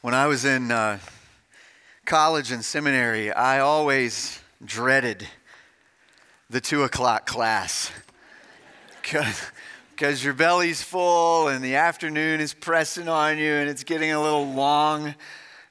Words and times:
When 0.00 0.14
I 0.14 0.28
was 0.28 0.44
in 0.44 0.70
uh, 0.70 1.00
college 2.06 2.52
and 2.52 2.64
seminary, 2.64 3.32
I 3.32 3.58
always 3.58 4.38
dreaded 4.64 5.26
the 6.48 6.60
two 6.60 6.84
o'clock 6.84 7.26
class 7.26 7.90
because 9.02 10.22
your 10.22 10.34
belly's 10.34 10.80
full 10.84 11.48
and 11.48 11.64
the 11.64 11.74
afternoon 11.74 12.40
is 12.40 12.54
pressing 12.54 13.08
on 13.08 13.38
you 13.38 13.50
and 13.54 13.68
it's 13.68 13.82
getting 13.82 14.12
a 14.12 14.22
little 14.22 14.46
long, 14.46 15.16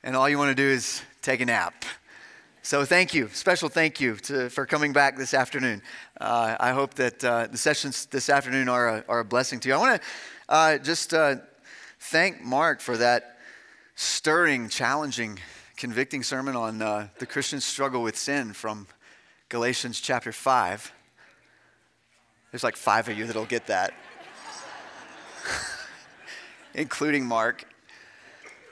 and 0.03 0.13
all 0.13 0.27
you 0.27 0.37
want 0.37 0.49
to 0.49 0.61
do 0.61 0.67
is 0.67 1.01
take 1.21 1.39
a 1.39 1.45
nap. 1.45 1.85
So, 2.63 2.83
thank 2.83 3.13
you, 3.13 3.29
special 3.31 3.69
thank 3.69 4.01
you 4.01 4.17
to, 4.17 4.49
for 4.49 4.65
coming 4.65 4.91
back 4.91 5.15
this 5.15 5.33
afternoon. 5.33 5.81
Uh, 6.19 6.57
I 6.59 6.71
hope 6.71 6.95
that 6.95 7.23
uh, 7.23 7.47
the 7.47 7.57
sessions 7.57 8.07
this 8.07 8.29
afternoon 8.29 8.67
are 8.67 8.89
a, 8.89 9.05
are 9.07 9.19
a 9.19 9.25
blessing 9.25 9.61
to 9.61 9.69
you. 9.69 9.75
I 9.75 9.77
want 9.77 10.01
to 10.01 10.07
uh, 10.49 10.77
just 10.79 11.13
uh, 11.13 11.37
thank 11.97 12.43
Mark 12.43 12.81
for 12.81 12.97
that 12.97 13.36
stirring, 13.99 14.69
challenging, 14.69 15.39
convicting 15.75 16.21
sermon 16.21 16.55
on 16.55 16.83
uh, 16.83 17.07
the 17.17 17.25
Christian 17.25 17.59
struggle 17.59 18.03
with 18.03 18.15
sin 18.15 18.53
from 18.53 18.85
Galatians 19.49 19.99
chapter 19.99 20.31
5. 20.31 20.93
There's 22.51 22.63
like 22.63 22.75
five 22.75 23.09
of 23.09 23.17
you 23.17 23.25
that'll 23.25 23.45
get 23.45 23.65
that, 23.67 23.95
including 26.75 27.25
Mark. 27.25 27.65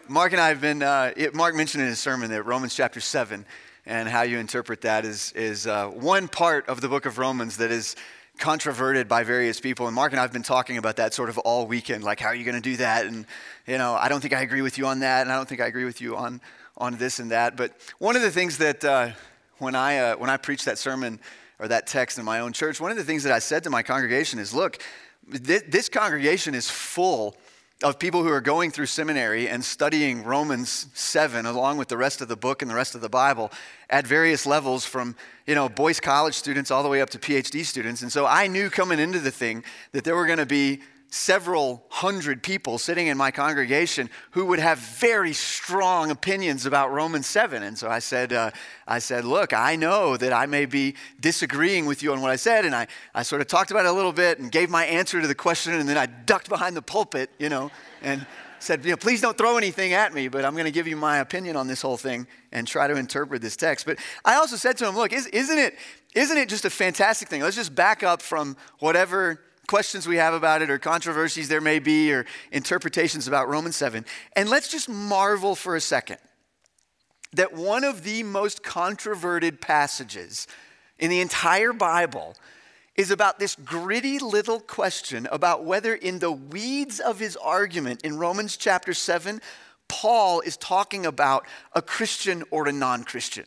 Mark 0.07 0.31
and 0.31 0.39
I 0.39 0.49
have 0.49 0.61
been, 0.61 0.83
uh, 0.83 1.11
it, 1.17 1.33
Mark 1.33 1.55
mentioned 1.55 1.81
in 1.81 1.89
his 1.89 1.97
sermon 1.97 2.29
that 2.29 2.43
Romans 2.43 2.75
chapter 2.75 2.99
7 2.99 3.47
and 3.87 4.07
how 4.07 4.21
you 4.21 4.37
interpret 4.37 4.81
that 4.81 5.05
is, 5.05 5.31
is 5.31 5.65
uh, 5.65 5.87
one 5.87 6.27
part 6.27 6.69
of 6.69 6.81
the 6.81 6.87
book 6.87 7.07
of 7.07 7.17
Romans 7.17 7.57
that 7.57 7.71
is 7.71 7.95
controverted 8.37 9.07
by 9.07 9.23
various 9.23 9.59
people. 9.59 9.87
And 9.87 9.95
Mark 9.95 10.11
and 10.11 10.19
I 10.19 10.23
have 10.23 10.33
been 10.33 10.43
talking 10.43 10.77
about 10.77 10.97
that 10.97 11.13
sort 11.13 11.29
of 11.29 11.37
all 11.39 11.67
weekend. 11.67 12.03
Like, 12.03 12.19
how 12.19 12.29
are 12.29 12.35
you 12.35 12.43
going 12.43 12.55
to 12.55 12.61
do 12.61 12.77
that? 12.77 13.05
And, 13.05 13.25
you 13.65 13.77
know, 13.77 13.95
I 13.95 14.09
don't 14.09 14.21
think 14.21 14.33
I 14.33 14.41
agree 14.41 14.61
with 14.61 14.77
you 14.77 14.87
on 14.87 14.99
that. 14.99 15.21
And 15.21 15.31
I 15.31 15.35
don't 15.35 15.47
think 15.47 15.61
I 15.61 15.67
agree 15.67 15.85
with 15.85 16.01
you 16.01 16.15
on, 16.15 16.41
on 16.77 16.97
this 16.97 17.19
and 17.19 17.31
that. 17.31 17.55
But 17.55 17.73
one 17.99 18.15
of 18.15 18.21
the 18.21 18.31
things 18.31 18.57
that 18.57 18.83
uh, 18.83 19.11
when, 19.59 19.75
I, 19.75 19.97
uh, 19.97 20.15
when 20.17 20.29
I 20.29 20.37
preached 20.37 20.65
that 20.65 20.77
sermon 20.77 21.19
or 21.59 21.67
that 21.67 21.87
text 21.87 22.17
in 22.17 22.25
my 22.25 22.39
own 22.39 22.53
church, 22.53 22.81
one 22.81 22.91
of 22.91 22.97
the 22.97 23.03
things 23.03 23.23
that 23.23 23.31
I 23.31 23.39
said 23.39 23.63
to 23.63 23.69
my 23.69 23.83
congregation 23.83 24.39
is 24.39 24.53
look, 24.53 24.81
th- 25.31 25.63
this 25.67 25.89
congregation 25.89 26.55
is 26.55 26.69
full 26.69 27.37
of 27.83 27.99
people 27.99 28.23
who 28.23 28.29
are 28.29 28.41
going 28.41 28.71
through 28.71 28.85
seminary 28.85 29.49
and 29.49 29.63
studying 29.63 30.23
Romans 30.23 30.87
7 30.93 31.45
along 31.45 31.77
with 31.77 31.89
the 31.89 31.97
rest 31.97 32.21
of 32.21 32.27
the 32.27 32.37
book 32.37 32.61
and 32.61 32.71
the 32.71 32.75
rest 32.75 32.95
of 32.95 33.01
the 33.01 33.09
Bible 33.09 33.51
at 33.89 34.07
various 34.07 34.45
levels 34.45 34.85
from, 34.85 35.15
you 35.45 35.55
know, 35.55 35.67
Boyce 35.67 35.99
College 35.99 36.35
students 36.35 36.71
all 36.71 36.83
the 36.83 36.89
way 36.89 37.01
up 37.01 37.09
to 37.09 37.19
PhD 37.19 37.65
students. 37.65 38.01
And 38.01 38.11
so 38.11 38.25
I 38.25 38.47
knew 38.47 38.69
coming 38.69 38.99
into 38.99 39.19
the 39.19 39.31
thing 39.31 39.63
that 39.91 40.05
there 40.05 40.15
were 40.15 40.25
going 40.25 40.39
to 40.39 40.45
be 40.45 40.81
several 41.09 41.85
hundred 41.89 42.43
people 42.43 42.77
sitting 42.77 43.07
in 43.07 43.17
my 43.17 43.31
congregation 43.31 44.09
who 44.31 44.45
would 44.45 44.59
have 44.59 44.79
very 44.79 45.33
strong 45.33 46.11
opinions 46.11 46.65
about 46.65 46.91
Romans 46.91 47.25
7. 47.27 47.63
And 47.63 47.77
so 47.77 47.89
I 47.89 47.99
said, 47.99 48.33
uh, 48.33 48.51
I 48.87 48.99
said, 48.99 49.23
look, 49.23 49.53
I 49.53 49.75
know 49.75 50.17
that 50.17 50.33
I 50.33 50.45
may 50.45 50.65
be 50.65 50.95
disagreeing 51.19 51.85
with 51.85 52.03
you 52.03 52.11
on 52.11 52.21
what 52.21 52.31
I 52.31 52.35
said. 52.35 52.65
And 52.65 52.75
I, 52.75 52.87
I 53.13 53.23
sort 53.23 53.41
of 53.41 53.47
talked 53.47 53.71
about 53.71 53.85
it 53.85 53.89
a 53.89 53.93
little 53.93 54.13
bit 54.13 54.39
and 54.39 54.51
gave 54.51 54.69
my 54.69 54.85
answer 54.85 55.21
to 55.21 55.27
the 55.27 55.35
question. 55.35 55.73
And 55.73 55.87
then 55.87 55.97
I 55.97 56.05
ducked 56.05 56.49
behind 56.49 56.75
the 56.75 56.81
pulpit, 56.81 57.29
you 57.39 57.49
know, 57.49 57.71
and 58.01 58.25
said, 58.59 58.83
you 58.83 58.91
know, 58.91 58.97
please 58.97 59.21
don't 59.21 59.37
throw 59.37 59.57
anything 59.57 59.93
at 59.93 60.13
me, 60.13 60.27
but 60.27 60.43
I'm 60.43 60.53
going 60.53 60.65
to 60.65 60.71
give 60.71 60.87
you 60.87 60.97
my 60.97 61.19
opinion 61.19 61.55
on 61.55 61.67
this 61.67 61.81
whole 61.81 61.97
thing 61.97 62.27
and 62.51 62.67
try 62.67 62.87
to 62.87 62.95
interpret 62.95 63.41
this 63.41 63.55
text. 63.55 63.85
But 63.85 63.99
I 64.25 64.35
also 64.35 64.55
said 64.55 64.77
to 64.77 64.87
him, 64.87 64.95
look, 64.95 65.13
is, 65.13 65.27
isn't 65.27 65.57
it, 65.57 65.75
isn't 66.13 66.37
it 66.37 66.49
just 66.49 66.65
a 66.65 66.69
fantastic 66.69 67.27
thing? 67.27 67.41
Let's 67.41 67.55
just 67.55 67.75
back 67.75 68.03
up 68.03 68.21
from 68.21 68.57
whatever 68.79 69.39
questions 69.67 70.07
we 70.07 70.17
have 70.17 70.33
about 70.33 70.61
it 70.61 70.69
or 70.69 70.77
controversies 70.77 71.47
there 71.47 71.61
may 71.61 71.79
be 71.79 72.11
or 72.11 72.25
interpretations 72.51 73.27
about 73.27 73.47
Romans 73.49 73.75
7. 73.75 74.05
And 74.35 74.49
let's 74.49 74.69
just 74.69 74.89
marvel 74.89 75.55
for 75.55 75.75
a 75.75 75.81
second 75.81 76.17
that 77.33 77.53
one 77.53 77.83
of 77.83 78.03
the 78.03 78.23
most 78.23 78.63
controverted 78.63 79.59
passages 79.59 80.47
in 80.97 81.09
the 81.09 81.19
entire 81.19 81.73
Bible 81.73 82.35
is 82.95 83.11
about 83.11 83.39
this 83.39 83.55
gritty 83.55 84.19
little 84.19 84.59
question 84.59 85.27
about 85.31 85.65
whether, 85.65 85.93
in 85.93 86.19
the 86.19 86.31
weeds 86.31 86.99
of 86.99 87.19
his 87.19 87.35
argument 87.35 88.01
in 88.03 88.17
Romans 88.17 88.55
chapter 88.55 88.93
7, 88.93 89.41
Paul 89.87 90.39
is 90.41 90.55
talking 90.57 91.05
about 91.05 91.45
a 91.73 91.81
Christian 91.81 92.43
or 92.51 92.67
a 92.67 92.71
non 92.71 93.03
Christian. 93.03 93.45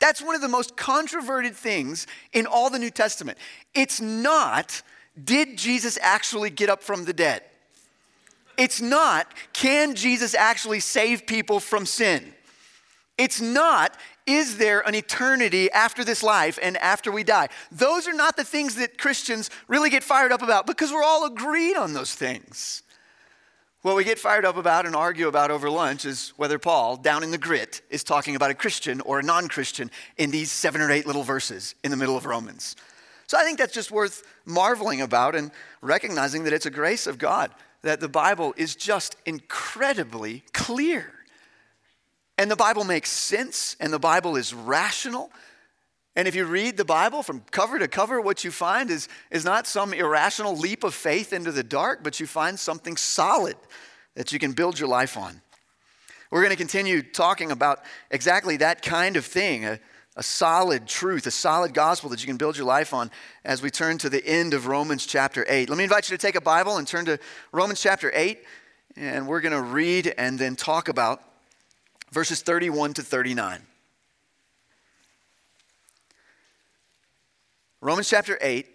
That's 0.00 0.20
one 0.20 0.34
of 0.34 0.40
the 0.40 0.48
most 0.48 0.76
controverted 0.76 1.54
things 1.54 2.08
in 2.32 2.46
all 2.46 2.70
the 2.70 2.78
New 2.78 2.90
Testament. 2.90 3.38
It's 3.72 4.00
not 4.00 4.82
did 5.22 5.56
Jesus 5.58 5.98
actually 6.00 6.50
get 6.50 6.70
up 6.70 6.82
from 6.82 7.04
the 7.04 7.12
dead? 7.12 7.42
It's 8.56 8.80
not, 8.80 9.32
can 9.52 9.94
Jesus 9.94 10.34
actually 10.34 10.80
save 10.80 11.26
people 11.26 11.60
from 11.60 11.86
sin? 11.86 12.34
It's 13.18 13.40
not, 13.40 13.96
is 14.26 14.56
there 14.56 14.80
an 14.86 14.94
eternity 14.94 15.70
after 15.70 16.04
this 16.04 16.22
life 16.22 16.58
and 16.62 16.76
after 16.78 17.10
we 17.10 17.24
die? 17.24 17.48
Those 17.70 18.06
are 18.08 18.12
not 18.12 18.36
the 18.36 18.44
things 18.44 18.74
that 18.76 18.98
Christians 18.98 19.50
really 19.68 19.90
get 19.90 20.02
fired 20.02 20.32
up 20.32 20.42
about 20.42 20.66
because 20.66 20.92
we're 20.92 21.04
all 21.04 21.26
agreed 21.26 21.76
on 21.76 21.92
those 21.92 22.14
things. 22.14 22.82
What 23.82 23.96
we 23.96 24.04
get 24.04 24.18
fired 24.18 24.44
up 24.44 24.56
about 24.56 24.86
and 24.86 24.94
argue 24.94 25.26
about 25.26 25.50
over 25.50 25.68
lunch 25.68 26.04
is 26.04 26.32
whether 26.36 26.58
Paul, 26.58 26.96
down 26.96 27.24
in 27.24 27.32
the 27.32 27.38
grit, 27.38 27.82
is 27.90 28.04
talking 28.04 28.36
about 28.36 28.52
a 28.52 28.54
Christian 28.54 29.00
or 29.00 29.18
a 29.18 29.24
non 29.24 29.48
Christian 29.48 29.90
in 30.16 30.30
these 30.30 30.52
seven 30.52 30.80
or 30.80 30.90
eight 30.90 31.06
little 31.06 31.24
verses 31.24 31.74
in 31.82 31.90
the 31.90 31.96
middle 31.96 32.16
of 32.16 32.24
Romans. 32.24 32.76
So 33.26 33.38
I 33.38 33.44
think 33.44 33.58
that's 33.58 33.72
just 33.72 33.90
worth 33.90 34.22
marveling 34.44 35.00
about 35.00 35.34
and 35.34 35.50
recognizing 35.80 36.44
that 36.44 36.52
it's 36.52 36.66
a 36.66 36.70
grace 36.70 37.06
of 37.06 37.18
God, 37.18 37.50
that 37.82 38.00
the 38.00 38.08
Bible 38.08 38.54
is 38.56 38.76
just 38.76 39.16
incredibly 39.26 40.44
clear. 40.52 41.12
And 42.38 42.50
the 42.50 42.56
Bible 42.56 42.84
makes 42.84 43.10
sense, 43.10 43.76
and 43.80 43.92
the 43.92 43.98
Bible 43.98 44.36
is 44.36 44.52
rational. 44.52 45.30
And 46.16 46.28
if 46.28 46.34
you 46.34 46.44
read 46.44 46.76
the 46.76 46.84
Bible 46.84 47.22
from 47.22 47.40
cover 47.50 47.78
to 47.78 47.88
cover, 47.88 48.20
what 48.20 48.44
you 48.44 48.50
find 48.50 48.90
is, 48.90 49.08
is 49.30 49.44
not 49.44 49.66
some 49.66 49.94
irrational 49.94 50.56
leap 50.56 50.84
of 50.84 50.94
faith 50.94 51.32
into 51.32 51.52
the 51.52 51.62
dark, 51.62 52.02
but 52.02 52.20
you 52.20 52.26
find 52.26 52.58
something 52.58 52.96
solid 52.96 53.56
that 54.14 54.32
you 54.32 54.38
can 54.38 54.52
build 54.52 54.78
your 54.78 54.88
life 54.88 55.16
on. 55.16 55.40
We're 56.30 56.40
going 56.40 56.50
to 56.50 56.56
continue 56.56 57.02
talking 57.02 57.50
about 57.50 57.80
exactly 58.10 58.56
that 58.58 58.82
kind 58.82 59.16
of 59.16 59.24
thing, 59.24 59.78
a 60.16 60.22
solid 60.22 60.86
truth, 60.86 61.26
a 61.26 61.30
solid 61.30 61.72
gospel 61.72 62.10
that 62.10 62.20
you 62.20 62.26
can 62.26 62.36
build 62.36 62.56
your 62.56 62.66
life 62.66 62.92
on 62.92 63.10
as 63.44 63.62
we 63.62 63.70
turn 63.70 63.96
to 63.98 64.10
the 64.10 64.24
end 64.26 64.52
of 64.52 64.66
Romans 64.66 65.06
chapter 65.06 65.44
8. 65.48 65.68
Let 65.70 65.78
me 65.78 65.84
invite 65.84 66.10
you 66.10 66.16
to 66.16 66.20
take 66.20 66.36
a 66.36 66.40
Bible 66.40 66.76
and 66.76 66.86
turn 66.86 67.06
to 67.06 67.18
Romans 67.50 67.80
chapter 67.80 68.10
8, 68.14 68.38
and 68.96 69.26
we're 69.26 69.40
going 69.40 69.54
to 69.54 69.62
read 69.62 70.12
and 70.18 70.38
then 70.38 70.54
talk 70.54 70.88
about 70.88 71.22
verses 72.10 72.42
31 72.42 72.94
to 72.94 73.02
39. 73.02 73.62
Romans 77.80 78.08
chapter 78.08 78.38
8, 78.40 78.66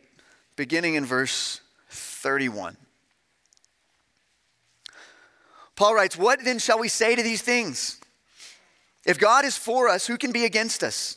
beginning 0.55 0.95
in 0.95 1.05
verse 1.05 1.61
31. 1.89 2.75
Paul 5.75 5.93
writes, 5.93 6.17
What 6.17 6.43
then 6.43 6.57
shall 6.57 6.79
we 6.79 6.89
say 6.89 7.15
to 7.15 7.21
these 7.21 7.43
things? 7.43 8.01
If 9.05 9.19
God 9.19 9.45
is 9.45 9.55
for 9.55 9.87
us, 9.87 10.07
who 10.07 10.17
can 10.17 10.31
be 10.31 10.43
against 10.43 10.83
us? 10.83 11.16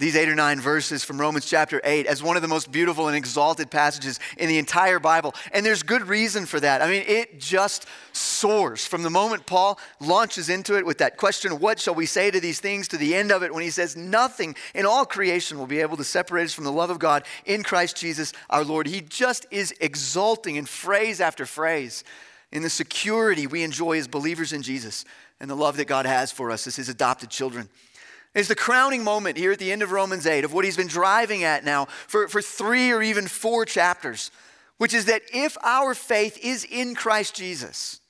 these 0.00 0.16
eight 0.16 0.30
or 0.30 0.34
nine 0.34 0.58
verses 0.58 1.04
from 1.04 1.20
Romans 1.20 1.44
chapter 1.44 1.78
8 1.84 2.06
as 2.06 2.22
one 2.22 2.34
of 2.34 2.42
the 2.42 2.48
most 2.48 2.72
beautiful 2.72 3.08
and 3.08 3.16
exalted 3.16 3.70
passages 3.70 4.18
in 4.38 4.48
the 4.48 4.56
entire 4.56 4.98
Bible. 4.98 5.34
And 5.52 5.64
there's 5.64 5.82
good 5.82 6.08
reason 6.08 6.46
for 6.46 6.58
that. 6.58 6.80
I 6.80 6.88
mean, 6.88 7.04
it 7.06 7.38
just 7.38 7.84
soars 8.14 8.86
from 8.86 9.02
the 9.02 9.10
moment 9.10 9.44
Paul 9.44 9.78
launches 10.00 10.48
into 10.48 10.78
it 10.78 10.86
with 10.86 10.98
that 10.98 11.18
question, 11.18 11.60
What 11.60 11.78
shall 11.78 11.94
we 11.94 12.06
say 12.06 12.30
to 12.30 12.40
these 12.40 12.60
things? 12.60 12.88
to 12.88 12.96
the 12.96 13.14
end 13.14 13.30
of 13.30 13.42
it 13.42 13.52
when 13.52 13.62
he 13.62 13.68
says, 13.68 13.94
Nothing 13.94 14.56
in 14.74 14.86
all 14.86 15.04
creation 15.04 15.58
will 15.58 15.66
be 15.66 15.80
able 15.80 15.98
to 15.98 16.04
separate 16.04 16.44
us 16.44 16.54
from 16.54 16.64
the 16.64 16.72
love 16.72 16.88
of 16.88 16.98
God 16.98 17.24
in 17.44 17.62
Christ 17.62 17.98
Jesus 17.98 18.32
our 18.48 18.64
Lord. 18.64 18.86
He 18.86 19.02
just 19.02 19.44
is 19.50 19.74
exulting 19.82 20.56
in 20.56 20.64
phrase 20.64 21.20
after 21.20 21.44
phrase 21.44 22.04
in 22.50 22.62
the 22.62 22.70
security 22.70 23.46
we 23.46 23.62
enjoy 23.62 23.98
as 23.98 24.08
believers 24.08 24.54
in 24.54 24.62
Jesus 24.62 25.04
and 25.40 25.50
the 25.50 25.54
love 25.54 25.76
that 25.76 25.86
God 25.86 26.06
has 26.06 26.32
for 26.32 26.50
us 26.50 26.66
as 26.66 26.76
his 26.76 26.88
adopted 26.88 27.28
children. 27.28 27.68
It's 28.34 28.48
the 28.48 28.54
crowning 28.54 29.02
moment 29.02 29.36
here 29.36 29.50
at 29.52 29.58
the 29.58 29.72
end 29.72 29.82
of 29.82 29.90
Romans 29.90 30.26
8 30.26 30.44
of 30.44 30.52
what 30.52 30.64
he's 30.64 30.76
been 30.76 30.86
driving 30.86 31.42
at 31.42 31.64
now 31.64 31.86
for, 31.86 32.28
for 32.28 32.40
three 32.40 32.92
or 32.92 33.02
even 33.02 33.26
four 33.26 33.64
chapters, 33.64 34.30
which 34.78 34.94
is 34.94 35.06
that 35.06 35.22
if 35.32 35.56
our 35.64 35.94
faith 35.94 36.38
is 36.42 36.64
in 36.64 36.94
Christ 36.94 37.34
Jesus, 37.34 38.00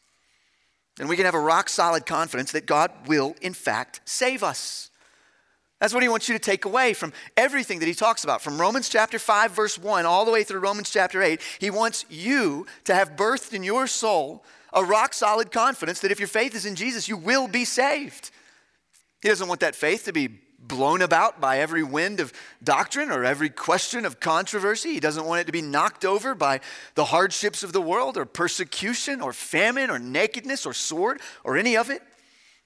then 0.96 1.08
we 1.08 1.17
can 1.17 1.25
have 1.25 1.34
a 1.34 1.40
rock 1.40 1.70
solid 1.70 2.05
confidence 2.05 2.52
that 2.52 2.67
God 2.67 2.90
will, 3.06 3.34
in 3.40 3.55
fact, 3.55 4.02
save 4.05 4.43
us. 4.43 4.90
That's 5.81 5.94
what 5.94 6.02
he 6.02 6.11
wants 6.11 6.28
you 6.28 6.34
to 6.34 6.38
take 6.38 6.67
away 6.67 6.93
from 6.93 7.14
everything 7.38 7.78
that 7.78 7.87
he 7.87 7.94
talks 7.94 8.22
about. 8.22 8.43
From 8.43 8.61
Romans 8.61 8.90
chapter 8.90 9.19
5, 9.19 9.52
verse 9.52 9.78
1, 9.78 10.05
all 10.05 10.26
the 10.26 10.31
way 10.31 10.44
through 10.44 10.61
Romans 10.61 10.90
chapter 10.90 11.22
8, 11.22 11.40
he 11.58 11.70
wants 11.70 12.05
you 12.11 12.67
to 12.84 12.94
have 12.94 13.17
birthed 13.17 13.55
in 13.55 13.62
your 13.62 13.87
soul 13.87 14.44
a 14.75 14.84
rock 14.84 15.14
solid 15.14 15.50
confidence 15.50 16.00
that 16.00 16.12
if 16.12 16.20
your 16.20 16.28
faith 16.28 16.55
is 16.55 16.67
in 16.67 16.75
Jesus, 16.75 17.08
you 17.08 17.17
will 17.17 17.49
be 17.49 17.64
saved. 17.64 18.31
He 19.22 19.28
doesn't 19.28 19.49
want 19.49 19.61
that 19.61 19.75
faith 19.75 20.05
to 20.06 20.12
be 20.12 20.28
blown 20.61 21.02
about 21.02 21.40
by 21.40 21.58
every 21.58 21.82
wind 21.82 22.20
of 22.20 22.32
doctrine 22.62 23.11
or 23.11 23.25
every 23.25 23.49
question 23.49 24.05
of 24.05 24.20
controversy. 24.20 24.93
He 24.93 25.00
doesn't 25.00 25.25
want 25.25 25.40
it 25.40 25.44
to 25.44 25.52
be 25.52 25.62
knocked 25.62 26.05
over 26.05 26.34
by 26.34 26.61
the 26.94 27.06
hardships 27.06 27.62
of 27.62 27.72
the 27.72 27.81
world 27.81 28.17
or 28.17 28.26
persecution 28.26 29.20
or 29.20 29.32
famine 29.32 29.90
or 29.90 29.99
nakedness 29.99 30.67
or 30.67 30.75
sword 30.75 31.20
or 31.44 31.56
any 31.56 31.76
of 31.76 31.90
it. 31.90 32.02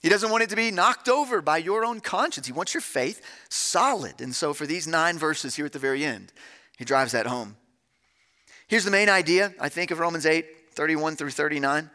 He 0.00 0.10
doesn't 0.10 0.30
want 0.30 0.42
it 0.42 0.50
to 0.50 0.56
be 0.56 0.70
knocked 0.70 1.08
over 1.08 1.40
by 1.40 1.56
your 1.58 1.84
own 1.84 2.00
conscience. 2.00 2.46
He 2.46 2.52
wants 2.52 2.74
your 2.74 2.82
faith 2.82 3.22
solid. 3.48 4.20
And 4.20 4.34
so, 4.34 4.52
for 4.52 4.66
these 4.66 4.86
nine 4.86 5.18
verses 5.18 5.54
here 5.54 5.64
at 5.64 5.72
the 5.72 5.78
very 5.78 6.04
end, 6.04 6.30
he 6.76 6.84
drives 6.84 7.12
that 7.12 7.26
home. 7.26 7.56
Here's 8.66 8.84
the 8.84 8.90
main 8.90 9.08
idea, 9.08 9.54
I 9.58 9.70
think, 9.70 9.90
of 9.90 9.98
Romans 9.98 10.26
8 10.26 10.46
31 10.72 11.16
through 11.16 11.30
39. 11.30 11.88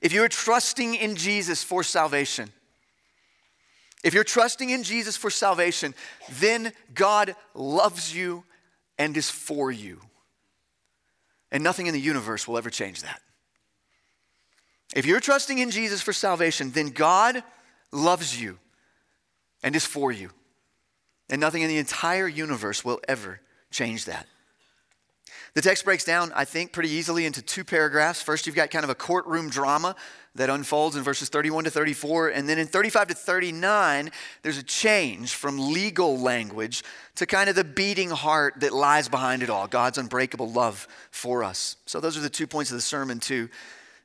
If 0.00 0.12
you 0.12 0.24
are 0.24 0.28
trusting 0.28 0.94
in 0.94 1.14
Jesus 1.14 1.62
for 1.62 1.82
salvation, 1.82 2.50
if 4.04 4.12
you're 4.12 4.22
trusting 4.22 4.68
in 4.68 4.82
Jesus 4.82 5.16
for 5.16 5.30
salvation, 5.30 5.94
then 6.38 6.72
God 6.94 7.34
loves 7.54 8.14
you 8.14 8.44
and 8.98 9.16
is 9.16 9.30
for 9.30 9.72
you. 9.72 9.98
And 11.50 11.64
nothing 11.64 11.86
in 11.86 11.94
the 11.94 12.00
universe 12.00 12.46
will 12.46 12.58
ever 12.58 12.68
change 12.70 13.02
that. 13.02 13.22
If 14.94 15.06
you're 15.06 15.20
trusting 15.20 15.58
in 15.58 15.70
Jesus 15.70 16.02
for 16.02 16.12
salvation, 16.12 16.70
then 16.70 16.90
God 16.90 17.42
loves 17.90 18.40
you 18.40 18.58
and 19.62 19.74
is 19.74 19.86
for 19.86 20.12
you. 20.12 20.30
And 21.30 21.40
nothing 21.40 21.62
in 21.62 21.68
the 21.68 21.78
entire 21.78 22.28
universe 22.28 22.84
will 22.84 23.00
ever 23.08 23.40
change 23.70 24.04
that. 24.04 24.26
The 25.54 25.62
text 25.62 25.84
breaks 25.84 26.02
down, 26.02 26.32
I 26.34 26.44
think, 26.44 26.72
pretty 26.72 26.90
easily 26.90 27.26
into 27.26 27.40
two 27.40 27.62
paragraphs. 27.62 28.20
First, 28.20 28.46
you've 28.46 28.56
got 28.56 28.70
kind 28.70 28.82
of 28.82 28.90
a 28.90 28.94
courtroom 28.94 29.48
drama 29.48 29.94
that 30.34 30.50
unfolds 30.50 30.96
in 30.96 31.04
verses 31.04 31.28
31 31.28 31.64
to 31.64 31.70
34. 31.70 32.30
And 32.30 32.48
then 32.48 32.58
in 32.58 32.66
35 32.66 33.08
to 33.08 33.14
39, 33.14 34.10
there's 34.42 34.58
a 34.58 34.64
change 34.64 35.34
from 35.34 35.72
legal 35.72 36.18
language 36.18 36.82
to 37.14 37.26
kind 37.26 37.48
of 37.48 37.54
the 37.54 37.62
beating 37.62 38.10
heart 38.10 38.54
that 38.60 38.72
lies 38.72 39.08
behind 39.08 39.44
it 39.44 39.50
all 39.50 39.68
God's 39.68 39.96
unbreakable 39.96 40.50
love 40.50 40.88
for 41.12 41.44
us. 41.44 41.76
So 41.86 42.00
those 42.00 42.16
are 42.16 42.20
the 42.20 42.28
two 42.28 42.48
points 42.48 42.72
of 42.72 42.76
the 42.76 42.82
sermon, 42.82 43.20
too. 43.20 43.48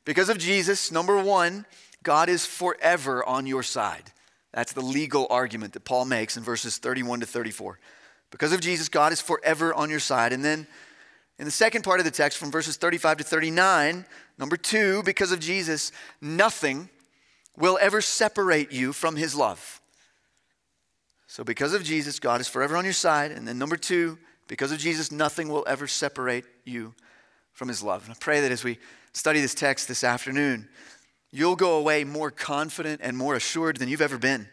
Because 0.06 0.30
of 0.30 0.38
Jesus, 0.38 0.92
number 0.92 1.20
one, 1.20 1.66
God 2.04 2.30
is 2.30 2.46
forever 2.46 3.26
on 3.26 3.48
your 3.48 3.64
side. 3.64 4.12
That's 4.54 4.74
the 4.74 4.82
legal 4.82 5.26
argument 5.32 5.74
that 5.74 5.84
Paul 5.84 6.06
makes 6.06 6.38
in 6.38 6.44
verses 6.44 6.78
31 6.78 7.22
to 7.22 7.26
34. 7.26 7.80
Because 8.30 8.54
of 8.54 8.62
Jesus, 8.62 8.88
God 8.88 9.12
is 9.12 9.20
forever 9.20 9.74
on 9.74 9.90
your 9.90 10.00
side. 10.00 10.32
And 10.32 10.46
then 10.46 10.68
in 11.40 11.46
the 11.46 11.52
second 11.52 11.84
part 11.84 12.02
of 12.02 12.06
the 12.06 12.12
text, 12.12 12.38
from 12.38 12.52
verses 12.52 12.76
35 12.76 13.20
to 13.20 13.24
39, 13.24 14.06
number 14.38 14.58
two, 14.58 15.02
because 15.04 15.32
of 15.32 15.40
Jesus, 15.40 15.94
nothing 16.20 16.90
will 17.58 17.80
ever 17.82 18.02
separate 18.02 18.74
you 18.74 18.92
from 18.92 19.16
his 19.16 19.34
love. 19.34 19.82
So, 21.28 21.46
because 21.46 21.74
of 21.74 21.82
Jesus, 21.82 22.20
God 22.20 22.42
is 22.42 22.50
forever 22.50 22.76
on 22.76 22.84
your 22.84 22.94
side. 22.94 23.32
And 23.32 23.48
then, 23.48 23.58
number 23.58 23.78
two, 23.78 24.18
because 24.48 24.74
of 24.74 24.80
Jesus, 24.80 25.14
nothing 25.14 25.48
will 25.48 25.64
ever 25.66 25.88
separate 25.88 26.44
you 26.66 26.94
from 27.54 27.70
his 27.70 27.82
love. 27.82 28.04
And 28.04 28.12
I 28.12 28.18
pray 28.20 28.42
that 28.42 28.52
as 28.52 28.66
we 28.66 28.78
study 29.14 29.40
this 29.40 29.54
text 29.54 29.88
this 29.88 30.04
afternoon, 30.04 30.68
you'll 31.32 31.56
go 31.56 31.78
away 31.78 32.04
more 32.04 32.32
confident 32.32 33.00
and 33.02 33.16
more 33.16 33.36
assured 33.36 33.78
than 33.78 33.88
you've 33.88 34.02
ever 34.02 34.18
been. 34.18 34.50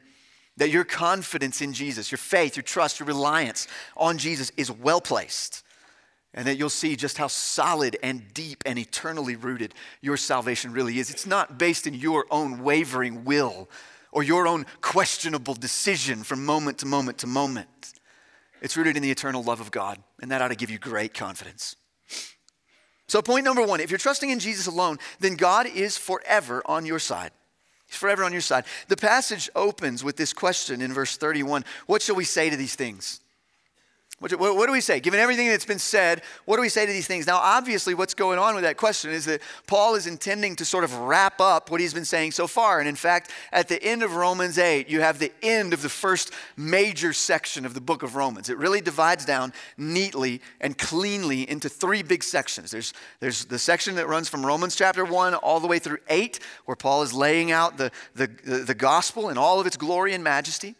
That 0.57 0.71
your 0.71 0.85
confidence 0.85 1.61
in 1.61 1.73
Jesus, 1.73 2.13
your 2.13 2.19
faith, 2.19 2.55
your 2.55 2.63
trust, 2.63 3.01
your 3.01 3.09
reliance 3.09 3.67
on 3.97 4.19
Jesus 4.19 4.53
is 4.57 4.71
well 4.71 5.01
placed 5.01 5.65
and 6.37 6.47
that 6.47 6.59
you'll 6.59 6.69
see 6.69 6.95
just 6.95 7.17
how 7.17 7.27
solid 7.27 7.97
and 8.03 8.33
deep 8.35 8.63
and 8.67 8.79
eternally 8.79 9.35
rooted 9.35 9.75
your 10.03 10.19
salvation 10.19 10.73
really 10.73 10.99
is. 10.99 11.11
It's 11.11 11.27
not 11.27 11.59
based 11.59 11.87
in 11.87 11.95
your 11.95 12.27
own 12.31 12.63
wavering 12.63 13.25
will 13.25 13.69
or 14.13 14.23
your 14.23 14.47
own 14.47 14.67
questionable 14.83 15.55
decision 15.55 16.23
from 16.23 16.45
moment 16.45 16.79
to 16.79 16.87
moment 16.87 17.19
to 17.19 17.27
moment. 17.27 17.95
It's 18.61 18.77
rooted 18.77 18.97
in 18.97 19.03
the 19.03 19.11
eternal 19.11 19.43
love 19.43 19.61
of 19.61 19.71
God, 19.71 19.99
and 20.21 20.31
that 20.31 20.43
ought 20.43 20.49
to 20.49 20.55
give 20.55 20.71
you 20.71 20.79
great 20.79 21.15
confidence. 21.15 21.77
So, 23.09 23.23
point 23.23 23.45
number 23.45 23.63
one 23.63 23.81
if 23.81 23.91
you're 23.91 23.99
trusting 23.99 24.31
in 24.31 24.39
Jesus 24.39 24.67
alone, 24.67 24.99
then 25.21 25.37
God 25.37 25.67
is 25.67 25.97
forever 25.97 26.63
on 26.67 26.87
your 26.87 26.99
side. 26.99 27.31
He's 27.87 27.97
forever 27.97 28.25
on 28.25 28.33
your 28.33 28.41
side. 28.41 28.65
The 28.89 28.97
passage 28.97 29.49
opens 29.55 30.03
with 30.03 30.17
this 30.17 30.33
question 30.33 30.81
in 30.83 30.93
verse 30.93 31.17
31 31.17 31.65
What 31.87 32.03
shall 32.03 32.17
we 32.17 32.25
say 32.25 32.51
to 32.51 32.57
these 32.57 32.75
things? 32.75 33.21
What, 34.19 34.33
what, 34.41 34.65
do 34.65 34.73
we 34.73 34.81
say? 34.81 34.99
Given 34.99 35.21
everything 35.21 35.49
that's 35.49 35.67
been 35.67 35.79
said, 35.79 36.23
what 36.47 36.57
do 36.57 36.63
we 36.63 36.71
say 36.71 36.87
to 36.87 36.93
these 36.93 37.07
things? 37.07 37.27
Now, 37.27 37.37
obviously, 37.37 37.93
what's 37.93 38.15
going 38.15 38.39
on 38.39 38.55
with 38.55 38.65
that 38.65 38.79
question 38.79 39.11
is 39.11 39.27
that 39.27 39.43
Paul 39.67 39.95
is 39.95 40.07
intending 40.07 40.57
to 40.57 40.65
sort 40.65 40.85
of 40.85 40.95
wrap 41.01 41.39
up 41.39 41.71
what 41.71 41.83
he's 41.83 41.93
been 41.93 42.07
saying 42.07 42.33
so 42.33 42.47
far. 42.47 42.81
And 42.81 42.89
in 42.89 42.97
fact, 42.97 43.31
at 43.53 43.69
the 43.69 43.83
end 43.83 44.03
of 44.03 44.15
Romans 44.15 44.57
8, 44.57 44.89
you 44.89 45.03
have 45.03 45.19
the 45.19 45.33
end 45.43 45.75
of 45.75 45.83
the 45.83 45.91
first 45.91 46.33
major 46.57 47.13
section 47.13 47.67
of 47.67 47.75
the 47.75 47.81
book 47.81 48.03
of 48.03 48.17
Romans. 48.17 48.49
It 48.49 48.57
really 48.57 48.81
divides 48.81 49.27
down 49.27 49.53
neatly 49.77 50.41
and 50.63 50.79
cleanly 50.79 51.49
into 51.49 51.69
three 51.69 52.03
big 52.03 52.25
sections. 52.25 52.71
There's, 52.71 52.95
there's 53.21 53.45
the 53.45 53.59
section 53.59 53.97
that 53.97 54.09
runs 54.09 54.31
from 54.31 54.47
Romans 54.47 54.77
chapter 54.77 55.05
1 55.05 55.35
all 55.35 55.61
the 55.61 55.67
way 55.67 55.79
through 55.79 55.99
8, 56.09 56.41
where 56.65 56.77
Paul 56.77 57.03
is 57.03 57.13
laying 57.13 57.53
out 57.53 57.77
the, 57.77 57.91
the, 58.15 58.29
the 58.29 58.75
gospel 58.75 59.29
in 59.29 59.37
all 59.37 59.61
of 59.61 59.67
its 59.67 59.77
glory 59.77 60.15
and 60.15 60.25
majesty. 60.25 60.75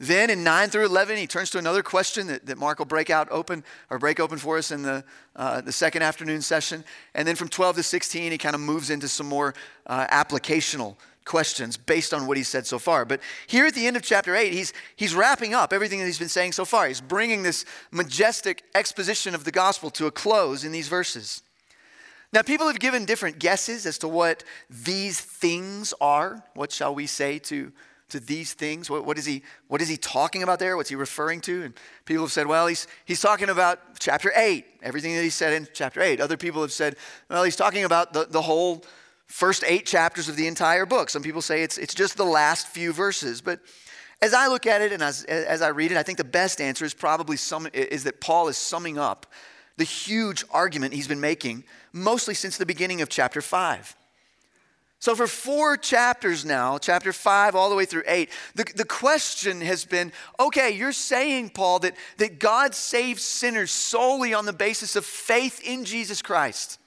Then 0.00 0.30
in 0.30 0.44
9 0.44 0.70
through 0.70 0.86
11, 0.86 1.16
he 1.16 1.26
turns 1.26 1.50
to 1.50 1.58
another 1.58 1.82
question 1.82 2.28
that, 2.28 2.46
that 2.46 2.56
Mark 2.56 2.78
will 2.78 2.86
break 2.86 3.10
out 3.10 3.26
open 3.30 3.64
or 3.90 3.98
break 3.98 4.20
open 4.20 4.38
for 4.38 4.56
us 4.56 4.70
in 4.70 4.82
the, 4.82 5.04
uh, 5.34 5.60
the 5.60 5.72
second 5.72 6.02
afternoon 6.02 6.40
session. 6.40 6.84
And 7.14 7.26
then 7.26 7.34
from 7.34 7.48
12 7.48 7.76
to 7.76 7.82
16, 7.82 8.30
he 8.30 8.38
kind 8.38 8.54
of 8.54 8.60
moves 8.60 8.90
into 8.90 9.08
some 9.08 9.26
more 9.26 9.54
uh, 9.86 10.06
applicational 10.06 10.96
questions 11.24 11.76
based 11.76 12.14
on 12.14 12.26
what 12.26 12.36
he 12.36 12.44
said 12.44 12.64
so 12.64 12.78
far. 12.78 13.04
But 13.04 13.20
here 13.48 13.66
at 13.66 13.74
the 13.74 13.86
end 13.86 13.96
of 13.96 14.02
chapter 14.02 14.36
8, 14.36 14.52
he's, 14.52 14.72
he's 14.94 15.14
wrapping 15.14 15.52
up 15.52 15.72
everything 15.72 15.98
that 15.98 16.06
he's 16.06 16.18
been 16.18 16.28
saying 16.28 16.52
so 16.52 16.64
far. 16.64 16.86
He's 16.86 17.00
bringing 17.00 17.42
this 17.42 17.64
majestic 17.90 18.62
exposition 18.76 19.34
of 19.34 19.44
the 19.44 19.50
gospel 19.50 19.90
to 19.90 20.06
a 20.06 20.10
close 20.12 20.64
in 20.64 20.70
these 20.70 20.88
verses. 20.88 21.42
Now, 22.32 22.42
people 22.42 22.66
have 22.66 22.78
given 22.78 23.04
different 23.04 23.38
guesses 23.38 23.86
as 23.86 23.98
to 23.98 24.08
what 24.08 24.44
these 24.68 25.20
things 25.20 25.94
are. 26.00 26.44
What 26.54 26.70
shall 26.70 26.94
we 26.94 27.06
say 27.06 27.38
to 27.40 27.72
to 28.08 28.20
these 28.20 28.54
things? 28.54 28.88
What, 28.88 29.04
what, 29.04 29.18
is 29.18 29.26
he, 29.26 29.42
what 29.68 29.82
is 29.82 29.88
he 29.88 29.96
talking 29.96 30.42
about 30.42 30.58
there? 30.58 30.76
What's 30.76 30.88
he 30.88 30.96
referring 30.96 31.40
to? 31.42 31.64
And 31.64 31.74
people 32.04 32.24
have 32.24 32.32
said, 32.32 32.46
well, 32.46 32.66
he's, 32.66 32.86
he's 33.04 33.20
talking 33.20 33.48
about 33.48 33.80
chapter 33.98 34.32
8, 34.34 34.64
everything 34.82 35.14
that 35.14 35.22
he 35.22 35.30
said 35.30 35.52
in 35.52 35.68
chapter 35.72 36.00
8. 36.00 36.20
Other 36.20 36.36
people 36.36 36.62
have 36.62 36.72
said, 36.72 36.96
well, 37.28 37.44
he's 37.44 37.56
talking 37.56 37.84
about 37.84 38.12
the, 38.12 38.24
the 38.24 38.42
whole 38.42 38.84
first 39.26 39.62
eight 39.66 39.86
chapters 39.86 40.28
of 40.28 40.36
the 40.36 40.46
entire 40.46 40.86
book. 40.86 41.10
Some 41.10 41.22
people 41.22 41.42
say 41.42 41.62
it's, 41.62 41.78
it's 41.78 41.94
just 41.94 42.16
the 42.16 42.24
last 42.24 42.68
few 42.68 42.92
verses. 42.92 43.40
But 43.40 43.60
as 44.22 44.34
I 44.34 44.48
look 44.48 44.66
at 44.66 44.80
it 44.80 44.92
and 44.92 45.02
as, 45.02 45.24
as 45.24 45.62
I 45.62 45.68
read 45.68 45.92
it, 45.92 45.98
I 45.98 46.02
think 46.02 46.18
the 46.18 46.24
best 46.24 46.60
answer 46.60 46.84
is 46.84 46.94
probably 46.94 47.36
some, 47.36 47.68
is 47.72 48.04
that 48.04 48.20
Paul 48.20 48.48
is 48.48 48.56
summing 48.56 48.98
up 48.98 49.26
the 49.76 49.84
huge 49.84 50.44
argument 50.50 50.92
he's 50.92 51.08
been 51.08 51.20
making 51.20 51.64
mostly 51.92 52.34
since 52.34 52.56
the 52.58 52.66
beginning 52.66 53.00
of 53.00 53.08
chapter 53.08 53.40
5. 53.40 53.96
So, 55.00 55.14
for 55.14 55.28
four 55.28 55.76
chapters 55.76 56.44
now, 56.44 56.76
chapter 56.78 57.12
five 57.12 57.54
all 57.54 57.70
the 57.70 57.76
way 57.76 57.84
through 57.84 58.02
eight, 58.06 58.30
the, 58.56 58.64
the 58.74 58.84
question 58.84 59.60
has 59.60 59.84
been 59.84 60.12
okay, 60.40 60.70
you're 60.70 60.92
saying, 60.92 61.50
Paul, 61.50 61.78
that, 61.80 61.94
that 62.16 62.40
God 62.40 62.74
saves 62.74 63.22
sinners 63.22 63.70
solely 63.70 64.34
on 64.34 64.44
the 64.44 64.52
basis 64.52 64.96
of 64.96 65.04
faith 65.04 65.60
in 65.62 65.84
Jesus 65.84 66.20
Christ. 66.20 66.80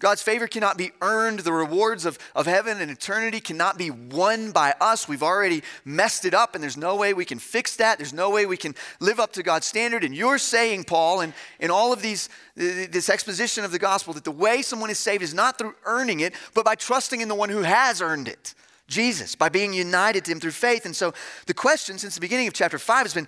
God's 0.00 0.22
favor 0.22 0.46
cannot 0.46 0.78
be 0.78 0.92
earned. 1.00 1.40
The 1.40 1.52
rewards 1.52 2.04
of, 2.04 2.18
of 2.36 2.46
heaven 2.46 2.80
and 2.80 2.88
eternity 2.88 3.40
cannot 3.40 3.76
be 3.76 3.90
won 3.90 4.52
by 4.52 4.74
us. 4.80 5.08
We've 5.08 5.24
already 5.24 5.62
messed 5.84 6.24
it 6.24 6.34
up, 6.34 6.54
and 6.54 6.62
there's 6.62 6.76
no 6.76 6.94
way 6.94 7.14
we 7.14 7.24
can 7.24 7.40
fix 7.40 7.74
that. 7.76 7.98
There's 7.98 8.12
no 8.12 8.30
way 8.30 8.46
we 8.46 8.56
can 8.56 8.76
live 9.00 9.18
up 9.18 9.32
to 9.32 9.42
God's 9.42 9.66
standard. 9.66 10.04
And 10.04 10.14
you're 10.14 10.38
saying, 10.38 10.84
Paul, 10.84 11.22
in, 11.22 11.34
in 11.58 11.72
all 11.72 11.92
of 11.92 12.00
these, 12.00 12.28
this 12.54 13.08
exposition 13.08 13.64
of 13.64 13.72
the 13.72 13.78
gospel, 13.80 14.14
that 14.14 14.22
the 14.22 14.30
way 14.30 14.62
someone 14.62 14.90
is 14.90 15.00
saved 15.00 15.22
is 15.22 15.34
not 15.34 15.58
through 15.58 15.74
earning 15.84 16.20
it, 16.20 16.32
but 16.54 16.64
by 16.64 16.76
trusting 16.76 17.20
in 17.20 17.26
the 17.26 17.34
one 17.34 17.48
who 17.48 17.62
has 17.62 18.00
earned 18.00 18.28
it, 18.28 18.54
Jesus, 18.86 19.34
by 19.34 19.48
being 19.48 19.72
united 19.72 20.24
to 20.26 20.30
him 20.30 20.38
through 20.38 20.52
faith. 20.52 20.86
And 20.86 20.94
so 20.94 21.12
the 21.46 21.54
question 21.54 21.98
since 21.98 22.14
the 22.14 22.20
beginning 22.20 22.46
of 22.46 22.54
chapter 22.54 22.78
5 22.78 23.04
has 23.04 23.14
been, 23.14 23.26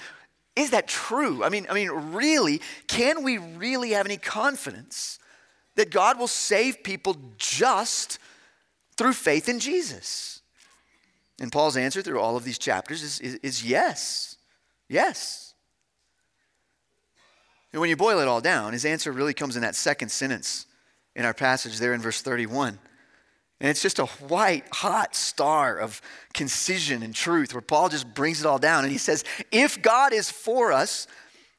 is 0.55 0.71
that 0.71 0.87
true? 0.87 1.43
I 1.43 1.49
mean, 1.49 1.67
I 1.69 1.75
mean, 1.75 1.91
really, 1.91 2.61
can 2.87 3.25
we 3.25 3.39
really 3.39 3.91
have 3.91 4.07
any 4.07 4.17
confidence? 4.19 5.19
That 5.77 5.91
God 5.91 6.19
will 6.19 6.29
save 6.29 6.83
people 6.83 7.17
just 7.37 8.19
through 8.97 9.12
faith 9.12 9.49
in 9.49 9.59
Jesus? 9.59 10.43
And 11.41 11.50
Paul's 11.50 11.77
answer 11.77 12.03
through 12.03 12.21
all 12.21 12.37
of 12.37 12.45
these 12.45 12.59
chapters 12.59 13.03
is, 13.03 13.21
is, 13.21 13.35
is 13.37 13.65
yes. 13.65 14.37
Yes. 14.89 15.55
And 17.73 17.81
when 17.81 17.89
you 17.89 17.97
boil 17.97 18.19
it 18.19 18.29
all 18.29 18.41
down, 18.41 18.73
his 18.73 18.85
answer 18.85 19.12
really 19.12 19.35
comes 19.35 19.57
in 19.57 19.62
that 19.62 19.75
second 19.75 20.11
sentence 20.11 20.67
in 21.15 21.25
our 21.25 21.35
passage 21.35 21.79
there 21.79 21.95
in 21.95 22.00
verse 22.00 22.21
31. 22.21 22.79
And 23.61 23.69
it's 23.69 23.83
just 23.83 23.99
a 23.99 24.07
white 24.07 24.65
hot 24.73 25.15
star 25.15 25.79
of 25.79 26.00
concision 26.33 27.03
and 27.03 27.15
truth 27.15 27.53
where 27.53 27.61
Paul 27.61 27.91
just 27.91 28.12
brings 28.15 28.41
it 28.41 28.47
all 28.47 28.59
down. 28.59 28.85
And 28.85 28.93
he 28.93 28.99
says, 28.99 29.25
If 29.53 29.81
God 29.83 30.12
is 30.12 30.31
for 30.31 30.73
us, 30.73 31.07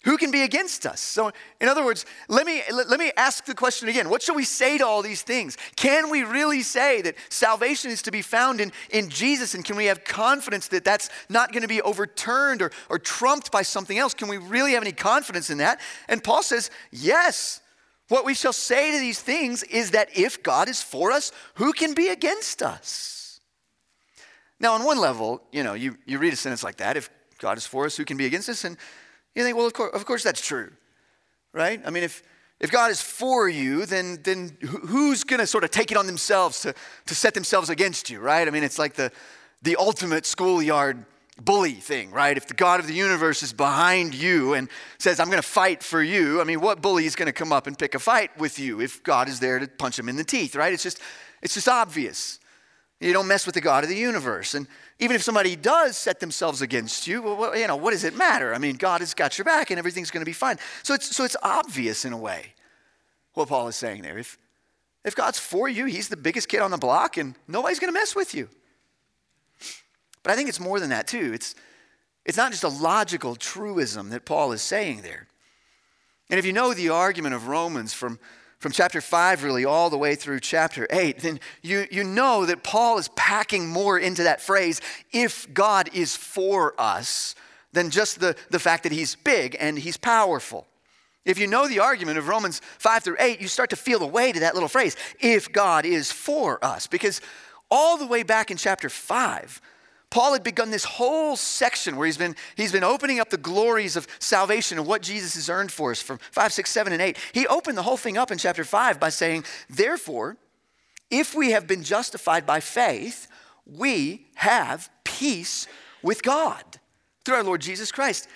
who 0.04 0.18
can 0.18 0.32
be 0.32 0.42
against 0.42 0.86
us? 0.88 1.00
So, 1.00 1.32
in 1.60 1.68
other 1.68 1.86
words, 1.86 2.06
let 2.28 2.48
me, 2.48 2.64
let 2.72 3.00
me 3.00 3.12
ask 3.18 3.46
the 3.46 3.54
question 3.54 3.88
again. 3.88 4.10
What 4.10 4.24
shall 4.24 4.34
we 4.34 4.44
say 4.44 4.80
to 4.80 4.86
all 4.86 5.04
these 5.04 5.22
things? 5.22 5.58
Can 5.76 6.10
we 6.10 6.24
really 6.24 6.64
say 6.64 7.02
that 7.04 7.16
salvation 7.30 7.92
is 7.92 8.02
to 8.04 8.12
be 8.12 8.24
found 8.24 8.60
in, 8.62 8.72
in 8.90 9.10
Jesus? 9.10 9.54
And 9.54 9.64
can 9.64 9.76
we 9.76 9.86
have 9.86 10.04
confidence 10.04 10.70
that 10.70 10.84
that's 10.84 11.10
not 11.30 11.52
going 11.52 11.62
to 11.62 11.68
be 11.68 11.84
overturned 11.84 12.64
or, 12.64 12.72
or 12.90 12.98
trumped 12.98 13.52
by 13.52 13.62
something 13.62 13.98
else? 13.98 14.16
Can 14.16 14.28
we 14.28 14.38
really 14.38 14.72
have 14.74 14.82
any 14.82 14.92
confidence 14.92 15.52
in 15.52 15.60
that? 15.60 15.80
And 16.08 16.24
Paul 16.24 16.42
says, 16.42 16.72
yes. 16.92 17.62
What 18.08 18.26
we 18.26 18.34
shall 18.34 18.54
say 18.54 18.92
to 18.92 19.00
these 19.00 19.22
things 19.22 19.62
is 19.64 19.92
that 19.92 20.10
if 20.18 20.42
God 20.42 20.68
is 20.68 20.82
for 20.82 21.12
us, 21.12 21.32
who 21.56 21.74
can 21.74 21.94
be 21.94 22.10
against 22.10 22.62
us? 22.64 23.40
Now, 24.60 24.74
on 24.74 24.84
one 24.84 25.00
level, 25.00 25.42
you 25.52 25.64
know, 25.64 25.76
you, 25.76 25.98
you 26.06 26.18
read 26.18 26.34
a 26.34 26.36
sentence 26.36 26.64
like 26.64 26.78
that 26.78 26.98
if 26.98 27.10
God 27.38 27.58
is 27.58 27.66
for 27.66 27.86
us, 27.86 27.98
who 27.98 28.04
can 28.04 28.18
be 28.18 28.26
against 28.26 28.50
us? 28.50 28.64
And 28.64 28.78
you 29.36 29.44
think, 29.44 29.58
well, 29.58 29.68
of 29.68 29.74
course, 29.74 29.94
of 29.94 30.06
course 30.06 30.24
that's 30.24 30.46
true, 30.46 30.72
right? 31.54 31.82
I 31.86 31.90
mean, 31.90 32.04
if, 32.04 32.24
if 32.60 32.72
God 32.72 32.92
is 32.92 33.02
for 33.02 33.48
you, 33.50 33.86
then, 33.86 34.20
then 34.24 34.58
who's 34.62 35.24
going 35.24 35.40
to 35.40 35.48
sort 35.48 35.64
of 35.64 35.72
take 35.72 35.92
it 35.92 35.98
on 35.98 36.06
themselves 36.06 36.62
to, 36.62 36.74
to 37.06 37.16
set 37.16 37.34
themselves 37.34 37.70
against 37.70 38.10
you, 38.10 38.20
right? 38.20 38.48
I 38.48 38.52
mean, 38.52 38.64
it's 38.64 38.80
like 38.80 38.94
the, 38.94 39.12
the 39.62 39.76
ultimate 39.78 40.26
schoolyard 40.26 41.06
bully 41.44 41.74
thing, 41.74 42.12
right? 42.12 42.38
If 42.38 42.48
the 42.48 42.54
God 42.54 42.80
of 42.80 42.88
the 42.88 42.94
universe 42.94 43.42
is 43.42 43.54
behind 43.54 44.14
you 44.14 44.54
and 44.54 44.70
says, 44.98 45.20
I'm 45.20 45.28
going 45.28 45.42
to 45.42 45.48
fight 45.48 45.82
for 45.82 46.04
you, 46.04 46.42
I 46.42 46.44
mean, 46.44 46.62
what 46.62 46.82
bully 46.82 47.06
is 47.06 47.16
going 47.16 47.28
to 47.28 47.34
come 47.34 47.52
up 47.52 47.68
and 47.68 47.78
pick 47.78 47.96
a 47.96 48.00
fight 48.00 48.38
with 48.38 48.60
you 48.60 48.82
if 48.82 49.02
God 49.02 49.28
is 49.28 49.40
there 49.40 49.58
to 49.60 49.68
punch 49.68 49.98
him 49.98 50.10
in 50.10 50.16
the 50.16 50.24
teeth, 50.24 50.56
right? 50.56 50.74
It's 50.74 50.84
just, 50.84 51.00
it's 51.42 51.54
just 51.54 51.68
obvious. 51.68 52.40
You 53.02 53.14
don't 53.14 53.28
mess 53.28 53.48
with 53.48 53.56
the 53.56 53.62
God 53.62 53.84
of 53.84 53.90
the 53.90 53.96
universe. 53.96 54.54
And 54.54 54.68
even 55.00 55.16
if 55.16 55.24
somebody 55.24 55.56
does 55.56 55.98
set 55.98 56.20
themselves 56.20 56.62
against 56.62 57.08
you, 57.08 57.24
well, 57.24 57.58
you 57.58 57.66
know, 57.66 57.76
what 57.76 57.92
does 57.92 58.04
it 58.04 58.16
matter? 58.16 58.54
I 58.54 58.60
mean, 58.60 58.76
God 58.76 59.02
has 59.02 59.16
got 59.16 59.40
your 59.40 59.46
back 59.46 59.72
and 59.72 59.80
everything's 59.80 60.12
going 60.12 60.22
to 60.22 60.30
be 60.30 60.34
fine. 60.34 60.60
So 60.84 60.94
it's, 60.94 61.16
so 61.16 61.24
it's 61.24 61.36
obvious 61.42 62.06
in 62.06 62.14
a 62.14 62.18
way 62.18 62.54
what 63.34 63.50
Paul 63.50 63.68
is 63.68 63.76
saying 63.76 64.04
there. 64.04 64.20
If, 64.20 64.38
if 65.04 65.16
God's 65.16 65.40
for 65.40 65.68
you, 65.68 65.86
he's 65.86 66.10
the 66.10 66.18
biggest 66.18 66.48
kid 66.48 66.60
on 66.60 66.70
the 66.70 66.78
block 66.78 67.18
and 67.18 67.34
nobody's 67.48 67.80
going 67.80 67.92
to 67.92 68.00
mess 68.00 68.16
with 68.16 68.36
you. 68.36 68.48
But 70.22 70.34
I 70.34 70.36
think 70.36 70.48
it's 70.48 70.60
more 70.60 70.80
than 70.80 70.92
that, 70.92 71.08
too. 71.08 71.32
It's, 71.34 71.56
it's 72.24 72.38
not 72.38 72.52
just 72.52 72.64
a 72.64 72.70
logical 72.70 73.36
truism 73.36 74.10
that 74.10 74.26
Paul 74.26 74.52
is 74.52 74.62
saying 74.62 75.02
there. 75.02 75.28
And 76.30 76.38
if 76.38 76.46
you 76.46 76.54
know 76.54 76.76
the 76.76 76.90
argument 76.90 77.34
of 77.34 77.48
Romans 77.48 77.94
from 77.94 78.20
from 78.62 78.72
chapter 78.72 79.02
5 79.02 79.44
really 79.44 79.66
all 79.66 79.90
the 79.90 79.98
way 79.98 80.14
through 80.14 80.40
chapter 80.40 80.86
8, 80.92 81.18
then 81.18 81.40
you, 81.64 81.88
you 81.90 82.04
know 82.04 82.46
that 82.46 82.62
Paul 82.62 83.00
is 83.00 83.08
packing 83.16 83.68
more 83.68 83.98
into 83.98 84.22
that 84.24 84.40
phrase, 84.40 84.82
if 85.12 85.52
God 85.52 85.90
is 85.94 86.16
for 86.16 86.80
us, 86.80 87.34
than 87.74 87.90
just 87.90 88.20
the, 88.20 88.36
the 88.52 88.60
fact 88.60 88.84
that 88.84 88.92
he's 88.92 89.16
big 89.16 89.58
and 89.60 89.80
he's 89.80 89.98
powerful. 89.98 90.68
If 91.26 91.40
you 91.40 91.48
know 91.48 91.68
the 91.68 91.80
argument 91.80 92.20
of 92.20 92.28
Romans 92.28 92.62
5 92.78 93.04
through 93.04 93.16
8, 93.20 93.42
you 93.42 93.48
start 93.48 93.72
to 93.72 93.76
feel 93.76 93.98
the 93.98 94.06
weight 94.06 94.36
of 94.36 94.42
that 94.42 94.54
little 94.54 94.70
phrase, 94.70 94.96
if 95.20 95.52
God 95.52 95.84
is 95.84 96.12
for 96.12 96.64
us. 96.64 96.86
Because 96.86 97.20
all 97.72 97.98
the 97.98 98.06
way 98.06 98.22
back 98.22 98.52
in 98.52 98.58
chapter 98.58 98.90
5, 98.90 99.60
Paul 100.12 100.34
had 100.34 100.44
begun 100.44 100.70
this 100.72 100.84
whole 100.84 101.38
section 101.38 101.96
where 101.96 102.06
he's 102.06 102.18
been, 102.18 102.36
he's 102.56 102.74
been 102.74 102.84
opening 102.84 103.22
up 103.22 103.30
the 103.30 103.38
glories 103.38 103.96
of 103.96 104.08
salvation 104.20 104.78
and 104.78 104.86
what 104.86 105.02
Jesus 105.02 105.36
has 105.36 105.50
earned 105.50 105.72
for 105.72 105.92
us 105.92 106.02
from 106.02 106.20
5, 106.32 106.52
6, 106.54 106.70
7, 106.70 106.94
and 106.94 107.02
8. 107.02 107.18
He 107.32 107.48
opened 107.48 107.78
the 107.78 107.84
whole 107.84 107.98
thing 107.98 108.18
up 108.18 108.30
in 108.30 108.38
chapter 108.38 108.66
5 108.66 109.00
by 109.00 109.10
saying, 109.10 109.46
Therefore, 109.70 110.36
if 111.10 111.34
we 111.34 111.52
have 111.52 111.66
been 111.66 111.82
justified 111.82 112.46
by 112.46 112.60
faith, 112.60 113.28
we 113.66 114.28
have 114.36 114.90
peace 115.06 115.66
with 116.04 116.22
God 116.24 116.64
through 117.24 117.36
our 117.36 117.44
Lord 117.44 117.62
Jesus 117.62 117.90
Christ. 117.90 118.28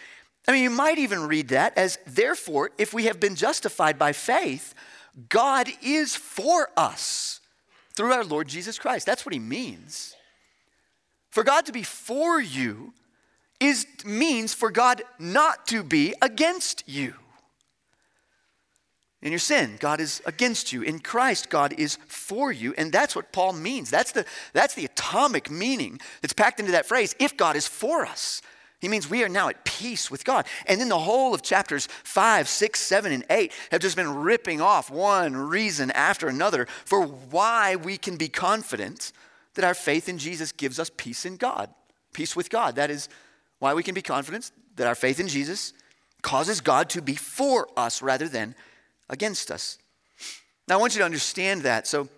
I 0.48 0.54
mean, 0.54 0.64
you 0.64 0.70
might 0.70 0.98
even 0.98 1.28
read 1.28 1.50
that 1.50 1.78
as, 1.78 2.00
Therefore, 2.08 2.72
if 2.78 2.94
we 2.94 3.06
have 3.06 3.20
been 3.20 3.36
justified 3.36 4.00
by 4.00 4.14
faith, 4.14 4.74
God 5.28 5.68
is 5.84 6.16
for 6.16 6.70
us 6.78 7.42
through 7.96 8.14
our 8.14 8.24
Lord 8.24 8.48
Jesus 8.48 8.80
Christ. 8.80 9.06
That's 9.06 9.26
what 9.26 9.34
he 9.34 9.40
means. 9.40 10.15
For 11.36 11.44
God 11.44 11.66
to 11.66 11.74
be 11.74 11.84
for 11.84 12.40
you 12.40 12.94
is 13.60 13.86
means 14.06 14.54
for 14.54 14.72
God 14.72 15.02
not 15.20 15.68
to 15.68 15.84
be 15.84 16.14
against 16.22 16.86
you. 16.88 17.14
In 19.22 19.34
your 19.34 19.40
sin, 19.40 19.76
God 19.82 20.00
is 20.00 20.22
against 20.26 20.72
you. 20.72 20.82
In 20.82 21.00
Christ, 21.00 21.50
God 21.50 21.74
is 21.78 21.98
for 22.08 22.54
you. 22.54 22.74
And 22.78 22.90
that's 22.90 23.18
what 23.18 23.34
Paul 23.34 23.52
means. 23.52 23.90
That's 23.90 24.14
the, 24.14 24.26
that's 24.54 24.76
the 24.76 24.86
atomic 24.86 25.52
meaning 25.52 26.00
that's 26.22 26.32
packed 26.32 26.62
into 26.62 26.72
that 26.72 26.86
phrase 26.86 27.14
if 27.20 27.36
God 27.36 27.58
is 27.58 27.68
for 27.68 28.06
us. 28.06 28.42
He 28.80 28.88
means 28.88 29.10
we 29.10 29.22
are 29.26 29.28
now 29.28 29.50
at 29.50 29.66
peace 29.66 30.10
with 30.10 30.24
God. 30.24 30.46
And 30.68 30.80
then 30.80 30.88
the 30.88 31.00
whole 31.00 31.34
of 31.34 31.42
chapters 31.42 31.90
5, 32.06 32.48
6, 32.48 32.80
7, 32.80 33.12
and 33.12 33.26
8 33.30 33.52
have 33.72 33.82
just 33.82 33.98
been 33.98 34.16
ripping 34.16 34.62
off 34.62 34.90
one 34.90 35.36
reason 35.36 35.92
after 35.92 36.30
another 36.30 36.66
for 36.86 37.06
why 37.06 37.76
we 37.76 37.98
can 37.98 38.16
be 38.16 38.30
confident 38.30 39.12
that 39.56 39.66
our 39.66 39.74
faith 39.74 40.08
in 40.08 40.18
Jesus 40.18 40.52
gives 40.52 40.80
us 40.80 40.92
peace 40.96 41.26
in 41.26 41.38
God, 41.38 41.70
peace 42.14 42.36
with 42.36 42.50
God. 42.50 42.76
That 42.76 42.92
is 42.92 43.10
why 43.60 43.74
we 43.74 43.84
can 43.84 43.96
be 43.96 44.02
confident 44.02 44.52
that 44.76 44.88
our 44.88 44.96
faith 44.96 45.20
in 45.20 45.28
Jesus 45.28 45.74
causes 46.22 46.62
God 46.62 46.90
to 46.90 47.02
be 47.02 47.16
for 47.16 47.68
us 47.78 48.02
rather 48.02 48.28
than 48.28 48.56
against 49.10 49.52
us. 49.52 49.78
Now, 50.68 50.78
I 50.78 50.82
want 50.82 50.96
you 50.96 51.00
to 51.00 51.06
understand 51.06 51.62
that. 51.62 51.88
So, 51.88 52.10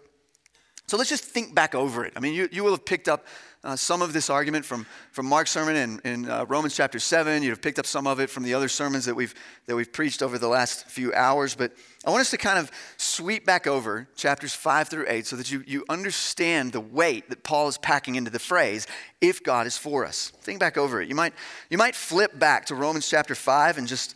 so 0.89 0.95
let's 0.95 1.09
just 1.09 1.25
think 1.25 1.53
back 1.53 1.75
over 1.75 2.05
it. 2.05 2.13
I 2.15 2.21
mean, 2.21 2.33
you, 2.33 2.47
you 2.49 2.63
will 2.63 2.71
have 2.71 2.85
picked 2.85 3.09
up 3.09 3.27
uh, 3.61 3.75
some 3.75 4.01
of 4.01 4.13
this 4.13 4.29
argument 4.29 4.63
from, 4.63 4.85
from 5.11 5.25
Mark's 5.25 5.51
sermon 5.51 5.75
in, 5.75 5.99
in 6.05 6.29
uh, 6.29 6.45
Romans 6.45 6.77
chapter 6.77 6.97
7. 6.97 7.43
You'd 7.43 7.49
have 7.49 7.61
picked 7.61 7.77
up 7.77 7.85
some 7.85 8.07
of 8.07 8.21
it 8.21 8.29
from 8.29 8.43
the 8.43 8.53
other 8.53 8.69
sermons 8.69 9.03
that 9.03 9.13
we've, 9.13 9.35
that 9.65 9.75
we've 9.75 9.91
preached 9.91 10.23
over 10.23 10.37
the 10.37 10.47
last 10.47 10.87
few 10.87 11.13
hours. 11.13 11.55
But 11.55 11.73
I 12.05 12.09
want 12.09 12.21
us 12.21 12.31
to 12.31 12.37
kind 12.37 12.57
of 12.57 12.71
sweep 12.95 13.45
back 13.45 13.67
over 13.67 14.07
chapters 14.15 14.53
5 14.53 14.87
through 14.87 15.07
8 15.09 15.27
so 15.27 15.35
that 15.35 15.51
you, 15.51 15.61
you 15.67 15.83
understand 15.89 16.71
the 16.71 16.79
weight 16.79 17.29
that 17.31 17.43
Paul 17.43 17.67
is 17.67 17.77
packing 17.77 18.15
into 18.15 18.31
the 18.31 18.39
phrase, 18.39 18.87
if 19.19 19.43
God 19.43 19.67
is 19.67 19.77
for 19.77 20.05
us. 20.05 20.31
Think 20.39 20.61
back 20.61 20.77
over 20.77 21.01
it. 21.01 21.09
You 21.09 21.15
might, 21.15 21.33
you 21.69 21.77
might 21.77 21.95
flip 21.95 22.39
back 22.39 22.65
to 22.67 22.75
Romans 22.75 23.09
chapter 23.09 23.35
5 23.35 23.77
and 23.77 23.89
just 23.89 24.15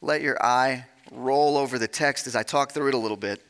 let 0.00 0.22
your 0.22 0.40
eye 0.40 0.86
roll 1.10 1.56
over 1.56 1.80
the 1.80 1.88
text 1.88 2.28
as 2.28 2.36
I 2.36 2.44
talk 2.44 2.70
through 2.70 2.86
it 2.86 2.94
a 2.94 2.98
little 2.98 3.16
bit 3.16 3.42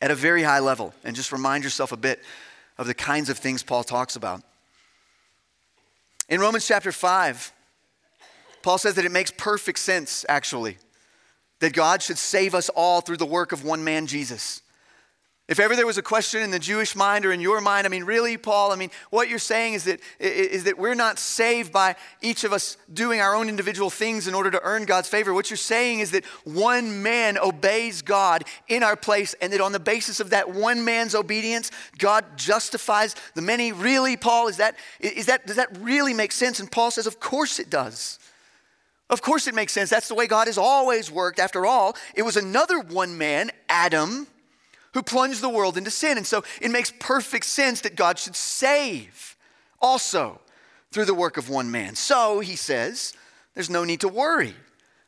at 0.00 0.10
a 0.10 0.14
very 0.14 0.42
high 0.42 0.60
level 0.60 0.94
and 1.04 1.16
just 1.16 1.32
remind 1.32 1.64
yourself 1.64 1.92
a 1.92 1.96
bit 1.96 2.22
of 2.76 2.86
the 2.86 2.94
kinds 2.94 3.28
of 3.28 3.38
things 3.38 3.62
Paul 3.62 3.84
talks 3.84 4.16
about. 4.16 4.42
In 6.28 6.40
Romans 6.40 6.66
chapter 6.66 6.92
5, 6.92 7.52
Paul 8.62 8.78
says 8.78 8.94
that 8.94 9.04
it 9.04 9.12
makes 9.12 9.30
perfect 9.30 9.78
sense, 9.78 10.24
actually, 10.28 10.76
that 11.60 11.72
God 11.72 12.02
should 12.02 12.18
save 12.18 12.54
us 12.54 12.68
all 12.68 13.00
through 13.00 13.16
the 13.16 13.26
work 13.26 13.52
of 13.52 13.64
one 13.64 13.82
man, 13.82 14.06
Jesus. 14.06 14.62
If 15.48 15.58
ever 15.58 15.74
there 15.74 15.86
was 15.86 15.96
a 15.96 16.02
question 16.02 16.42
in 16.42 16.50
the 16.50 16.58
Jewish 16.58 16.94
mind 16.94 17.24
or 17.24 17.32
in 17.32 17.40
your 17.40 17.62
mind, 17.62 17.86
I 17.86 17.88
mean, 17.88 18.04
really, 18.04 18.36
Paul, 18.36 18.70
I 18.70 18.76
mean, 18.76 18.90
what 19.08 19.30
you're 19.30 19.38
saying 19.38 19.72
is 19.72 19.84
that, 19.84 19.98
is 20.20 20.64
that 20.64 20.78
we're 20.78 20.94
not 20.94 21.18
saved 21.18 21.72
by 21.72 21.96
each 22.20 22.44
of 22.44 22.52
us 22.52 22.76
doing 22.92 23.20
our 23.20 23.34
own 23.34 23.48
individual 23.48 23.88
things 23.88 24.28
in 24.28 24.34
order 24.34 24.50
to 24.50 24.60
earn 24.62 24.84
God's 24.84 25.08
favor. 25.08 25.32
What 25.32 25.48
you're 25.48 25.56
saying 25.56 26.00
is 26.00 26.10
that 26.10 26.26
one 26.44 27.02
man 27.02 27.38
obeys 27.38 28.02
God 28.02 28.44
in 28.68 28.82
our 28.82 28.94
place, 28.94 29.34
and 29.40 29.50
that 29.54 29.62
on 29.62 29.72
the 29.72 29.80
basis 29.80 30.20
of 30.20 30.30
that 30.30 30.52
one 30.52 30.84
man's 30.84 31.14
obedience, 31.14 31.70
God 31.96 32.26
justifies 32.36 33.16
the 33.32 33.40
many. 33.40 33.72
Really, 33.72 34.18
Paul, 34.18 34.48
is 34.48 34.58
that, 34.58 34.76
is 35.00 35.26
that, 35.26 35.46
does 35.46 35.56
that 35.56 35.74
really 35.78 36.12
make 36.12 36.32
sense? 36.32 36.60
And 36.60 36.70
Paul 36.70 36.90
says, 36.90 37.06
Of 37.06 37.20
course 37.20 37.58
it 37.58 37.70
does. 37.70 38.18
Of 39.08 39.22
course 39.22 39.46
it 39.46 39.54
makes 39.54 39.72
sense. 39.72 39.88
That's 39.88 40.08
the 40.08 40.14
way 40.14 40.26
God 40.26 40.46
has 40.46 40.58
always 40.58 41.10
worked. 41.10 41.38
After 41.38 41.64
all, 41.64 41.96
it 42.14 42.20
was 42.22 42.36
another 42.36 42.80
one 42.80 43.16
man, 43.16 43.50
Adam 43.70 44.26
who 44.98 45.02
plunged 45.04 45.40
the 45.40 45.48
world 45.48 45.78
into 45.78 45.92
sin. 45.92 46.16
And 46.16 46.26
so 46.26 46.42
it 46.60 46.72
makes 46.72 46.92
perfect 46.98 47.44
sense 47.46 47.82
that 47.82 47.94
God 47.94 48.18
should 48.18 48.34
save 48.34 49.36
also 49.80 50.40
through 50.90 51.04
the 51.04 51.14
work 51.14 51.36
of 51.36 51.48
one 51.48 51.70
man. 51.70 51.94
So, 51.94 52.40
he 52.40 52.56
says, 52.56 53.12
there's 53.54 53.70
no 53.70 53.84
need 53.84 54.00
to 54.00 54.08
worry 54.08 54.54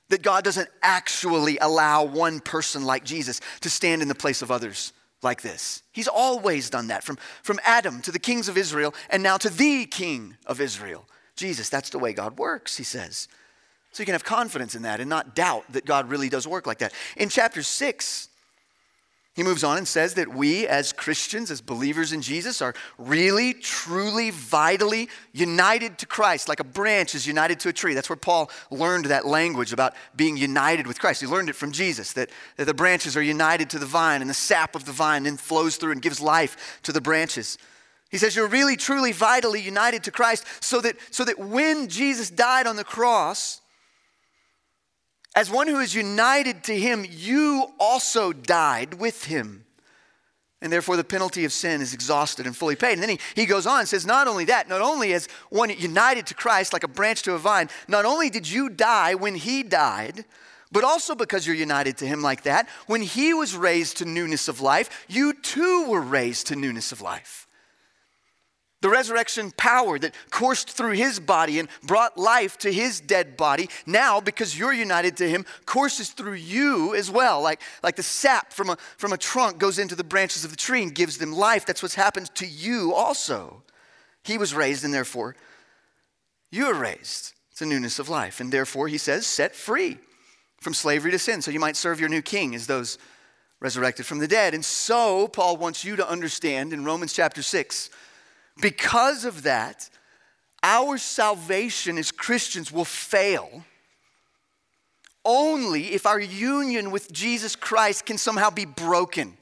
that 0.08 0.22
God 0.22 0.44
doesn't 0.44 0.68
actually 0.80 1.58
allow 1.58 2.04
one 2.04 2.38
person 2.38 2.84
like 2.84 3.02
Jesus 3.02 3.40
to 3.62 3.70
stand 3.70 4.00
in 4.00 4.06
the 4.06 4.14
place 4.14 4.42
of 4.42 4.52
others 4.52 4.92
like 5.22 5.42
this. 5.42 5.82
He's 5.90 6.06
always 6.06 6.70
done 6.70 6.86
that 6.86 7.02
from, 7.02 7.18
from 7.42 7.58
Adam 7.64 8.00
to 8.02 8.12
the 8.12 8.20
kings 8.20 8.48
of 8.48 8.56
Israel 8.56 8.94
and 9.08 9.24
now 9.24 9.38
to 9.38 9.50
the 9.50 9.86
king 9.86 10.36
of 10.46 10.60
Israel. 10.60 11.04
Jesus, 11.34 11.68
that's 11.68 11.90
the 11.90 11.98
way 11.98 12.12
God 12.12 12.38
works, 12.38 12.76
he 12.76 12.84
says. 12.84 13.26
So 13.90 14.02
you 14.02 14.06
can 14.06 14.14
have 14.14 14.22
confidence 14.22 14.76
in 14.76 14.82
that 14.82 15.00
and 15.00 15.10
not 15.10 15.34
doubt 15.34 15.64
that 15.72 15.84
God 15.84 16.08
really 16.08 16.28
does 16.28 16.46
work 16.46 16.68
like 16.68 16.78
that. 16.78 16.92
In 17.16 17.28
chapter 17.28 17.64
6, 17.64 18.28
he 19.40 19.44
moves 19.44 19.64
on 19.64 19.78
and 19.78 19.88
says 19.88 20.12
that 20.14 20.28
we, 20.28 20.66
as 20.66 20.92
Christians, 20.92 21.50
as 21.50 21.62
believers 21.62 22.12
in 22.12 22.20
Jesus, 22.20 22.60
are 22.60 22.74
really, 22.98 23.54
truly, 23.54 24.28
vitally 24.28 25.08
united 25.32 25.96
to 26.00 26.04
Christ, 26.06 26.46
like 26.46 26.60
a 26.60 26.64
branch 26.64 27.14
is 27.14 27.26
united 27.26 27.58
to 27.60 27.70
a 27.70 27.72
tree. 27.72 27.94
That's 27.94 28.10
where 28.10 28.18
Paul 28.18 28.50
learned 28.70 29.06
that 29.06 29.24
language 29.26 29.72
about 29.72 29.94
being 30.14 30.36
united 30.36 30.86
with 30.86 31.00
Christ. 31.00 31.22
He 31.22 31.26
learned 31.26 31.48
it 31.48 31.56
from 31.56 31.72
Jesus, 31.72 32.12
that, 32.12 32.28
that 32.58 32.66
the 32.66 32.74
branches 32.74 33.16
are 33.16 33.22
united 33.22 33.70
to 33.70 33.78
the 33.78 33.86
vine, 33.86 34.20
and 34.20 34.28
the 34.28 34.34
sap 34.34 34.76
of 34.76 34.84
the 34.84 34.92
vine 34.92 35.22
then 35.22 35.38
flows 35.38 35.76
through 35.76 35.92
and 35.92 36.02
gives 36.02 36.20
life 36.20 36.78
to 36.82 36.92
the 36.92 37.00
branches. 37.00 37.56
He 38.10 38.18
says, 38.18 38.36
You're 38.36 38.46
really, 38.46 38.76
truly, 38.76 39.12
vitally 39.12 39.62
united 39.62 40.04
to 40.04 40.10
Christ, 40.10 40.44
so 40.60 40.82
that, 40.82 40.96
so 41.10 41.24
that 41.24 41.38
when 41.38 41.88
Jesus 41.88 42.28
died 42.28 42.66
on 42.66 42.76
the 42.76 42.84
cross, 42.84 43.59
as 45.34 45.50
one 45.50 45.68
who 45.68 45.78
is 45.78 45.94
united 45.94 46.64
to 46.64 46.78
him, 46.78 47.06
you 47.08 47.72
also 47.78 48.32
died 48.32 48.94
with 48.94 49.24
him. 49.24 49.64
And 50.62 50.70
therefore, 50.70 50.96
the 50.96 51.04
penalty 51.04 51.44
of 51.44 51.52
sin 51.52 51.80
is 51.80 51.94
exhausted 51.94 52.44
and 52.44 52.54
fully 52.54 52.76
paid. 52.76 52.94
And 52.94 53.02
then 53.02 53.10
he, 53.10 53.18
he 53.34 53.46
goes 53.46 53.66
on 53.66 53.80
and 53.80 53.88
says, 53.88 54.04
Not 54.04 54.28
only 54.28 54.44
that, 54.46 54.68
not 54.68 54.82
only 54.82 55.14
as 55.14 55.26
one 55.48 55.70
united 55.70 56.26
to 56.26 56.34
Christ 56.34 56.72
like 56.72 56.84
a 56.84 56.88
branch 56.88 57.22
to 57.22 57.34
a 57.34 57.38
vine, 57.38 57.70
not 57.88 58.04
only 58.04 58.28
did 58.28 58.50
you 58.50 58.68
die 58.68 59.14
when 59.14 59.36
he 59.36 59.62
died, 59.62 60.26
but 60.70 60.84
also 60.84 61.14
because 61.14 61.46
you're 61.46 61.56
united 61.56 61.96
to 61.98 62.06
him 62.06 62.20
like 62.20 62.42
that, 62.42 62.68
when 62.86 63.00
he 63.00 63.32
was 63.32 63.56
raised 63.56 63.98
to 63.98 64.04
newness 64.04 64.48
of 64.48 64.60
life, 64.60 65.06
you 65.08 65.32
too 65.32 65.86
were 65.88 66.00
raised 66.00 66.48
to 66.48 66.56
newness 66.56 66.92
of 66.92 67.00
life. 67.00 67.48
The 68.82 68.88
resurrection 68.88 69.52
power 69.56 69.98
that 69.98 70.14
coursed 70.30 70.70
through 70.70 70.92
his 70.92 71.20
body 71.20 71.58
and 71.58 71.68
brought 71.82 72.16
life 72.16 72.56
to 72.58 72.72
his 72.72 72.98
dead 73.00 73.36
body, 73.36 73.68
now, 73.84 74.20
because 74.20 74.58
you're 74.58 74.72
united 74.72 75.18
to 75.18 75.28
him, 75.28 75.44
courses 75.66 76.10
through 76.10 76.34
you 76.34 76.94
as 76.94 77.10
well. 77.10 77.42
Like, 77.42 77.60
like 77.82 77.96
the 77.96 78.02
sap 78.02 78.54
from 78.54 78.70
a, 78.70 78.76
from 78.96 79.12
a 79.12 79.18
trunk 79.18 79.58
goes 79.58 79.78
into 79.78 79.94
the 79.94 80.04
branches 80.04 80.44
of 80.44 80.50
the 80.50 80.56
tree 80.56 80.82
and 80.82 80.94
gives 80.94 81.18
them 81.18 81.32
life. 81.32 81.66
That's 81.66 81.82
what's 81.82 81.94
happened 81.94 82.34
to 82.36 82.46
you 82.46 82.94
also. 82.94 83.62
He 84.24 84.38
was 84.38 84.54
raised, 84.54 84.82
and 84.84 84.94
therefore, 84.94 85.36
you 86.50 86.66
are 86.66 86.74
raised 86.74 87.34
to 87.56 87.66
newness 87.66 87.98
of 87.98 88.08
life. 88.08 88.40
And 88.40 88.50
therefore, 88.50 88.88
he 88.88 88.98
says, 88.98 89.26
set 89.26 89.54
free 89.54 89.98
from 90.60 90.72
slavery 90.72 91.10
to 91.10 91.18
sin. 91.18 91.42
So 91.42 91.50
you 91.50 91.60
might 91.60 91.76
serve 91.76 92.00
your 92.00 92.08
new 92.08 92.22
king 92.22 92.54
as 92.54 92.66
those 92.66 92.96
resurrected 93.60 94.06
from 94.06 94.18
the 94.18 94.28
dead. 94.28 94.54
And 94.54 94.64
so, 94.64 95.28
Paul 95.28 95.58
wants 95.58 95.84
you 95.84 95.96
to 95.96 96.08
understand 96.08 96.72
in 96.72 96.84
Romans 96.84 97.12
chapter 97.12 97.42
6 97.42 97.90
because 98.60 99.24
of 99.24 99.42
that, 99.42 99.88
our 100.62 100.98
salvation 100.98 101.98
as 101.98 102.12
Christians 102.12 102.70
will 102.70 102.84
fail 102.84 103.64
only 105.24 105.92
if 105.92 106.06
our 106.06 106.20
union 106.20 106.90
with 106.90 107.12
Jesus 107.12 107.54
Christ 107.54 108.06
can 108.06 108.18
somehow 108.18 108.50
be 108.50 108.64
broken. 108.64 109.36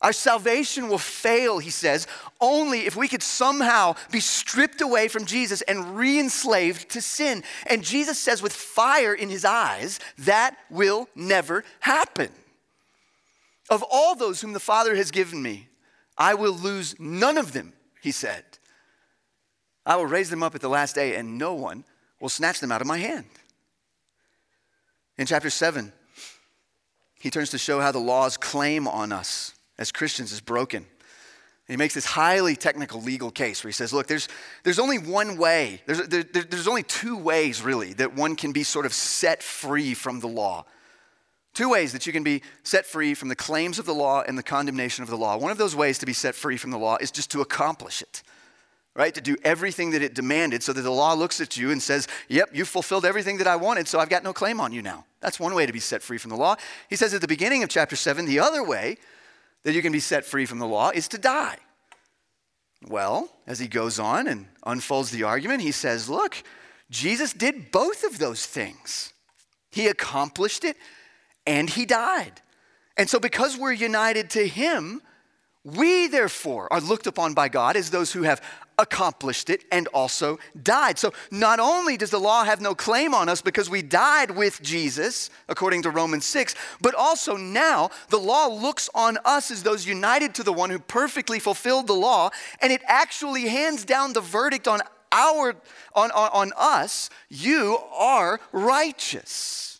Our 0.00 0.12
salvation 0.12 0.88
will 0.88 0.98
fail, 0.98 1.58
he 1.58 1.70
says, 1.70 2.06
only 2.40 2.80
if 2.80 2.96
we 2.96 3.08
could 3.08 3.22
somehow 3.22 3.94
be 4.10 4.20
stripped 4.20 4.80
away 4.80 5.08
from 5.08 5.24
Jesus 5.24 5.62
and 5.62 5.96
re 5.96 6.18
enslaved 6.18 6.90
to 6.90 7.00
sin. 7.00 7.42
And 7.68 7.84
Jesus 7.84 8.18
says, 8.18 8.42
with 8.42 8.52
fire 8.52 9.14
in 9.14 9.30
his 9.30 9.44
eyes, 9.44 10.00
that 10.18 10.56
will 10.70 11.08
never 11.14 11.64
happen. 11.80 12.30
Of 13.70 13.84
all 13.90 14.14
those 14.14 14.40
whom 14.40 14.52
the 14.52 14.60
Father 14.60 14.94
has 14.94 15.10
given 15.10 15.42
me, 15.42 15.68
I 16.18 16.34
will 16.34 16.52
lose 16.52 16.94
none 16.98 17.38
of 17.38 17.52
them 17.52 17.73
he 18.04 18.12
said. 18.12 18.44
I 19.86 19.96
will 19.96 20.04
raise 20.04 20.28
them 20.28 20.42
up 20.42 20.54
at 20.54 20.60
the 20.60 20.68
last 20.68 20.94
day, 20.94 21.16
and 21.16 21.38
no 21.38 21.54
one 21.54 21.84
will 22.20 22.28
snatch 22.28 22.60
them 22.60 22.70
out 22.70 22.82
of 22.82 22.86
my 22.86 22.98
hand. 22.98 23.24
In 25.16 25.24
chapter 25.24 25.48
7, 25.48 25.90
he 27.18 27.30
turns 27.30 27.48
to 27.50 27.58
show 27.58 27.80
how 27.80 27.92
the 27.92 27.98
law's 27.98 28.36
claim 28.36 28.86
on 28.86 29.10
us 29.10 29.54
as 29.78 29.90
Christians 29.90 30.32
is 30.32 30.42
broken. 30.42 30.84
He 31.66 31.78
makes 31.78 31.94
this 31.94 32.04
highly 32.04 32.56
technical 32.56 33.00
legal 33.00 33.30
case 33.30 33.64
where 33.64 33.70
he 33.70 33.72
says, 33.72 33.90
Look, 33.90 34.06
there's, 34.06 34.28
there's 34.64 34.78
only 34.78 34.98
one 34.98 35.38
way, 35.38 35.80
there's, 35.86 36.06
there, 36.06 36.22
there's 36.24 36.68
only 36.68 36.82
two 36.82 37.16
ways 37.16 37.62
really 37.62 37.94
that 37.94 38.14
one 38.14 38.36
can 38.36 38.52
be 38.52 38.64
sort 38.64 38.84
of 38.84 38.92
set 38.92 39.42
free 39.42 39.94
from 39.94 40.20
the 40.20 40.28
law. 40.28 40.66
Two 41.54 41.70
ways 41.70 41.92
that 41.92 42.04
you 42.04 42.12
can 42.12 42.24
be 42.24 42.42
set 42.64 42.84
free 42.84 43.14
from 43.14 43.28
the 43.28 43.36
claims 43.36 43.78
of 43.78 43.86
the 43.86 43.94
law 43.94 44.22
and 44.22 44.36
the 44.36 44.42
condemnation 44.42 45.04
of 45.04 45.10
the 45.10 45.16
law. 45.16 45.36
One 45.36 45.52
of 45.52 45.58
those 45.58 45.76
ways 45.76 45.98
to 45.98 46.06
be 46.06 46.12
set 46.12 46.34
free 46.34 46.56
from 46.56 46.72
the 46.72 46.78
law 46.78 46.96
is 47.00 47.12
just 47.12 47.30
to 47.30 47.40
accomplish 47.40 48.02
it, 48.02 48.24
right? 48.96 49.14
To 49.14 49.20
do 49.20 49.36
everything 49.44 49.92
that 49.92 50.02
it 50.02 50.14
demanded 50.14 50.64
so 50.64 50.72
that 50.72 50.82
the 50.82 50.90
law 50.90 51.14
looks 51.14 51.40
at 51.40 51.56
you 51.56 51.70
and 51.70 51.80
says, 51.80 52.08
Yep, 52.28 52.50
you 52.54 52.64
fulfilled 52.64 53.04
everything 53.04 53.38
that 53.38 53.46
I 53.46 53.54
wanted, 53.54 53.86
so 53.86 54.00
I've 54.00 54.08
got 54.08 54.24
no 54.24 54.32
claim 54.32 54.60
on 54.60 54.72
you 54.72 54.82
now. 54.82 55.04
That's 55.20 55.38
one 55.38 55.54
way 55.54 55.64
to 55.64 55.72
be 55.72 55.80
set 55.80 56.02
free 56.02 56.18
from 56.18 56.30
the 56.30 56.36
law. 56.36 56.56
He 56.90 56.96
says 56.96 57.14
at 57.14 57.20
the 57.20 57.28
beginning 57.28 57.62
of 57.62 57.68
chapter 57.68 57.94
7, 57.94 58.26
the 58.26 58.40
other 58.40 58.64
way 58.64 58.98
that 59.62 59.74
you 59.74 59.80
can 59.80 59.92
be 59.92 60.00
set 60.00 60.24
free 60.24 60.46
from 60.46 60.58
the 60.58 60.66
law 60.66 60.90
is 60.90 61.06
to 61.08 61.18
die. 61.18 61.58
Well, 62.88 63.30
as 63.46 63.60
he 63.60 63.68
goes 63.68 64.00
on 64.00 64.26
and 64.26 64.46
unfolds 64.66 65.12
the 65.12 65.22
argument, 65.22 65.62
he 65.62 65.72
says, 65.72 66.10
Look, 66.10 66.42
Jesus 66.90 67.32
did 67.32 67.70
both 67.70 68.02
of 68.02 68.18
those 68.18 68.44
things. 68.44 69.12
He 69.70 69.86
accomplished 69.86 70.64
it 70.64 70.76
and 71.46 71.68
he 71.68 71.86
died. 71.86 72.40
And 72.96 73.08
so, 73.08 73.18
because 73.18 73.56
we're 73.56 73.72
united 73.72 74.30
to 74.30 74.46
him, 74.46 75.02
we 75.64 76.06
therefore 76.06 76.72
are 76.72 76.80
looked 76.80 77.06
upon 77.06 77.34
by 77.34 77.48
God 77.48 77.76
as 77.76 77.90
those 77.90 78.12
who 78.12 78.22
have 78.22 78.40
accomplished 78.78 79.50
it 79.50 79.64
and 79.70 79.86
also 79.88 80.38
died. 80.62 80.98
So, 80.98 81.12
not 81.30 81.58
only 81.58 81.96
does 81.96 82.10
the 82.10 82.20
law 82.20 82.44
have 82.44 82.60
no 82.60 82.74
claim 82.74 83.14
on 83.14 83.28
us 83.28 83.42
because 83.42 83.68
we 83.68 83.82
died 83.82 84.30
with 84.30 84.62
Jesus, 84.62 85.30
according 85.48 85.82
to 85.82 85.90
Romans 85.90 86.24
6, 86.24 86.54
but 86.80 86.94
also 86.94 87.36
now 87.36 87.90
the 88.10 88.18
law 88.18 88.46
looks 88.46 88.88
on 88.94 89.18
us 89.24 89.50
as 89.50 89.62
those 89.62 89.86
united 89.86 90.34
to 90.36 90.42
the 90.42 90.52
one 90.52 90.70
who 90.70 90.78
perfectly 90.78 91.40
fulfilled 91.40 91.86
the 91.86 91.94
law, 91.94 92.30
and 92.60 92.72
it 92.72 92.82
actually 92.86 93.48
hands 93.48 93.84
down 93.84 94.12
the 94.12 94.20
verdict 94.20 94.68
on 94.68 94.80
our 95.10 95.54
on, 95.94 96.10
on, 96.10 96.30
on 96.32 96.52
us 96.56 97.08
you 97.28 97.78
are 97.94 98.40
righteous 98.52 99.73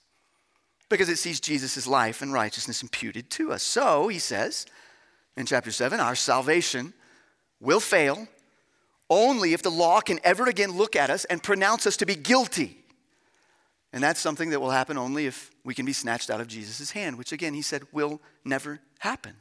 because 0.95 1.09
it 1.09 1.17
sees 1.17 1.41
Jesus' 1.41 1.89
life 1.89 2.23
and 2.23 2.33
righteousness 2.33 2.81
imputed 2.81 3.29
to 3.31 3.53
us. 3.53 3.65
So, 3.65 4.07
he 4.07 4.21
says 4.21 4.65
in 5.37 5.45
chapter 5.45 5.73
7, 5.73 5.99
our 5.99 6.15
salvation 6.15 6.95
will 7.59 7.81
fail 7.81 8.29
only 9.11 9.55
if 9.55 9.63
the 9.63 9.73
law 9.73 10.01
can 10.01 10.21
ever 10.23 10.47
again 10.47 10.71
look 10.71 10.95
at 10.95 11.11
us 11.11 11.25
and 11.25 11.43
pronounce 11.43 11.85
us 11.89 11.97
to 11.97 12.07
be 12.07 12.15
guilty. 12.15 12.79
And 13.93 14.05
that's 14.05 14.21
something 14.21 14.51
that 14.51 14.61
will 14.61 14.71
happen 14.71 14.97
only 14.97 15.27
if 15.27 15.51
we 15.65 15.75
can 15.75 15.85
be 15.85 15.93
snatched 15.93 16.31
out 16.31 16.41
of 16.41 16.47
Jesus' 16.47 16.93
hand, 16.93 17.19
which 17.19 17.33
again, 17.33 17.55
he 17.55 17.63
said, 17.63 17.83
will 17.91 18.21
never 18.45 18.79
happen. 19.01 19.35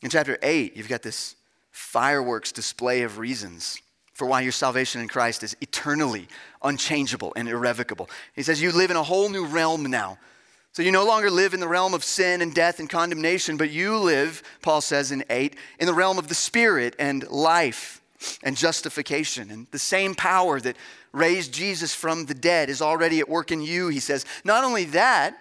In 0.00 0.10
chapter 0.10 0.38
8, 0.44 0.76
you've 0.76 0.88
got 0.88 1.02
this 1.02 1.34
fireworks 1.72 2.52
display 2.52 3.02
of 3.02 3.18
reasons 3.18 3.82
for 4.14 4.26
why 4.26 4.40
your 4.40 4.52
salvation 4.52 5.00
in 5.00 5.08
Christ 5.08 5.42
is 5.42 5.56
eternally 5.60 6.28
unchangeable 6.62 7.32
and 7.36 7.48
irrevocable. 7.48 8.08
He 8.34 8.42
says, 8.42 8.62
You 8.62 8.72
live 8.72 8.90
in 8.90 8.96
a 8.96 9.02
whole 9.02 9.28
new 9.28 9.44
realm 9.44 9.84
now. 9.90 10.18
So 10.72 10.82
you 10.82 10.90
no 10.90 11.04
longer 11.04 11.30
live 11.30 11.54
in 11.54 11.60
the 11.60 11.68
realm 11.68 11.94
of 11.94 12.02
sin 12.02 12.40
and 12.42 12.52
death 12.52 12.80
and 12.80 12.90
condemnation, 12.90 13.56
but 13.56 13.70
you 13.70 13.96
live, 13.96 14.42
Paul 14.60 14.80
says 14.80 15.12
in 15.12 15.24
8, 15.30 15.54
in 15.78 15.86
the 15.86 15.94
realm 15.94 16.18
of 16.18 16.26
the 16.26 16.34
Spirit 16.34 16.96
and 16.98 17.28
life 17.28 18.00
and 18.42 18.56
justification. 18.56 19.50
And 19.50 19.68
the 19.70 19.78
same 19.78 20.16
power 20.16 20.58
that 20.60 20.76
raised 21.12 21.54
Jesus 21.54 21.94
from 21.94 22.26
the 22.26 22.34
dead 22.34 22.70
is 22.70 22.82
already 22.82 23.20
at 23.20 23.28
work 23.28 23.52
in 23.52 23.60
you, 23.60 23.86
he 23.86 24.00
says. 24.00 24.26
Not 24.42 24.64
only 24.64 24.84
that, 24.86 25.38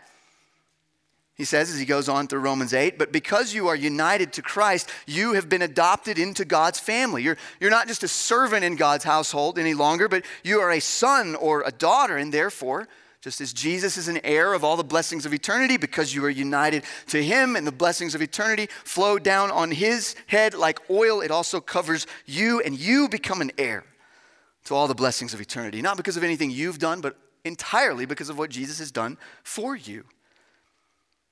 he 1.36 1.46
says 1.46 1.72
as 1.72 1.80
he 1.80 1.86
goes 1.86 2.08
on 2.08 2.28
through 2.28 2.41
Romans 2.41 2.74
8, 2.74 3.00
but 3.00 3.12
because 3.12 3.54
you 3.54 3.67
are 3.67 3.76
united 3.76 4.34
to 4.34 4.43
Christ, 4.43 4.89
you 5.08 5.34
have 5.34 5.50
been 5.50 5.63
adopted 5.63 6.19
into 6.19 6.46
God's 6.46 6.80
family. 6.80 7.24
You're, 7.24 7.38
you're 7.60 7.72
not 7.72 7.88
just 7.88 8.04
a 8.04 8.08
servant 8.08 8.63
in 8.63 8.76
God's 8.76 9.04
household 9.04 9.58
any 9.58 9.74
longer, 9.74 10.08
but 10.08 10.26
you 10.43 10.60
are 10.60 10.72
a 10.72 10.80
son 10.80 11.34
or 11.36 11.63
a 11.65 11.72
daughter, 11.72 12.17
and 12.17 12.32
therefore, 12.32 12.88
just 13.19 13.41
as 13.41 13.52
Jesus 13.52 13.98
is 13.98 14.08
an 14.08 14.19
heir 14.24 14.54
of 14.54 14.63
all 14.63 14.78
the 14.78 14.84
blessings 14.84 15.26
of 15.26 15.34
eternity, 15.34 15.78
because 15.78 16.13
you 16.13 16.24
are 16.24 16.30
united 16.30 16.84
to 17.08 17.24
him 17.24 17.56
and 17.56 17.65
the 17.65 17.72
blessings 17.72 18.13
of 18.13 18.22
eternity 18.22 18.67
flow 18.84 19.17
down 19.17 19.50
on 19.50 19.72
his 19.72 20.15
head 20.28 20.54
like 20.54 20.88
oil, 20.89 21.22
it 21.22 21.32
also 21.32 21.60
covers 21.60 22.06
you, 22.28 22.62
and 22.62 22.78
you 22.78 23.10
become 23.10 23.41
an 23.41 23.52
heir 23.58 23.86
to 24.65 24.76
all 24.76 24.88
the 24.88 24.93
blessings 24.93 25.34
of 25.34 25.41
eternity. 25.41 25.82
Not 25.82 25.98
because 25.98 26.15
of 26.15 26.24
anything 26.24 26.52
you've 26.52 26.80
done, 26.80 27.02
but 27.02 27.17
entirely 27.43 28.06
because 28.06 28.30
of 28.30 28.38
what 28.38 28.52
Jesus 28.52 28.78
has 28.78 28.91
done 28.91 29.17
for 29.41 29.76
you. 29.76 30.06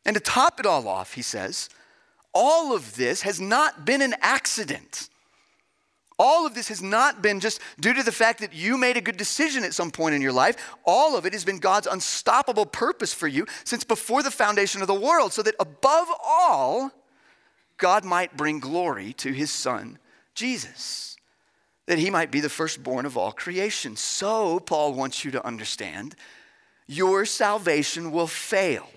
And 0.05 0.15
to 0.15 0.19
top 0.19 0.59
it 0.59 0.65
all 0.65 0.87
off, 0.87 1.13
he 1.13 1.21
says, 1.21 1.69
all 2.33 2.73
of 2.73 2.95
this 2.95 3.21
has 3.21 3.39
not 3.39 3.85
been 3.85 4.01
an 4.01 4.15
accident. 4.21 5.09
All 6.17 6.45
of 6.45 6.53
this 6.53 6.67
has 6.67 6.81
not 6.81 7.21
been 7.21 7.39
just 7.39 7.59
due 7.79 7.93
to 7.93 8.03
the 8.03 8.11
fact 8.11 8.39
that 8.39 8.53
you 8.53 8.77
made 8.77 8.95
a 8.95 9.01
good 9.01 9.17
decision 9.17 9.63
at 9.63 9.73
some 9.73 9.89
point 9.91 10.15
in 10.15 10.21
your 10.21 10.31
life. 10.31 10.55
All 10.85 11.17
of 11.17 11.25
it 11.25 11.33
has 11.33 11.43
been 11.43 11.57
God's 11.57 11.87
unstoppable 11.87 12.65
purpose 12.65 13.13
for 13.13 13.27
you 13.27 13.47
since 13.63 13.83
before 13.83 14.21
the 14.21 14.31
foundation 14.31 14.81
of 14.81 14.87
the 14.87 14.93
world, 14.93 15.33
so 15.33 15.41
that 15.41 15.55
above 15.59 16.07
all, 16.23 16.91
God 17.77 18.05
might 18.05 18.37
bring 18.37 18.59
glory 18.59 19.13
to 19.13 19.31
his 19.31 19.49
son, 19.49 19.97
Jesus, 20.35 21.17
that 21.87 21.97
he 21.97 22.11
might 22.11 22.29
be 22.29 22.39
the 22.39 22.49
firstborn 22.49 23.07
of 23.07 23.17
all 23.17 23.31
creation. 23.31 23.95
So, 23.95 24.59
Paul 24.59 24.93
wants 24.93 25.25
you 25.25 25.31
to 25.31 25.45
understand 25.45 26.15
your 26.87 27.25
salvation 27.25 28.11
will 28.11 28.27
fail 28.27 28.87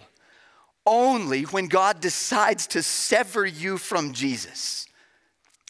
only 0.87 1.43
when 1.43 1.69
God 1.69 2.01
decides 2.01 2.67
to 2.69 2.83
sever 2.83 3.45
you 3.47 3.79
from 3.79 4.13
Jesus. 4.13 4.87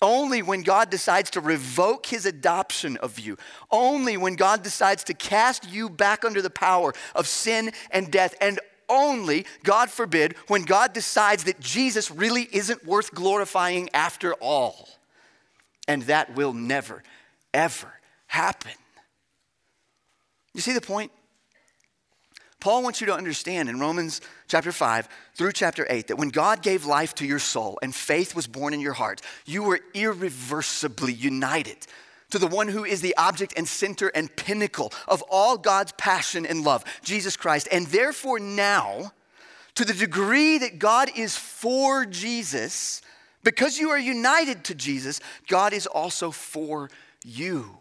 Only 0.03 0.43
when 0.43 0.63
God 0.63 0.91
decides 0.91 1.31
to 1.31 1.41
revoke 1.41 2.07
his 2.07 2.27
adoption 2.27 2.97
of 2.99 3.19
you. 3.19 3.39
Only 3.71 4.17
when 4.17 4.35
God 4.35 4.63
decides 4.63 5.05
to 5.05 5.15
cast 5.15 5.69
you 5.71 5.89
back 5.89 6.25
under 6.25 6.43
the 6.43 6.51
power 6.51 6.93
of 7.15 7.27
sin 7.27 7.73
and 7.91 8.11
death. 8.11 8.35
And 8.41 8.59
only, 8.89 9.47
God 9.63 9.91
forbid, 9.91 10.35
when 10.49 10.63
God 10.63 10.93
decides 10.93 11.45
that 11.45 11.61
Jesus 11.61 12.11
really 12.11 12.49
isn't 12.53 12.85
worth 12.85 13.15
glorifying 13.15 13.89
after 13.95 14.35
all. 14.35 14.89
And 15.89 16.03
that 16.03 16.35
will 16.35 16.53
never, 16.53 17.03
ever 17.55 17.93
happen. 18.27 18.73
You 20.55 20.61
see 20.61 20.73
the 20.73 20.81
point? 20.81 21.13
Paul 22.61 22.83
wants 22.83 23.01
you 23.01 23.07
to 23.09 23.15
understand 23.15 23.69
in 23.69 23.79
Romans 23.79 24.21
chapter 24.49 24.73
5 24.73 25.09
through 25.35 25.53
chapter 25.53 25.87
8 25.89 26.09
that 26.09 26.17
when 26.17 26.31
God 26.31 26.63
gave 26.63 26.87
life 26.87 27.15
to 27.17 27.27
your 27.27 27.39
soul 27.39 27.79
and 27.83 27.95
faith 27.95 28.35
was 28.35 28.47
born 28.47 28.73
in 28.73 28.81
your 28.81 28.95
heart, 28.95 29.21
you 29.45 29.63
were 29.63 29.81
irreversibly 29.93 31.13
united 31.13 31.87
to 32.31 32.39
the 32.41 32.47
one 32.49 32.67
who 32.67 32.85
is 32.85 33.01
the 33.01 33.17
object 33.17 33.55
and 33.57 33.69
center 33.69 34.09
and 34.09 34.35
pinnacle 34.35 34.93
of 35.07 35.23
all 35.31 35.57
God's 35.57 35.93
passion 35.93 36.45
and 36.45 36.65
love, 36.65 36.85
Jesus 37.05 37.37
Christ. 37.37 37.69
And 37.71 37.87
therefore, 37.87 38.41
now, 38.41 39.13
to 39.77 39.85
the 39.85 39.95
degree 39.95 40.59
that 40.59 40.81
God 40.81 41.11
is 41.17 41.37
for 41.37 42.05
Jesus, 42.05 43.03
because 43.45 43.79
you 43.79 43.91
are 43.91 43.99
united 43.99 44.65
to 44.65 44.75
Jesus, 44.75 45.21
God 45.47 45.73
is 45.73 45.87
also 45.87 46.33
for 46.33 46.91
you. 47.25 47.79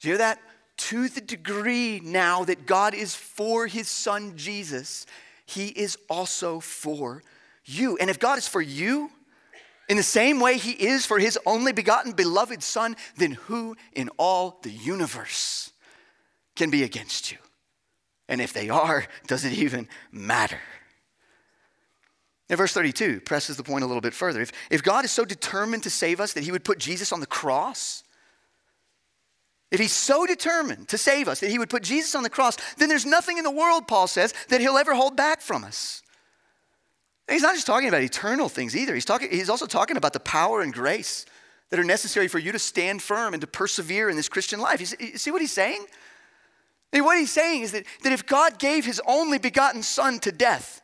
Do 0.00 0.08
you 0.08 0.14
hear 0.14 0.18
that? 0.18 0.40
To 0.78 1.08
the 1.08 1.20
degree 1.20 2.00
now 2.00 2.44
that 2.44 2.66
God 2.66 2.94
is 2.94 3.14
for 3.14 3.66
his 3.66 3.88
son 3.88 4.36
Jesus, 4.36 5.06
he 5.46 5.68
is 5.68 5.96
also 6.08 6.60
for 6.60 7.22
you. 7.64 7.96
And 7.98 8.08
if 8.10 8.18
God 8.18 8.38
is 8.38 8.48
for 8.48 8.62
you, 8.62 9.10
in 9.88 9.96
the 9.96 10.02
same 10.02 10.40
way 10.40 10.58
he 10.58 10.72
is 10.72 11.06
for 11.06 11.18
his 11.18 11.38
only 11.46 11.72
begotten 11.72 12.12
beloved 12.12 12.62
son, 12.62 12.96
then 13.16 13.32
who 13.32 13.76
in 13.92 14.10
all 14.18 14.58
the 14.62 14.70
universe 14.70 15.72
can 16.56 16.70
be 16.70 16.82
against 16.82 17.32
you? 17.32 17.38
And 18.28 18.40
if 18.40 18.52
they 18.52 18.68
are, 18.68 19.06
does 19.26 19.44
it 19.44 19.54
even 19.54 19.88
matter? 20.12 20.60
Now, 22.50 22.56
verse 22.56 22.72
32 22.72 23.20
presses 23.20 23.56
the 23.56 23.62
point 23.62 23.84
a 23.84 23.86
little 23.86 24.00
bit 24.00 24.14
further. 24.14 24.40
If, 24.40 24.52
if 24.70 24.82
God 24.82 25.04
is 25.04 25.10
so 25.10 25.24
determined 25.24 25.82
to 25.82 25.90
save 25.90 26.20
us 26.20 26.32
that 26.32 26.44
he 26.44 26.52
would 26.52 26.64
put 26.64 26.78
Jesus 26.78 27.12
on 27.12 27.20
the 27.20 27.26
cross, 27.26 28.02
if 29.70 29.80
he's 29.80 29.92
so 29.92 30.24
determined 30.26 30.88
to 30.88 30.98
save 30.98 31.28
us 31.28 31.40
that 31.40 31.50
he 31.50 31.58
would 31.58 31.68
put 31.68 31.82
Jesus 31.82 32.14
on 32.14 32.22
the 32.22 32.30
cross, 32.30 32.56
then 32.76 32.88
there's 32.88 33.04
nothing 33.04 33.38
in 33.38 33.44
the 33.44 33.50
world, 33.50 33.86
Paul 33.86 34.06
says, 34.06 34.32
that 34.48 34.60
he'll 34.60 34.78
ever 34.78 34.94
hold 34.94 35.16
back 35.16 35.40
from 35.40 35.64
us. 35.64 36.02
He's 37.28 37.42
not 37.42 37.54
just 37.54 37.66
talking 37.66 37.88
about 37.88 38.02
eternal 38.02 38.48
things 38.48 38.74
either. 38.74 38.94
He's, 38.94 39.04
talking, 39.04 39.30
he's 39.30 39.50
also 39.50 39.66
talking 39.66 39.98
about 39.98 40.14
the 40.14 40.20
power 40.20 40.62
and 40.62 40.72
grace 40.72 41.26
that 41.68 41.78
are 41.78 41.84
necessary 41.84 42.28
for 42.28 42.38
you 42.38 42.52
to 42.52 42.58
stand 42.58 43.02
firm 43.02 43.34
and 43.34 43.42
to 43.42 43.46
persevere 43.46 44.08
in 44.08 44.16
this 44.16 44.28
Christian 44.28 44.60
life. 44.60 44.80
You 44.80 45.18
see 45.18 45.30
what 45.30 45.42
he's 45.42 45.52
saying? 45.52 45.84
And 46.94 47.04
what 47.04 47.18
he's 47.18 47.30
saying 47.30 47.62
is 47.62 47.72
that, 47.72 47.84
that 48.02 48.12
if 48.12 48.24
God 48.26 48.58
gave 48.58 48.86
his 48.86 49.02
only 49.06 49.36
begotten 49.36 49.82
son 49.82 50.18
to 50.20 50.32
death, 50.32 50.80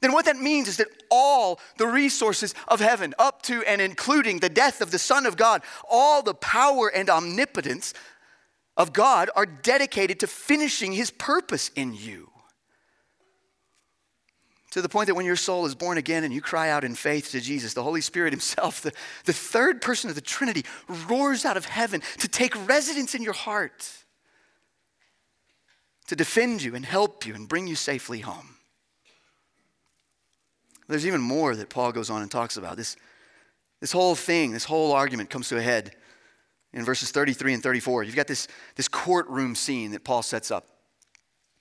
then 0.00 0.12
what 0.12 0.26
that 0.26 0.36
means 0.36 0.68
is 0.68 0.76
that 0.76 0.88
all 1.10 1.58
the 1.78 1.86
resources 1.86 2.54
of 2.68 2.80
heaven, 2.80 3.14
up 3.18 3.42
to 3.42 3.62
and 3.62 3.80
including 3.80 4.38
the 4.38 4.48
death 4.48 4.80
of 4.80 4.90
the 4.90 4.98
Son 4.98 5.24
of 5.24 5.36
God, 5.36 5.62
all 5.88 6.22
the 6.22 6.34
power 6.34 6.88
and 6.88 7.08
omnipotence 7.08 7.94
of 8.76 8.92
God 8.92 9.30
are 9.34 9.46
dedicated 9.46 10.20
to 10.20 10.26
finishing 10.26 10.92
his 10.92 11.10
purpose 11.10 11.70
in 11.74 11.94
you. 11.94 12.30
To 14.72 14.82
the 14.82 14.88
point 14.90 15.06
that 15.06 15.14
when 15.14 15.24
your 15.24 15.36
soul 15.36 15.64
is 15.64 15.74
born 15.74 15.96
again 15.96 16.24
and 16.24 16.34
you 16.34 16.42
cry 16.42 16.68
out 16.68 16.84
in 16.84 16.94
faith 16.94 17.30
to 17.30 17.40
Jesus, 17.40 17.72
the 17.72 17.82
Holy 17.82 18.02
Spirit 18.02 18.34
Himself, 18.34 18.82
the, 18.82 18.92
the 19.24 19.32
third 19.32 19.80
person 19.80 20.10
of 20.10 20.16
the 20.16 20.20
Trinity, 20.20 20.66
roars 21.08 21.46
out 21.46 21.56
of 21.56 21.64
heaven 21.64 22.02
to 22.18 22.28
take 22.28 22.68
residence 22.68 23.14
in 23.14 23.22
your 23.22 23.32
heart, 23.32 23.90
to 26.08 26.16
defend 26.16 26.62
you 26.62 26.74
and 26.74 26.84
help 26.84 27.24
you 27.24 27.34
and 27.34 27.48
bring 27.48 27.66
you 27.66 27.74
safely 27.74 28.20
home. 28.20 28.55
There's 30.88 31.06
even 31.06 31.20
more 31.20 31.56
that 31.56 31.68
Paul 31.68 31.92
goes 31.92 32.10
on 32.10 32.22
and 32.22 32.30
talks 32.30 32.56
about. 32.56 32.76
This, 32.76 32.96
this 33.80 33.92
whole 33.92 34.14
thing, 34.14 34.52
this 34.52 34.64
whole 34.64 34.92
argument 34.92 35.30
comes 35.30 35.48
to 35.48 35.56
a 35.56 35.62
head 35.62 35.94
in 36.72 36.84
verses 36.84 37.10
33 37.10 37.54
and 37.54 37.62
34. 37.62 38.04
You've 38.04 38.16
got 38.16 38.26
this, 38.26 38.48
this 38.76 38.88
courtroom 38.88 39.54
scene 39.54 39.92
that 39.92 40.04
Paul 40.04 40.22
sets 40.22 40.50
up 40.50 40.66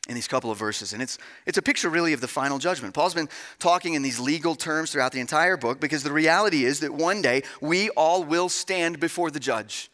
in 0.07 0.13
these 0.13 0.27
couple 0.27 0.51
of 0.51 0.57
verses. 0.57 0.93
And 0.93 1.01
it's, 1.01 1.17
it's 1.45 1.57
a 1.57 1.61
picture 1.61 1.89
really 1.89 2.13
of 2.13 2.21
the 2.21 2.27
final 2.27 2.59
judgment. 2.59 2.93
Paul's 2.93 3.15
been 3.15 3.29
talking 3.57 3.95
in 3.95 4.01
these 4.01 4.19
legal 4.19 4.55
terms 4.55 4.91
throughout 4.91 5.11
the 5.11 5.19
entire 5.19 5.57
book 5.57 5.79
because 5.79 6.03
the 6.03 6.11
reality 6.11 6.63
is 6.63 6.81
that 6.81 6.93
one 6.93 7.21
day 7.21 7.43
we 7.59 7.89
all 7.91 8.23
will 8.23 8.49
stand 8.49 8.99
before 8.99 9.31
the 9.31 9.39
judge. 9.39 9.89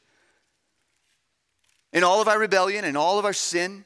In 1.94 2.04
all 2.04 2.22
of 2.22 2.28
our 2.28 2.40
rebellion 2.40 2.84
and 2.86 2.98
all 2.98 3.20
of 3.20 3.26
our 3.26 3.34
sin, 3.34 3.86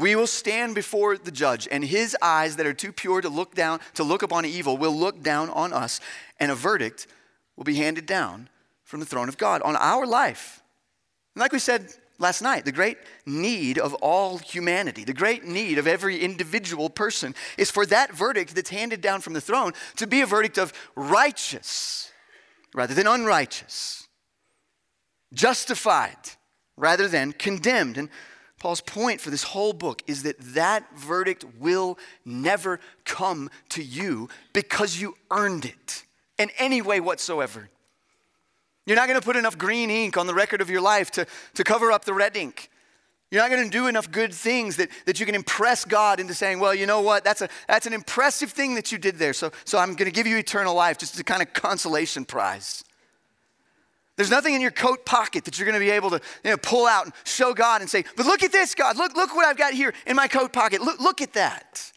we 0.00 0.16
will 0.16 0.26
stand 0.26 0.74
before 0.74 1.16
the 1.16 1.30
judge, 1.30 1.68
and 1.70 1.84
his 1.84 2.16
eyes 2.22 2.56
that 2.56 2.66
are 2.66 2.74
too 2.74 2.92
pure 2.92 3.20
to 3.20 3.28
look 3.28 3.54
down, 3.54 3.80
to 3.94 4.04
look 4.04 4.22
upon 4.22 4.44
evil, 4.44 4.76
will 4.76 4.96
look 4.96 5.22
down 5.22 5.50
on 5.50 5.72
us, 5.72 6.00
and 6.38 6.50
a 6.50 6.54
verdict 6.54 7.06
will 7.56 7.64
be 7.64 7.76
handed 7.76 8.06
down 8.06 8.48
from 8.84 9.00
the 9.00 9.06
throne 9.06 9.28
of 9.28 9.38
God 9.38 9.62
on 9.62 9.76
our 9.76 10.06
life. 10.06 10.62
And 11.34 11.40
like 11.40 11.52
we 11.52 11.58
said 11.58 11.92
last 12.18 12.42
night, 12.42 12.64
the 12.64 12.72
great 12.72 12.98
need 13.26 13.78
of 13.78 13.94
all 13.94 14.38
humanity, 14.38 15.04
the 15.04 15.12
great 15.12 15.44
need 15.44 15.78
of 15.78 15.86
every 15.86 16.18
individual 16.18 16.90
person 16.90 17.34
is 17.56 17.70
for 17.70 17.86
that 17.86 18.12
verdict 18.12 18.54
that's 18.54 18.70
handed 18.70 19.00
down 19.00 19.20
from 19.20 19.34
the 19.34 19.40
throne 19.40 19.72
to 19.96 20.06
be 20.06 20.20
a 20.20 20.26
verdict 20.26 20.58
of 20.58 20.72
righteous 20.96 22.10
rather 22.74 22.94
than 22.94 23.06
unrighteous, 23.06 24.08
justified 25.32 26.16
rather 26.76 27.08
than 27.08 27.32
condemned. 27.32 27.98
And 27.98 28.08
Paul's 28.58 28.80
point 28.80 29.20
for 29.20 29.30
this 29.30 29.44
whole 29.44 29.72
book 29.72 30.02
is 30.06 30.24
that 30.24 30.36
that 30.54 30.84
verdict 30.96 31.44
will 31.58 31.98
never 32.24 32.80
come 33.04 33.50
to 33.70 33.82
you 33.82 34.28
because 34.52 35.00
you 35.00 35.16
earned 35.30 35.64
it 35.64 36.04
in 36.38 36.50
any 36.58 36.82
way 36.82 37.00
whatsoever. 37.00 37.68
You're 38.86 38.96
not 38.96 39.06
going 39.06 39.20
to 39.20 39.24
put 39.24 39.36
enough 39.36 39.58
green 39.58 39.90
ink 39.90 40.16
on 40.16 40.26
the 40.26 40.34
record 40.34 40.60
of 40.60 40.70
your 40.70 40.80
life 40.80 41.10
to, 41.12 41.26
to 41.54 41.64
cover 41.64 41.92
up 41.92 42.04
the 42.04 42.14
red 42.14 42.36
ink. 42.36 42.70
You're 43.30 43.42
not 43.42 43.50
going 43.50 43.64
to 43.64 43.70
do 43.70 43.86
enough 43.86 44.10
good 44.10 44.32
things 44.32 44.76
that, 44.76 44.88
that 45.04 45.20
you 45.20 45.26
can 45.26 45.34
impress 45.34 45.84
God 45.84 46.18
into 46.18 46.32
saying, 46.32 46.60
well, 46.60 46.74
you 46.74 46.86
know 46.86 47.02
what, 47.02 47.24
that's, 47.24 47.42
a, 47.42 47.48
that's 47.68 47.86
an 47.86 47.92
impressive 47.92 48.50
thing 48.50 48.74
that 48.76 48.90
you 48.90 48.96
did 48.96 49.16
there. 49.16 49.34
So, 49.34 49.52
so 49.64 49.78
I'm 49.78 49.94
going 49.94 50.10
to 50.10 50.14
give 50.14 50.26
you 50.26 50.38
eternal 50.38 50.74
life 50.74 50.96
just 50.96 51.14
as 51.14 51.20
a 51.20 51.24
kind 51.24 51.42
of 51.42 51.52
consolation 51.52 52.24
prize. 52.24 52.82
There's 54.18 54.30
nothing 54.30 54.54
in 54.54 54.60
your 54.60 54.72
coat 54.72 55.06
pocket 55.06 55.44
that 55.44 55.58
you're 55.58 55.64
going 55.64 55.78
to 55.78 55.84
be 55.84 55.92
able 55.92 56.10
to 56.10 56.20
you 56.42 56.50
know, 56.50 56.56
pull 56.56 56.88
out 56.88 57.04
and 57.04 57.14
show 57.24 57.54
God 57.54 57.82
and 57.82 57.88
say, 57.88 58.04
but 58.16 58.26
look 58.26 58.42
at 58.42 58.50
this, 58.50 58.74
God. 58.74 58.96
Look, 58.96 59.14
look 59.14 59.32
what 59.32 59.46
I've 59.46 59.56
got 59.56 59.74
here 59.74 59.94
in 60.08 60.16
my 60.16 60.26
coat 60.26 60.52
pocket. 60.52 60.82
Look, 60.82 60.98
look 60.98 61.22
at 61.22 61.34
that. 61.34 61.92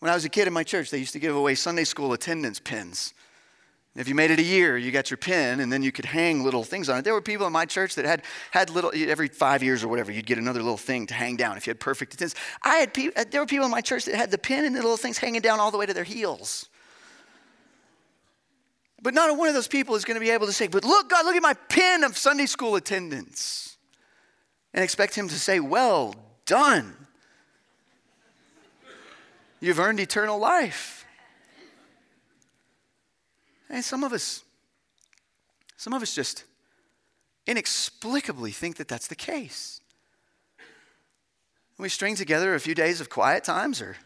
When 0.00 0.10
I 0.10 0.14
was 0.14 0.26
a 0.26 0.28
kid 0.28 0.46
in 0.46 0.52
my 0.52 0.64
church, 0.64 0.90
they 0.90 0.98
used 0.98 1.14
to 1.14 1.18
give 1.18 1.34
away 1.34 1.54
Sunday 1.54 1.84
school 1.84 2.12
attendance 2.12 2.60
pins. 2.60 3.14
If 3.96 4.06
you 4.06 4.14
made 4.14 4.30
it 4.30 4.38
a 4.38 4.42
year, 4.42 4.76
you 4.76 4.92
got 4.92 5.10
your 5.10 5.16
pin, 5.16 5.60
and 5.60 5.72
then 5.72 5.82
you 5.82 5.92
could 5.92 6.04
hang 6.04 6.44
little 6.44 6.62
things 6.62 6.90
on 6.90 6.98
it. 6.98 7.04
There 7.04 7.14
were 7.14 7.22
people 7.22 7.46
in 7.46 7.52
my 7.54 7.64
church 7.64 7.94
that 7.94 8.04
had 8.04 8.22
had 8.50 8.68
little 8.68 8.92
every 8.94 9.28
five 9.28 9.62
years 9.62 9.82
or 9.82 9.88
whatever, 9.88 10.12
you'd 10.12 10.26
get 10.26 10.36
another 10.36 10.60
little 10.60 10.76
thing 10.76 11.06
to 11.06 11.14
hang 11.14 11.36
down 11.36 11.56
if 11.56 11.66
you 11.66 11.70
had 11.70 11.80
perfect 11.80 12.12
attendance. 12.12 12.38
I 12.62 12.76
had 12.76 12.98
uh, 13.16 13.24
there 13.30 13.40
were 13.40 13.46
people 13.46 13.64
in 13.64 13.70
my 13.70 13.80
church 13.80 14.04
that 14.04 14.14
had 14.14 14.30
the 14.30 14.36
pin 14.36 14.66
and 14.66 14.76
the 14.76 14.82
little 14.82 14.98
things 14.98 15.16
hanging 15.16 15.40
down 15.40 15.58
all 15.58 15.70
the 15.70 15.78
way 15.78 15.86
to 15.86 15.94
their 15.94 16.04
heels. 16.04 16.68
But 19.00 19.14
not 19.14 19.36
one 19.36 19.48
of 19.48 19.54
those 19.54 19.68
people 19.68 19.94
is 19.94 20.04
going 20.04 20.16
to 20.16 20.20
be 20.20 20.30
able 20.30 20.46
to 20.46 20.52
say, 20.52 20.66
But 20.66 20.84
look, 20.84 21.08
God, 21.10 21.24
look 21.24 21.36
at 21.36 21.42
my 21.42 21.54
pin 21.68 22.04
of 22.04 22.16
Sunday 22.16 22.46
school 22.46 22.76
attendance. 22.76 23.76
And 24.74 24.82
expect 24.82 25.14
him 25.14 25.28
to 25.28 25.34
say, 25.34 25.60
Well 25.60 26.14
done. 26.46 26.96
You've 29.60 29.80
earned 29.80 30.00
eternal 30.00 30.38
life. 30.38 31.04
And 33.70 33.84
some 33.84 34.02
of 34.02 34.12
us, 34.12 34.42
some 35.76 35.92
of 35.92 36.02
us 36.02 36.14
just 36.14 36.44
inexplicably 37.46 38.50
think 38.50 38.76
that 38.76 38.88
that's 38.88 39.08
the 39.08 39.14
case. 39.14 39.80
We 41.78 41.88
string 41.88 42.16
together 42.16 42.54
a 42.54 42.60
few 42.60 42.74
days 42.74 43.00
of 43.00 43.08
quiet 43.08 43.44
times 43.44 43.80
or 43.80 43.96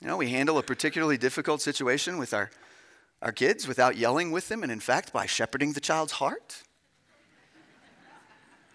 You 0.00 0.08
know, 0.08 0.16
we 0.16 0.30
handle 0.30 0.58
a 0.58 0.62
particularly 0.62 1.16
difficult 1.16 1.60
situation 1.60 2.18
with 2.18 2.34
our, 2.34 2.50
our 3.22 3.32
kids 3.32 3.68
without 3.68 3.96
yelling 3.96 4.32
with 4.32 4.48
them, 4.48 4.62
and 4.62 4.72
in 4.72 4.80
fact, 4.80 5.12
by 5.12 5.26
shepherding 5.26 5.72
the 5.72 5.80
child's 5.80 6.12
heart. 6.12 6.64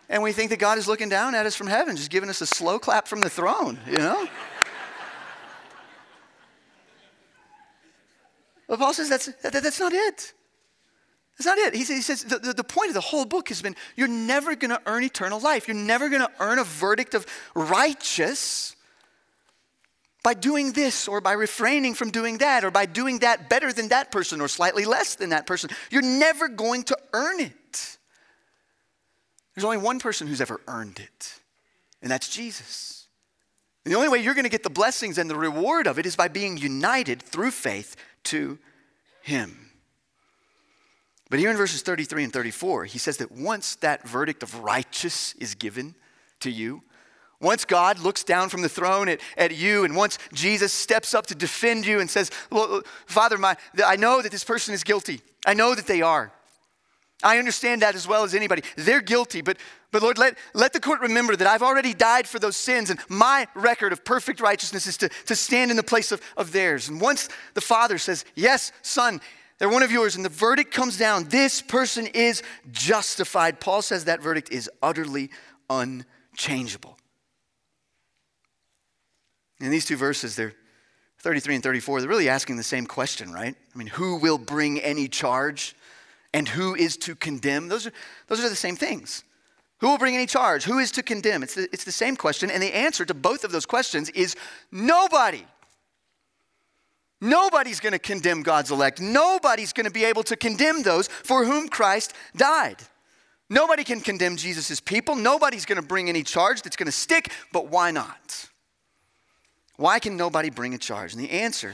And 0.10 0.24
we 0.24 0.32
think 0.32 0.52
that 0.52 0.60
God 0.60 0.78
is 0.78 0.88
looking 0.88 1.10
down 1.10 1.36
at 1.36 1.46
us 1.46 1.56
from 1.56 1.68
heaven, 1.68 1.98
just 1.98 2.10
giving 2.10 2.30
us 2.30 2.40
a 2.40 2.46
slow 2.46 2.80
clap 2.80 3.10
from 3.10 3.20
the 3.20 3.30
throne, 3.30 3.78
you 3.86 3.98
know? 3.98 4.26
but 8.70 8.80
Paul 8.80 8.94
says 8.94 9.10
that's, 9.10 9.26
that, 9.26 9.52
that's 9.52 9.82
not 9.82 9.92
it. 9.92 10.34
That's 11.38 11.46
not 11.46 11.58
it. 11.58 11.76
He 11.76 11.84
says, 11.84 11.96
he 11.98 12.02
says 12.02 12.24
the, 12.24 12.40
the, 12.40 12.54
the 12.54 12.64
point 12.64 12.88
of 12.88 12.94
the 12.94 13.02
whole 13.02 13.26
book 13.26 13.50
has 13.50 13.62
been 13.62 13.76
you're 13.98 14.08
never 14.08 14.56
going 14.56 14.72
to 14.72 14.82
earn 14.86 15.04
eternal 15.04 15.42
life. 15.42 15.68
You're 15.68 15.76
never 15.76 16.08
going 16.08 16.22
to 16.22 16.32
earn 16.40 16.58
a 16.58 16.64
verdict 16.64 17.14
of 17.14 17.26
righteous 17.54 18.77
by 20.28 20.34
doing 20.34 20.74
this 20.74 21.08
or 21.08 21.22
by 21.22 21.32
refraining 21.32 21.94
from 21.94 22.12
doing 22.12 22.40
that 22.40 22.66
or 22.66 22.70
by 22.70 22.86
doing 22.86 23.20
that 23.20 23.50
better 23.50 23.72
than 23.72 23.88
that 23.88 24.12
person 24.12 24.42
or 24.42 24.50
slightly 24.50 24.84
less 24.84 25.16
than 25.16 25.30
that 25.30 25.48
person. 25.48 25.70
You're 25.90 26.02
never 26.02 26.50
going 26.50 26.84
to 26.84 26.98
earn 27.14 27.40
it. 27.40 27.98
There's 29.56 29.64
only 29.64 29.78
one 29.78 30.00
person 30.00 30.28
who's 30.28 30.42
ever 30.42 30.60
earned 30.68 31.00
it, 31.00 31.40
and 32.02 32.12
that's 32.12 32.28
Jesus. 32.28 33.08
And 33.86 33.94
the 33.94 33.96
only 33.96 34.10
way 34.10 34.18
you're 34.18 34.34
going 34.34 34.44
to 34.44 34.50
get 34.50 34.64
the 34.64 34.70
blessings 34.70 35.18
and 35.18 35.30
the 35.30 35.36
reward 35.38 35.88
of 35.88 35.98
it 35.98 36.06
is 36.06 36.18
by 36.18 36.28
being 36.28 36.58
united 36.58 37.22
through 37.22 37.52
faith 37.52 37.96
to 38.26 38.60
Him. 39.22 39.70
But 41.30 41.40
here 41.40 41.52
in 41.52 41.56
verses 41.56 41.84
33 41.84 42.26
and 42.26 42.34
34, 42.34 42.84
he 42.84 42.98
says 42.98 43.16
that 43.16 43.32
once 43.32 43.78
that 43.78 44.06
verdict 44.06 44.44
of 44.44 44.60
righteous 44.60 45.36
is 45.36 45.56
given 45.56 45.96
to 46.42 46.52
you, 46.52 46.84
once 47.40 47.66
God 47.66 48.00
looks 48.00 48.24
down 48.24 48.50
from 48.50 48.62
the 48.62 48.70
throne 48.70 49.08
at, 49.10 49.22
at 49.38 49.56
you, 49.56 49.84
and 49.84 49.96
once 49.96 50.18
Jesus 50.34 50.74
steps 50.74 51.14
up 51.14 51.28
to 51.28 51.36
defend 51.36 51.86
you 51.86 52.00
and 52.00 52.10
says, 52.10 52.32
Father, 53.06 53.38
my, 53.38 53.56
I 53.86 53.96
know 53.96 54.22
that 54.22 54.32
this 54.32 54.44
person 54.44 54.74
is 54.74 54.84
guilty. 54.84 55.22
I 55.46 55.54
know 55.54 55.76
that 55.76 55.88
they 55.88 56.02
are. 56.02 56.32
I 57.24 57.40
understand 57.40 57.82
that 57.82 57.96
as 57.96 58.08
well 58.08 58.24
as 58.24 58.36
anybody. 58.36 58.64
They're 58.76 59.02
guilty, 59.02 59.42
but, 59.42 59.58
but 59.92 60.04
Lord, 60.04 60.18
let, 60.18 60.38
let 60.54 60.74
the 60.74 60.80
court 60.80 61.02
remember 61.02 61.36
that 61.36 61.48
I've 61.48 61.64
already 61.64 61.94
died 61.94 62.28
for 62.28 62.38
those 62.38 62.58
sins, 62.58 62.90
and 62.90 63.00
my 63.10 63.48
record 63.56 63.92
of 63.92 64.06
perfect 64.06 64.40
righteousness 64.40 64.86
is 64.86 64.98
to, 64.98 65.10
to 65.26 65.36
stand 65.36 65.72
in 65.72 65.78
the 65.78 65.84
place 65.84 66.12
of, 66.12 66.22
of 66.38 66.52
theirs. 66.52 66.90
And 66.90 67.02
once 67.02 67.30
the 67.54 67.62
Father 67.62 67.98
says, 67.98 68.24
Yes, 68.36 68.72
Son, 68.84 69.20
they're 69.58 69.70
one 69.70 69.82
of 69.82 69.92
yours, 69.92 70.16
and 70.16 70.24
the 70.24 70.30
verdict 70.30 70.72
comes 70.72 70.98
down, 70.98 71.26
this 71.30 71.62
person 71.62 72.06
is 72.08 72.44
justified. 72.72 73.60
Paul 73.60 73.82
says 73.82 74.06
that 74.06 74.22
verdict 74.22 74.52
is 74.52 74.70
utterly 74.84 75.32
unchangeable. 75.70 76.97
In 79.60 79.70
these 79.70 79.86
two 79.86 79.98
verses, 79.98 80.36
they're 80.36 80.54
33 81.20 81.56
and 81.56 81.64
34, 81.64 82.02
they're 82.02 82.10
really 82.10 82.30
asking 82.30 82.58
the 82.58 82.64
same 82.64 82.86
question, 82.86 83.32
right? 83.32 83.56
I 83.74 83.78
mean, 83.78 83.88
who 83.88 84.18
will 84.18 84.38
bring 84.38 84.80
any 84.80 85.08
charge? 85.08 85.76
and 86.34 86.48
who 86.48 86.76
is 86.76 86.98
to 86.98 87.16
condemn? 87.16 87.68
Those 87.68 87.88
are, 87.88 87.92
those 88.28 88.44
are 88.44 88.50
the 88.50 88.56
same 88.56 88.76
things. 88.76 89.24
Who 89.80 89.90
will 89.90 89.98
bring 89.98 90.16
any 90.16 90.26
charge? 90.26 90.64
Who 90.64 90.80
is 90.80 90.92
to 90.92 91.04
condemn? 91.04 91.44
It's 91.44 91.56
the, 91.56 91.70
it's 91.72 91.84
the 91.84 91.92
same 91.92 92.16
question, 92.16 92.50
and 92.50 92.62
the 92.62 92.76
answer 92.76 93.06
to 93.06 93.14
both 93.14 93.44
of 93.44 93.52
those 93.52 93.66
questions 93.66 94.10
is 94.12 94.36
nobody. 94.72 95.44
Nobody's 97.22 97.80
going 97.80 97.94
to 97.94 98.00
condemn 98.00 98.44
God's 98.44 98.72
elect. 98.72 99.02
Nobody's 99.02 99.74
going 99.74 99.86
to 99.86 99.92
be 99.92 100.06
able 100.06 100.24
to 100.24 100.36
condemn 100.36 100.84
those 100.84 101.08
for 101.08 101.46
whom 101.46 101.70
Christ 101.70 102.14
died. 102.36 102.78
Nobody 103.50 103.84
can 103.84 104.02
condemn 104.02 104.36
Jesus' 104.36 104.80
people. 104.80 105.16
Nobody's 105.16 105.66
going 105.66 105.82
to 105.82 105.88
bring 105.88 106.10
any 106.10 106.22
charge 106.22 106.62
that's 106.62 106.76
going 106.76 106.86
to 106.86 106.92
stick, 106.92 107.32
but 107.52 107.70
why 107.70 107.92
not? 107.92 108.50
Why 109.78 110.00
can 110.00 110.18
nobody 110.18 110.50
bring 110.50 110.74
a 110.74 110.78
charge? 110.78 111.14
And 111.14 111.22
the 111.22 111.30
answer, 111.30 111.74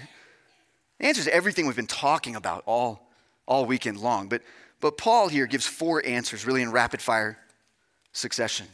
the 1.00 1.06
answer 1.08 1.22
is 1.22 1.28
everything 1.28 1.66
we've 1.66 1.76
been 1.76 1.88
talking 1.88 2.36
about 2.36 2.63
all 2.66 3.04
all 3.48 3.66
weekend 3.66 4.00
long. 4.00 4.28
But, 4.30 4.42
but 4.80 4.98
Paul 4.98 5.28
here 5.28 5.46
gives 5.46 5.66
four 5.66 6.06
answers, 6.06 6.46
really 6.46 6.62
in 6.62 6.72
rapid 6.72 7.02
fire 7.02 7.38
succession. 8.12 8.68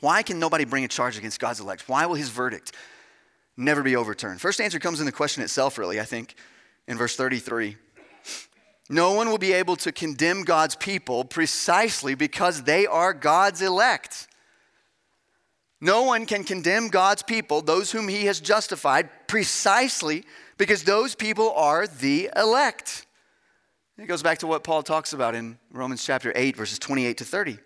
Why 0.00 0.22
can 0.22 0.38
nobody 0.38 0.64
bring 0.64 0.84
a 0.84 0.88
charge 0.88 1.18
against 1.18 1.40
God's 1.40 1.60
elect? 1.60 1.88
Why 1.88 2.06
will 2.06 2.14
his 2.14 2.30
verdict 2.30 2.72
never 3.56 3.82
be 3.82 3.96
overturned? 3.96 4.40
First 4.40 4.60
answer 4.60 4.78
comes 4.78 5.00
in 5.00 5.06
the 5.06 5.12
question 5.12 5.42
itself, 5.42 5.76
really, 5.76 6.00
I 6.00 6.04
think, 6.04 6.34
in 6.86 6.96
verse 6.96 7.16
33. 7.16 7.76
No 8.90 9.12
one 9.12 9.28
will 9.28 9.38
be 9.38 9.52
able 9.52 9.76
to 9.76 9.92
condemn 9.92 10.44
God's 10.44 10.76
people 10.76 11.24
precisely 11.24 12.14
because 12.14 12.62
they 12.62 12.86
are 12.86 13.12
God's 13.12 13.60
elect. 13.60 14.28
No 15.80 16.02
one 16.02 16.26
can 16.26 16.42
condemn 16.42 16.88
God's 16.88 17.22
people, 17.22 17.60
those 17.62 17.92
whom 17.92 18.08
he 18.08 18.26
has 18.26 18.40
justified, 18.40 19.08
precisely 19.28 20.24
because 20.56 20.82
those 20.82 21.14
people 21.14 21.52
are 21.52 21.86
the 21.86 22.30
elect. 22.36 23.06
It 23.96 24.06
goes 24.06 24.22
back 24.22 24.38
to 24.38 24.46
what 24.46 24.64
Paul 24.64 24.82
talks 24.82 25.12
about 25.12 25.34
in 25.34 25.58
Romans 25.72 26.04
chapter 26.04 26.32
8, 26.34 26.56
verses 26.56 26.78
28 26.78 27.18
to 27.18 27.24
30. 27.24 27.58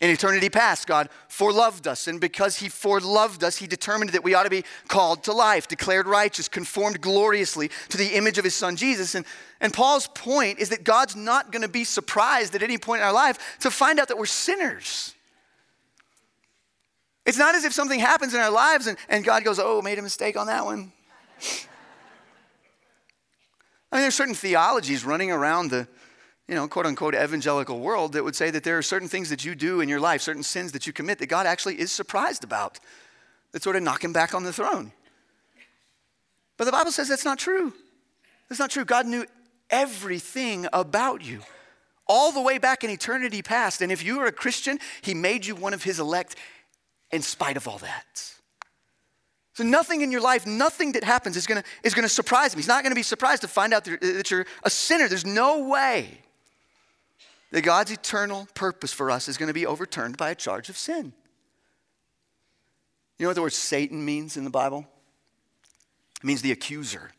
In 0.00 0.10
eternity 0.10 0.48
past, 0.48 0.86
God 0.86 1.08
foreloved 1.28 1.86
us, 1.88 2.06
and 2.06 2.20
because 2.20 2.56
He 2.56 2.68
foreloved 2.68 3.42
us, 3.42 3.56
He 3.56 3.66
determined 3.66 4.10
that 4.10 4.22
we 4.22 4.34
ought 4.34 4.44
to 4.44 4.50
be 4.50 4.62
called 4.86 5.24
to 5.24 5.32
life, 5.32 5.66
declared 5.66 6.06
righteous, 6.06 6.48
conformed 6.48 7.00
gloriously 7.00 7.70
to 7.88 7.96
the 7.96 8.14
image 8.14 8.38
of 8.38 8.44
His 8.44 8.54
Son 8.54 8.76
Jesus. 8.76 9.14
And, 9.16 9.26
and 9.60 9.72
Paul's 9.72 10.06
point 10.06 10.60
is 10.60 10.68
that 10.68 10.84
God's 10.84 11.16
not 11.16 11.50
going 11.50 11.62
to 11.62 11.68
be 11.68 11.82
surprised 11.82 12.54
at 12.54 12.62
any 12.62 12.78
point 12.78 13.00
in 13.00 13.06
our 13.06 13.12
life 13.12 13.58
to 13.60 13.70
find 13.70 13.98
out 13.98 14.08
that 14.08 14.18
we're 14.18 14.26
sinners. 14.26 15.14
It's 17.28 17.36
not 17.36 17.54
as 17.54 17.64
if 17.64 17.74
something 17.74 18.00
happens 18.00 18.32
in 18.32 18.40
our 18.40 18.50
lives 18.50 18.86
and, 18.86 18.96
and 19.06 19.22
God 19.22 19.44
goes, 19.44 19.58
Oh, 19.58 19.82
made 19.82 19.98
a 19.98 20.02
mistake 20.02 20.34
on 20.34 20.46
that 20.46 20.64
one. 20.64 20.92
I 23.92 23.96
mean, 23.96 24.02
there's 24.02 24.14
certain 24.14 24.34
theologies 24.34 25.04
running 25.04 25.30
around 25.30 25.70
the, 25.70 25.86
you 26.48 26.54
know, 26.54 26.66
quote 26.66 26.86
unquote 26.86 27.14
evangelical 27.14 27.80
world 27.80 28.14
that 28.14 28.24
would 28.24 28.34
say 28.34 28.50
that 28.50 28.64
there 28.64 28.78
are 28.78 28.82
certain 28.82 29.08
things 29.08 29.28
that 29.28 29.44
you 29.44 29.54
do 29.54 29.82
in 29.82 29.90
your 29.90 30.00
life, 30.00 30.22
certain 30.22 30.42
sins 30.42 30.72
that 30.72 30.86
you 30.86 30.94
commit 30.94 31.18
that 31.18 31.26
God 31.26 31.44
actually 31.44 31.78
is 31.78 31.92
surprised 31.92 32.44
about, 32.44 32.80
that 33.52 33.62
sort 33.62 33.76
of 33.76 33.82
knock 33.82 34.02
him 34.02 34.14
back 34.14 34.32
on 34.32 34.44
the 34.44 34.52
throne. 34.52 34.92
But 36.56 36.64
the 36.64 36.72
Bible 36.72 36.92
says 36.92 37.08
that's 37.08 37.26
not 37.26 37.38
true. 37.38 37.74
That's 38.48 38.58
not 38.58 38.70
true. 38.70 38.86
God 38.86 39.06
knew 39.06 39.26
everything 39.68 40.66
about 40.72 41.22
you 41.22 41.42
all 42.06 42.32
the 42.32 42.40
way 42.40 42.56
back 42.56 42.84
in 42.84 42.88
eternity 42.88 43.42
past. 43.42 43.82
And 43.82 43.92
if 43.92 44.02
you 44.02 44.18
are 44.20 44.26
a 44.26 44.32
Christian, 44.32 44.78
He 45.02 45.12
made 45.12 45.44
you 45.44 45.54
one 45.54 45.74
of 45.74 45.82
His 45.82 46.00
elect 46.00 46.36
in 47.10 47.22
spite 47.22 47.56
of 47.56 47.66
all 47.68 47.78
that. 47.78 48.32
So 49.54 49.64
nothing 49.64 50.02
in 50.02 50.12
your 50.12 50.20
life, 50.20 50.46
nothing 50.46 50.92
that 50.92 51.02
happens 51.02 51.36
is 51.36 51.46
gonna, 51.46 51.64
is 51.82 51.92
gonna 51.92 52.08
surprise 52.08 52.54
him. 52.54 52.58
He's 52.58 52.68
not 52.68 52.84
gonna 52.84 52.94
be 52.94 53.02
surprised 53.02 53.42
to 53.42 53.48
find 53.48 53.74
out 53.74 53.84
that 53.84 54.30
you're 54.30 54.46
a 54.62 54.70
sinner. 54.70 55.08
There's 55.08 55.26
no 55.26 55.68
way 55.68 56.20
that 57.50 57.62
God's 57.62 57.90
eternal 57.90 58.46
purpose 58.54 58.92
for 58.92 59.10
us 59.10 59.26
is 59.26 59.36
gonna 59.36 59.52
be 59.52 59.66
overturned 59.66 60.16
by 60.16 60.30
a 60.30 60.34
charge 60.34 60.68
of 60.68 60.76
sin. 60.76 61.12
You 63.18 63.24
know 63.24 63.30
what 63.30 63.34
the 63.34 63.42
word 63.42 63.52
Satan 63.52 64.04
means 64.04 64.36
in 64.36 64.44
the 64.44 64.50
Bible? 64.50 64.86
It 66.22 66.24
means 66.24 66.40
the 66.42 66.52
accuser. 66.52 67.10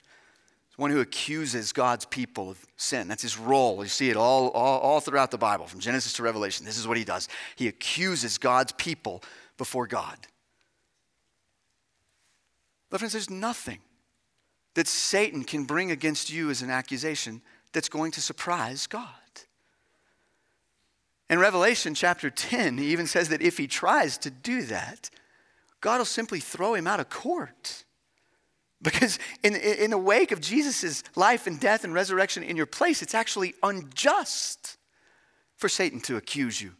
It's 0.69 0.77
one 0.77 0.91
who 0.91 1.01
accuses 1.01 1.73
God's 1.73 2.05
people 2.05 2.49
of 2.49 2.65
sin. 2.77 3.09
That's 3.09 3.21
his 3.21 3.37
role. 3.37 3.83
You 3.83 3.89
see 3.89 4.09
it 4.09 4.15
all, 4.15 4.47
all, 4.51 4.79
all 4.79 4.99
throughout 5.01 5.31
the 5.31 5.37
Bible, 5.37 5.67
from 5.67 5.81
Genesis 5.81 6.13
to 6.13 6.23
Revelation. 6.23 6.65
This 6.65 6.77
is 6.77 6.87
what 6.87 6.95
he 6.95 7.03
does. 7.03 7.27
He 7.57 7.67
accuses 7.67 8.37
God's 8.37 8.71
people 8.73 9.23
before 9.59 9.85
God. 9.85 10.17
But 12.89 12.99
friends, 12.99 13.13
there's 13.13 13.29
nothing 13.29 13.77
that 14.73 14.87
Satan 14.87 15.43
can 15.43 15.65
bring 15.65 15.91
against 15.91 16.31
you 16.31 16.49
as 16.49 16.63
an 16.63 16.71
accusation 16.71 17.43
that's 17.71 17.89
going 17.89 18.11
to 18.13 18.21
surprise 18.21 18.87
God. 18.87 19.05
In 21.29 21.37
Revelation 21.37 21.93
chapter 21.93 22.31
10, 22.31 22.79
he 22.79 22.85
even 22.85 23.05
says 23.05 23.29
that 23.29 23.43
if 23.43 23.59
he 23.59 23.67
tries 23.67 24.17
to 24.19 24.31
do 24.31 24.63
that, 24.63 25.11
God 25.81 25.99
will 25.99 26.05
simply 26.05 26.39
throw 26.39 26.73
him 26.73 26.87
out 26.87 26.99
of 26.99 27.09
court. 27.09 27.83
Because 28.81 29.19
in, 29.43 29.55
in 29.55 29.91
the 29.91 29.97
wake 29.97 30.31
of 30.31 30.41
Jesus' 30.41 31.03
life 31.15 31.45
and 31.45 31.59
death 31.59 31.83
and 31.83 31.93
resurrection 31.93 32.41
in 32.41 32.57
your 32.57 32.65
place, 32.65 33.03
it's 33.03 33.13
actually 33.13 33.53
unjust 33.61 34.77
for 35.57 35.69
Satan 35.69 35.99
to 36.01 36.15
accuse 36.15 36.61
you 36.61 36.71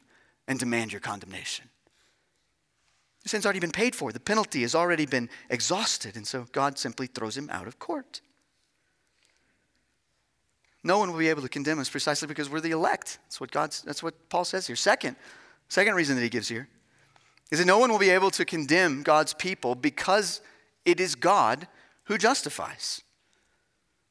and 0.47 0.57
demand 0.57 0.91
your 0.91 1.01
condemnation. 1.01 1.68
The 3.23 3.29
sin's 3.29 3.45
already 3.45 3.59
been 3.59 3.71
paid 3.71 3.95
for. 3.95 4.11
The 4.11 4.19
penalty 4.19 4.61
has 4.61 4.75
already 4.75 5.05
been 5.05 5.29
exhausted. 5.49 6.15
And 6.15 6.25
so 6.25 6.45
God 6.51 6.77
simply 6.77 7.07
throws 7.07 7.37
him 7.37 7.49
out 7.51 7.67
of 7.67 7.79
court. 7.79 8.21
No 10.83 10.97
one 10.97 11.11
will 11.11 11.19
be 11.19 11.27
able 11.27 11.41
to 11.41 11.49
condemn 11.49 11.79
us 11.79 11.89
precisely 11.89 12.27
because 12.27 12.49
we're 12.49 12.61
the 12.61 12.71
elect. 12.71 13.19
That's 13.25 13.41
what 13.41 13.51
God's, 13.51 13.81
that's 13.81 14.01
what 14.01 14.29
Paul 14.29 14.45
says 14.45 14.67
here. 14.67 14.77
Second, 14.77 15.17
second 15.67 15.95
reason 15.95 16.15
that 16.15 16.21
he 16.21 16.29
gives 16.29 16.47
here 16.47 16.69
is 17.51 17.59
that 17.59 17.65
no 17.65 17.79
one 17.79 17.91
will 17.91 17.99
be 17.99 18.09
able 18.09 18.31
to 18.31 18.45
condemn 18.45 19.03
God's 19.03 19.33
people 19.33 19.75
because 19.75 20.39
it 20.85 20.99
is 20.99 21.15
God 21.15 21.67
who 22.05 22.17
justifies. 22.17 23.01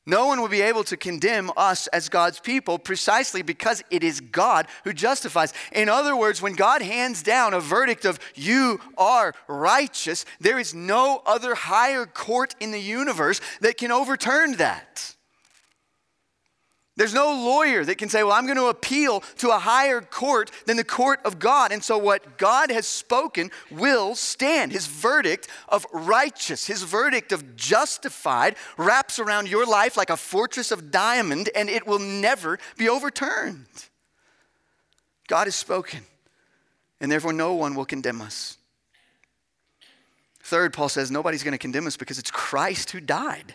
No 0.09 0.27
one 0.27 0.40
will 0.40 0.49
be 0.49 0.62
able 0.62 0.85
to 0.85 0.97
condemn 0.97 1.51
us 1.55 1.87
as 1.88 2.09
God's 2.09 2.40
people 2.40 2.79
precisely 2.79 3.42
because 3.42 3.85
it 3.90 4.03
is 4.03 4.23
God 4.23 4.66
who 4.85 4.94
justifies. 4.94 5.53
In 5.71 5.90
other 5.90 6.16
words, 6.16 6.40
when 6.40 6.55
God 6.55 6.81
hands 6.81 7.23
down 7.23 7.53
a 7.53 7.61
verdict 7.61 8.07
of 8.07 8.18
you 8.35 8.81
are 8.97 9.35
righteous, 9.49 10.25
there 10.40 10.59
is 10.59 10.73
no 10.73 11.21
other 11.27 11.55
higher 11.55 12.07
court 12.07 12.55
in 12.59 12.71
the 12.71 12.81
universe 12.81 13.42
that 13.61 13.77
can 13.77 13.92
overturn 13.92 14.57
that. 14.57 15.14
There's 16.98 17.14
no 17.14 17.30
lawyer 17.30 17.84
that 17.84 17.96
can 17.96 18.08
say, 18.08 18.24
Well, 18.24 18.32
I'm 18.32 18.44
going 18.44 18.58
to 18.58 18.66
appeal 18.66 19.20
to 19.37 19.50
a 19.50 19.58
higher 19.58 20.00
court 20.00 20.50
than 20.66 20.76
the 20.76 20.82
court 20.82 21.20
of 21.24 21.38
God. 21.38 21.70
And 21.70 21.82
so, 21.82 21.96
what 21.96 22.38
God 22.38 22.72
has 22.72 22.88
spoken 22.88 23.52
will 23.70 24.16
stand. 24.16 24.72
His 24.72 24.88
verdict 24.88 25.46
of 25.68 25.87
righteous, 25.92 26.66
his 26.66 26.82
verdict 26.82 27.30
of 27.30 27.54
justified, 27.54 28.56
wraps 28.76 29.20
around 29.20 29.48
your 29.48 29.64
life 29.64 29.96
like 29.96 30.11
a 30.11 30.16
fortress 30.16 30.72
of 30.72 30.90
diamond, 30.90 31.50
and 31.54 31.70
it 31.70 31.87
will 31.87 32.00
never 32.00 32.58
be 32.76 32.88
overturned. 32.88 33.66
God 35.28 35.46
has 35.46 35.54
spoken, 35.54 36.00
and 37.00 37.12
therefore, 37.12 37.32
no 37.32 37.54
one 37.54 37.76
will 37.76 37.87
condemn 37.87 38.20
us. 38.20 38.58
Third, 40.40 40.72
Paul 40.72 40.88
says, 40.88 41.12
Nobody's 41.12 41.44
going 41.44 41.52
to 41.52 41.58
condemn 41.58 41.87
us 41.87 41.96
because 41.96 42.18
it's 42.18 42.32
Christ 42.32 42.90
who 42.90 42.98
died. 42.98 43.54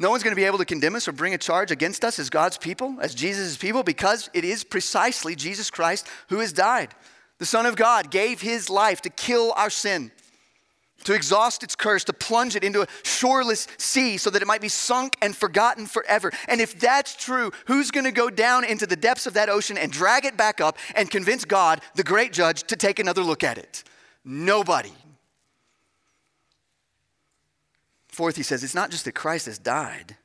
No 0.00 0.10
one's 0.10 0.22
going 0.22 0.32
to 0.32 0.40
be 0.40 0.44
able 0.44 0.58
to 0.58 0.64
condemn 0.64 0.94
us 0.94 1.08
or 1.08 1.12
bring 1.12 1.34
a 1.34 1.38
charge 1.38 1.72
against 1.72 2.04
us 2.04 2.18
as 2.18 2.30
God's 2.30 2.56
people, 2.56 2.96
as 3.00 3.14
Jesus' 3.14 3.56
people, 3.56 3.82
because 3.82 4.30
it 4.32 4.44
is 4.44 4.62
precisely 4.62 5.34
Jesus 5.34 5.70
Christ 5.70 6.06
who 6.28 6.38
has 6.38 6.52
died. 6.52 6.94
The 7.38 7.46
Son 7.46 7.66
of 7.66 7.74
God 7.74 8.10
gave 8.10 8.40
his 8.40 8.70
life 8.70 9.00
to 9.02 9.10
kill 9.10 9.52
our 9.56 9.70
sin, 9.70 10.12
to 11.04 11.14
exhaust 11.14 11.64
its 11.64 11.74
curse, 11.74 12.04
to 12.04 12.12
plunge 12.12 12.54
it 12.54 12.62
into 12.62 12.82
a 12.82 12.86
shoreless 13.02 13.66
sea 13.76 14.18
so 14.18 14.30
that 14.30 14.42
it 14.42 14.46
might 14.46 14.60
be 14.60 14.68
sunk 14.68 15.16
and 15.20 15.36
forgotten 15.36 15.86
forever. 15.86 16.32
And 16.46 16.60
if 16.60 16.78
that's 16.78 17.16
true, 17.16 17.50
who's 17.66 17.90
going 17.90 18.04
to 18.04 18.12
go 18.12 18.30
down 18.30 18.64
into 18.64 18.86
the 18.86 18.96
depths 18.96 19.26
of 19.26 19.34
that 19.34 19.48
ocean 19.48 19.78
and 19.78 19.90
drag 19.90 20.24
it 20.24 20.36
back 20.36 20.60
up 20.60 20.78
and 20.94 21.10
convince 21.10 21.44
God, 21.44 21.80
the 21.96 22.04
great 22.04 22.32
judge, 22.32 22.64
to 22.64 22.76
take 22.76 23.00
another 23.00 23.22
look 23.22 23.42
at 23.42 23.58
it? 23.58 23.82
Nobody. 24.24 24.92
Fourth, 28.18 28.34
he 28.34 28.42
says, 28.42 28.64
it's 28.64 28.74
not 28.74 28.90
just 28.90 29.04
that 29.04 29.12
Christ 29.12 29.46
has 29.46 29.60
died, 29.60 30.16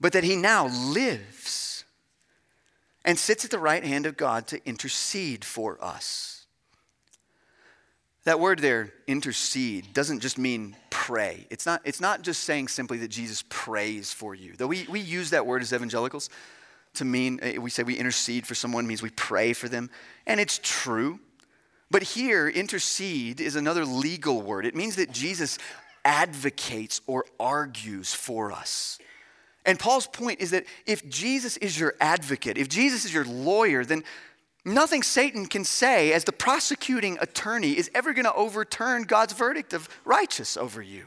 but 0.00 0.12
that 0.12 0.22
he 0.22 0.36
now 0.36 0.68
lives 0.68 1.84
and 3.04 3.18
sits 3.18 3.44
at 3.44 3.50
the 3.50 3.58
right 3.58 3.82
hand 3.82 4.06
of 4.06 4.16
God 4.16 4.46
to 4.46 4.64
intercede 4.64 5.44
for 5.44 5.82
us. 5.82 6.46
That 8.22 8.38
word 8.38 8.60
there, 8.60 8.92
intercede, 9.08 9.92
doesn't 9.92 10.20
just 10.20 10.38
mean 10.38 10.76
pray. 10.90 11.44
It's 11.50 11.66
not, 11.66 11.80
it's 11.84 12.00
not 12.00 12.22
just 12.22 12.44
saying 12.44 12.68
simply 12.68 12.98
that 12.98 13.08
Jesus 13.08 13.42
prays 13.48 14.12
for 14.12 14.36
you. 14.36 14.54
Though 14.56 14.68
we, 14.68 14.86
we 14.88 15.00
use 15.00 15.30
that 15.30 15.46
word 15.46 15.62
as 15.62 15.72
evangelicals 15.72 16.30
to 16.94 17.04
mean, 17.04 17.40
eh, 17.42 17.58
we 17.58 17.70
say 17.70 17.82
we 17.82 17.96
intercede 17.96 18.46
for 18.46 18.54
someone 18.54 18.86
means 18.86 19.02
we 19.02 19.10
pray 19.10 19.54
for 19.54 19.68
them. 19.68 19.90
And 20.24 20.38
it's 20.38 20.60
true. 20.62 21.18
But 21.90 22.04
here, 22.04 22.48
intercede 22.48 23.40
is 23.40 23.56
another 23.56 23.84
legal 23.84 24.40
word. 24.40 24.64
It 24.64 24.76
means 24.76 24.94
that 24.94 25.10
Jesus 25.10 25.58
advocates 26.04 27.00
or 27.06 27.24
argues 27.38 28.14
for 28.14 28.52
us. 28.52 28.98
And 29.66 29.78
Paul's 29.78 30.06
point 30.06 30.40
is 30.40 30.50
that 30.52 30.64
if 30.86 31.08
Jesus 31.08 31.56
is 31.58 31.78
your 31.78 31.94
advocate, 32.00 32.56
if 32.56 32.68
Jesus 32.68 33.04
is 33.04 33.12
your 33.12 33.24
lawyer, 33.24 33.84
then 33.84 34.04
nothing 34.64 35.02
Satan 35.02 35.46
can 35.46 35.64
say 35.64 36.12
as 36.12 36.24
the 36.24 36.32
prosecuting 36.32 37.18
attorney 37.20 37.76
is 37.76 37.90
ever 37.94 38.12
going 38.12 38.24
to 38.24 38.34
overturn 38.34 39.02
God's 39.02 39.34
verdict 39.34 39.72
of 39.72 39.88
righteous 40.04 40.56
over 40.56 40.80
you. 40.80 41.06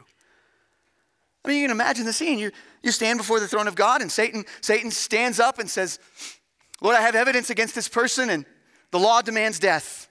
I 1.44 1.48
mean, 1.48 1.58
you 1.58 1.64
can 1.64 1.76
imagine 1.76 2.06
the 2.06 2.12
scene. 2.12 2.38
You, 2.38 2.52
you 2.82 2.90
stand 2.90 3.18
before 3.18 3.38
the 3.38 3.48
throne 3.48 3.68
of 3.68 3.74
God, 3.74 4.00
and 4.00 4.10
Satan, 4.10 4.44
Satan 4.60 4.90
stands 4.90 5.38
up 5.38 5.58
and 5.58 5.68
says, 5.68 5.98
Lord, 6.80 6.96
I 6.96 7.02
have 7.02 7.14
evidence 7.14 7.50
against 7.50 7.74
this 7.74 7.88
person, 7.88 8.30
and 8.30 8.46
the 8.92 8.98
law 8.98 9.20
demands 9.20 9.58
death. 9.58 10.08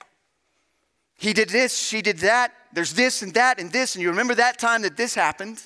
He 1.16 1.32
did 1.32 1.48
this, 1.48 1.76
she 1.76 2.02
did 2.02 2.18
that 2.18 2.52
there's 2.74 2.92
this 2.92 3.22
and 3.22 3.32
that 3.34 3.60
and 3.60 3.72
this, 3.72 3.94
and 3.94 4.02
you 4.02 4.10
remember 4.10 4.34
that 4.34 4.58
time 4.58 4.82
that 4.82 4.96
this 4.96 5.14
happened. 5.14 5.62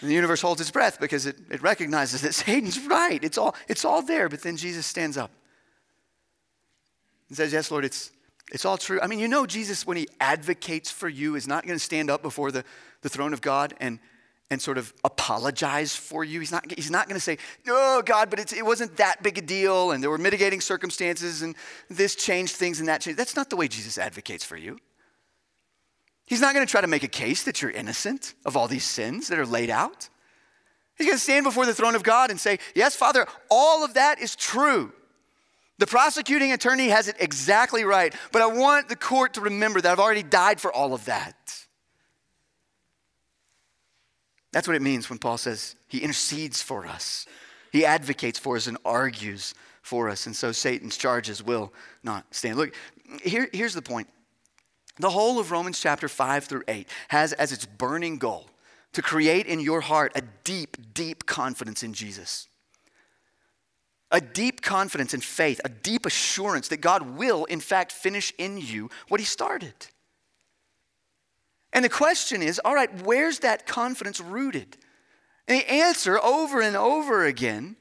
And 0.00 0.10
the 0.10 0.14
universe 0.14 0.40
holds 0.40 0.60
its 0.60 0.70
breath 0.70 0.98
because 1.00 1.26
it, 1.26 1.36
it 1.50 1.62
recognizes 1.62 2.22
that 2.22 2.34
Satan's 2.34 2.80
right. 2.86 3.22
It's 3.22 3.38
all, 3.38 3.54
it's 3.68 3.84
all 3.84 4.02
there. 4.02 4.28
But 4.28 4.42
then 4.42 4.56
Jesus 4.56 4.86
stands 4.86 5.16
up 5.16 5.30
and 7.28 7.36
says, 7.36 7.52
Yes, 7.52 7.70
Lord, 7.70 7.84
it's, 7.84 8.10
it's 8.52 8.64
all 8.64 8.76
true. 8.76 9.00
I 9.00 9.06
mean, 9.06 9.18
you 9.18 9.28
know, 9.28 9.46
Jesus, 9.46 9.86
when 9.86 9.96
he 9.96 10.08
advocates 10.20 10.90
for 10.90 11.08
you, 11.08 11.36
is 11.36 11.46
not 11.46 11.64
going 11.64 11.78
to 11.78 11.84
stand 11.84 12.10
up 12.10 12.22
before 12.22 12.50
the, 12.50 12.64
the 13.02 13.08
throne 13.08 13.32
of 13.32 13.40
God 13.40 13.74
and 13.80 13.98
and 14.50 14.60
sort 14.60 14.78
of 14.78 14.92
apologize 15.04 15.96
for 15.96 16.22
you. 16.22 16.40
He's 16.40 16.52
not, 16.52 16.70
he's 16.70 16.90
not 16.90 17.08
going 17.08 17.16
to 17.16 17.20
say, 17.20 17.38
oh, 17.66 18.02
God, 18.04 18.30
but 18.30 18.52
it 18.52 18.64
wasn't 18.64 18.96
that 18.98 19.22
big 19.22 19.38
a 19.38 19.42
deal, 19.42 19.90
and 19.90 20.02
there 20.02 20.10
were 20.10 20.18
mitigating 20.18 20.60
circumstances, 20.60 21.42
and 21.42 21.56
this 21.88 22.14
changed 22.14 22.54
things, 22.54 22.78
and 22.78 22.88
that 22.88 23.00
changed. 23.00 23.18
That's 23.18 23.36
not 23.36 23.50
the 23.50 23.56
way 23.56 23.68
Jesus 23.68 23.98
advocates 23.98 24.44
for 24.44 24.56
you. 24.56 24.78
He's 26.26 26.40
not 26.40 26.54
going 26.54 26.66
to 26.66 26.70
try 26.70 26.80
to 26.80 26.86
make 26.86 27.02
a 27.02 27.08
case 27.08 27.44
that 27.44 27.60
you're 27.60 27.70
innocent 27.70 28.34
of 28.44 28.56
all 28.56 28.68
these 28.68 28.84
sins 28.84 29.28
that 29.28 29.38
are 29.38 29.46
laid 29.46 29.70
out. 29.70 30.08
He's 30.96 31.06
going 31.06 31.16
to 31.16 31.22
stand 31.22 31.44
before 31.44 31.66
the 31.66 31.74
throne 31.74 31.94
of 31.94 32.02
God 32.02 32.30
and 32.30 32.38
say, 32.38 32.58
Yes, 32.74 32.94
Father, 32.94 33.26
all 33.50 33.84
of 33.84 33.94
that 33.94 34.20
is 34.20 34.36
true. 34.36 34.92
The 35.78 35.86
prosecuting 35.86 36.52
attorney 36.52 36.88
has 36.88 37.08
it 37.08 37.16
exactly 37.18 37.84
right, 37.84 38.14
but 38.30 38.42
I 38.42 38.46
want 38.46 38.88
the 38.88 38.96
court 38.96 39.34
to 39.34 39.40
remember 39.40 39.80
that 39.80 39.90
I've 39.90 39.98
already 39.98 40.22
died 40.22 40.60
for 40.60 40.72
all 40.72 40.94
of 40.94 41.04
that. 41.06 41.34
That's 44.54 44.68
what 44.68 44.76
it 44.76 44.82
means 44.82 45.10
when 45.10 45.18
Paul 45.18 45.36
says 45.36 45.74
he 45.88 45.98
intercedes 45.98 46.62
for 46.62 46.86
us. 46.86 47.26
He 47.72 47.84
advocates 47.84 48.38
for 48.38 48.54
us 48.54 48.68
and 48.68 48.78
argues 48.84 49.52
for 49.82 50.08
us. 50.08 50.26
And 50.26 50.36
so 50.36 50.52
Satan's 50.52 50.96
charges 50.96 51.42
will 51.42 51.72
not 52.04 52.32
stand. 52.32 52.56
Look, 52.56 52.72
here, 53.24 53.48
here's 53.52 53.74
the 53.74 53.82
point. 53.82 54.06
The 55.00 55.10
whole 55.10 55.40
of 55.40 55.50
Romans 55.50 55.80
chapter 55.80 56.06
5 56.06 56.44
through 56.44 56.62
8 56.68 56.88
has 57.08 57.32
as 57.32 57.50
its 57.50 57.66
burning 57.66 58.16
goal 58.18 58.46
to 58.92 59.02
create 59.02 59.46
in 59.46 59.58
your 59.58 59.80
heart 59.80 60.12
a 60.14 60.22
deep, 60.44 60.76
deep 60.94 61.26
confidence 61.26 61.82
in 61.82 61.92
Jesus. 61.92 62.46
A 64.12 64.20
deep 64.20 64.62
confidence 64.62 65.14
in 65.14 65.20
faith, 65.20 65.60
a 65.64 65.68
deep 65.68 66.06
assurance 66.06 66.68
that 66.68 66.80
God 66.80 67.16
will, 67.18 67.44
in 67.46 67.58
fact, 67.58 67.90
finish 67.90 68.32
in 68.38 68.58
you 68.58 68.88
what 69.08 69.18
He 69.18 69.26
started. 69.26 69.74
And 71.74 71.84
the 71.84 71.90
question 71.90 72.42
is 72.42 72.60
all 72.64 72.74
right, 72.74 73.02
where's 73.02 73.40
that 73.40 73.66
confidence 73.66 74.20
rooted? 74.20 74.78
And 75.46 75.60
the 75.60 75.70
answer 75.70 76.18
over 76.22 76.62
and 76.62 76.76
over 76.76 77.26
again 77.26 77.76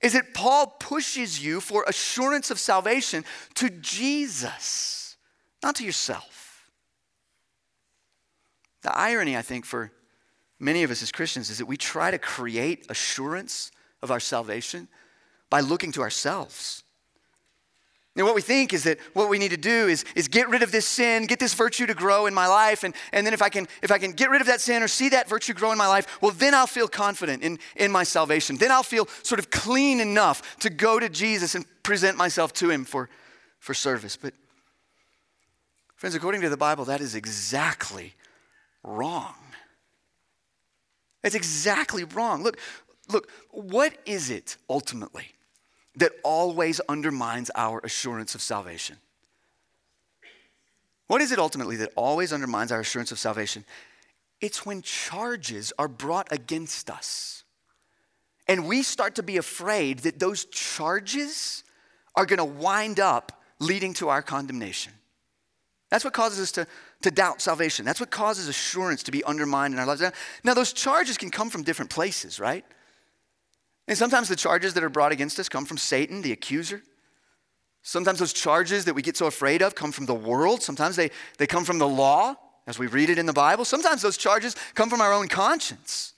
is 0.00 0.12
that 0.12 0.34
Paul 0.34 0.76
pushes 0.78 1.44
you 1.44 1.60
for 1.60 1.84
assurance 1.88 2.52
of 2.52 2.60
salvation 2.60 3.24
to 3.54 3.70
Jesus, 3.70 5.16
not 5.62 5.74
to 5.76 5.84
yourself. 5.84 6.70
The 8.82 8.96
irony, 8.96 9.36
I 9.36 9.42
think, 9.42 9.64
for 9.64 9.90
many 10.60 10.84
of 10.84 10.90
us 10.92 11.02
as 11.02 11.10
Christians 11.10 11.50
is 11.50 11.58
that 11.58 11.66
we 11.66 11.76
try 11.76 12.12
to 12.12 12.18
create 12.18 12.86
assurance 12.88 13.72
of 14.02 14.12
our 14.12 14.20
salvation 14.20 14.86
by 15.50 15.60
looking 15.60 15.90
to 15.92 16.02
ourselves. 16.02 16.84
And 18.18 18.26
what 18.26 18.34
we 18.34 18.42
think 18.42 18.72
is 18.72 18.82
that 18.82 18.98
what 19.12 19.28
we 19.28 19.38
need 19.38 19.52
to 19.52 19.56
do 19.56 19.86
is, 19.86 20.04
is 20.16 20.26
get 20.26 20.48
rid 20.48 20.64
of 20.64 20.72
this 20.72 20.84
sin, 20.84 21.26
get 21.26 21.38
this 21.38 21.54
virtue 21.54 21.86
to 21.86 21.94
grow 21.94 22.26
in 22.26 22.34
my 22.34 22.48
life, 22.48 22.82
and, 22.82 22.92
and 23.12 23.24
then 23.24 23.32
if 23.32 23.40
I 23.40 23.48
can 23.48 23.68
if 23.80 23.92
I 23.92 23.98
can 23.98 24.10
get 24.10 24.28
rid 24.28 24.40
of 24.40 24.48
that 24.48 24.60
sin 24.60 24.82
or 24.82 24.88
see 24.88 25.10
that 25.10 25.28
virtue 25.28 25.54
grow 25.54 25.70
in 25.70 25.78
my 25.78 25.86
life, 25.86 26.18
well 26.20 26.32
then 26.32 26.52
I'll 26.52 26.66
feel 26.66 26.88
confident 26.88 27.44
in, 27.44 27.60
in 27.76 27.92
my 27.92 28.02
salvation. 28.02 28.56
Then 28.56 28.72
I'll 28.72 28.82
feel 28.82 29.06
sort 29.22 29.38
of 29.38 29.50
clean 29.50 30.00
enough 30.00 30.58
to 30.58 30.68
go 30.68 30.98
to 30.98 31.08
Jesus 31.08 31.54
and 31.54 31.64
present 31.84 32.16
myself 32.16 32.52
to 32.54 32.68
him 32.70 32.84
for, 32.84 33.08
for 33.60 33.72
service. 33.72 34.16
But 34.16 34.34
friends, 35.94 36.16
according 36.16 36.40
to 36.40 36.48
the 36.48 36.56
Bible, 36.56 36.86
that 36.86 37.00
is 37.00 37.14
exactly 37.14 38.14
wrong. 38.82 39.36
It's 41.22 41.36
exactly 41.36 42.02
wrong. 42.02 42.42
Look, 42.42 42.58
look, 43.08 43.30
what 43.52 43.96
is 44.06 44.28
it 44.28 44.56
ultimately? 44.68 45.37
That 45.98 46.12
always 46.22 46.80
undermines 46.88 47.50
our 47.54 47.80
assurance 47.80 48.34
of 48.34 48.40
salvation. 48.40 48.96
What 51.08 51.20
is 51.20 51.32
it 51.32 51.38
ultimately 51.38 51.76
that 51.76 51.90
always 51.96 52.32
undermines 52.32 52.70
our 52.70 52.80
assurance 52.80 53.12
of 53.12 53.18
salvation? 53.18 53.64
It's 54.40 54.64
when 54.64 54.82
charges 54.82 55.72
are 55.78 55.88
brought 55.88 56.28
against 56.30 56.90
us. 56.90 57.44
And 58.46 58.66
we 58.66 58.82
start 58.82 59.16
to 59.16 59.22
be 59.22 59.36
afraid 59.36 60.00
that 60.00 60.18
those 60.18 60.44
charges 60.46 61.64
are 62.14 62.26
going 62.26 62.38
to 62.38 62.44
wind 62.44 63.00
up 63.00 63.42
leading 63.58 63.94
to 63.94 64.08
our 64.08 64.22
condemnation. 64.22 64.92
That's 65.90 66.04
what 66.04 66.12
causes 66.12 66.40
us 66.40 66.52
to, 66.52 66.66
to 67.02 67.10
doubt 67.10 67.40
salvation. 67.40 67.84
That's 67.84 68.00
what 68.00 68.10
causes 68.10 68.46
assurance 68.46 69.02
to 69.04 69.10
be 69.10 69.24
undermined 69.24 69.74
in 69.74 69.80
our 69.80 69.86
lives. 69.86 70.02
Now, 70.44 70.54
those 70.54 70.72
charges 70.72 71.16
can 71.16 71.30
come 71.30 71.50
from 71.50 71.62
different 71.62 71.90
places, 71.90 72.38
right? 72.38 72.64
And 73.88 73.96
sometimes 73.96 74.28
the 74.28 74.36
charges 74.36 74.74
that 74.74 74.84
are 74.84 74.90
brought 74.90 75.12
against 75.12 75.40
us 75.40 75.48
come 75.48 75.64
from 75.64 75.78
Satan, 75.78 76.20
the 76.20 76.32
accuser. 76.32 76.82
Sometimes 77.82 78.18
those 78.18 78.34
charges 78.34 78.84
that 78.84 78.94
we 78.94 79.00
get 79.00 79.16
so 79.16 79.26
afraid 79.26 79.62
of 79.62 79.74
come 79.74 79.92
from 79.92 80.04
the 80.04 80.14
world. 80.14 80.62
Sometimes 80.62 80.94
they, 80.94 81.10
they 81.38 81.46
come 81.46 81.64
from 81.64 81.78
the 81.78 81.88
law 81.88 82.36
as 82.66 82.78
we 82.78 82.86
read 82.86 83.08
it 83.08 83.18
in 83.18 83.24
the 83.24 83.32
Bible. 83.32 83.64
Sometimes 83.64 84.02
those 84.02 84.18
charges 84.18 84.54
come 84.74 84.90
from 84.90 85.00
our 85.00 85.12
own 85.12 85.26
conscience. 85.26 86.12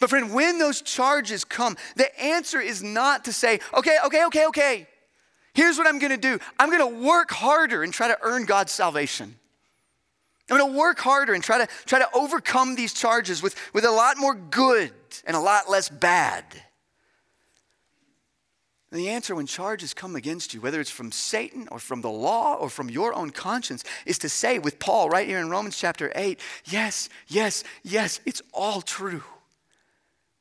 But, 0.00 0.10
friend, 0.10 0.34
when 0.34 0.58
those 0.58 0.82
charges 0.82 1.44
come, 1.44 1.76
the 1.94 2.20
answer 2.20 2.60
is 2.60 2.82
not 2.82 3.24
to 3.26 3.32
say, 3.32 3.60
okay, 3.74 3.98
okay, 4.06 4.24
okay, 4.26 4.46
okay, 4.46 4.86
here's 5.54 5.78
what 5.78 5.86
I'm 5.86 6.00
gonna 6.00 6.16
do. 6.16 6.38
I'm 6.58 6.70
gonna 6.70 6.86
work 6.86 7.30
harder 7.30 7.84
and 7.84 7.92
try 7.92 8.08
to 8.08 8.18
earn 8.22 8.44
God's 8.44 8.72
salvation. 8.72 9.37
I'm 10.50 10.58
gonna 10.58 10.78
work 10.78 10.98
harder 10.98 11.34
and 11.34 11.42
try 11.42 11.58
to, 11.58 11.68
try 11.86 11.98
to 11.98 12.08
overcome 12.14 12.74
these 12.74 12.94
charges 12.94 13.42
with, 13.42 13.54
with 13.72 13.84
a 13.84 13.90
lot 13.90 14.16
more 14.18 14.34
good 14.34 14.92
and 15.26 15.36
a 15.36 15.40
lot 15.40 15.68
less 15.68 15.88
bad. 15.88 16.44
And 18.90 18.98
the 18.98 19.10
answer 19.10 19.34
when 19.34 19.46
charges 19.46 19.92
come 19.92 20.16
against 20.16 20.54
you, 20.54 20.62
whether 20.62 20.80
it's 20.80 20.90
from 20.90 21.12
Satan 21.12 21.68
or 21.70 21.78
from 21.78 22.00
the 22.00 22.10
law 22.10 22.54
or 22.54 22.70
from 22.70 22.88
your 22.88 23.14
own 23.14 23.30
conscience, 23.30 23.84
is 24.06 24.18
to 24.20 24.30
say 24.30 24.58
with 24.58 24.78
Paul 24.78 25.10
right 25.10 25.28
here 25.28 25.38
in 25.38 25.50
Romans 25.50 25.76
chapter 25.76 26.10
8, 26.14 26.40
yes, 26.64 27.10
yes, 27.26 27.64
yes, 27.82 28.20
it's 28.24 28.40
all 28.54 28.80
true 28.80 29.22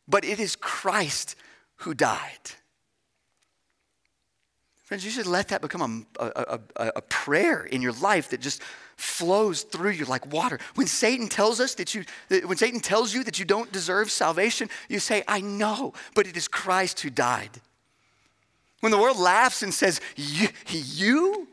but 0.08 0.24
it 0.24 0.40
is 0.40 0.56
Christ 0.56 1.36
who 1.78 1.94
died. 1.94 2.52
Friends, 4.84 5.04
you 5.04 5.12
should 5.12 5.28
let 5.28 5.50
that 5.50 5.62
become 5.62 6.08
a, 6.18 6.26
a, 6.26 6.60
a, 6.78 6.92
a, 6.96 7.02
prayer 7.02 7.64
in 7.64 7.82
your 7.82 7.92
life 7.92 8.30
that 8.30 8.40
just 8.40 8.62
flows 8.98 9.62
through 9.62 9.92
you 9.92 10.06
like 10.06 10.32
water. 10.32 10.60
When 10.76 10.88
Satan 10.88 11.28
tells 11.28 11.60
us 11.60 11.76
that 11.76 11.96
you, 11.96 12.04
when 12.46 12.58
Satan 12.58 12.80
tells 12.80 13.14
you 13.14 13.24
that 13.24 13.40
you 13.40 13.46
don't 13.46 13.72
deserve 13.72 14.12
salvation, 14.12 14.70
you 14.90 15.00
say, 15.00 15.24
I 15.28 15.40
know, 15.40 15.94
but 16.16 16.28
it 16.28 16.36
is 16.36 16.48
Christ 16.48 17.00
who 17.02 17.10
died. 17.10 17.62
When 18.82 18.92
the 18.92 18.98
world 18.98 19.18
laughs 19.18 19.64
and 19.64 19.74
says, 19.74 20.02
You? 20.16 21.48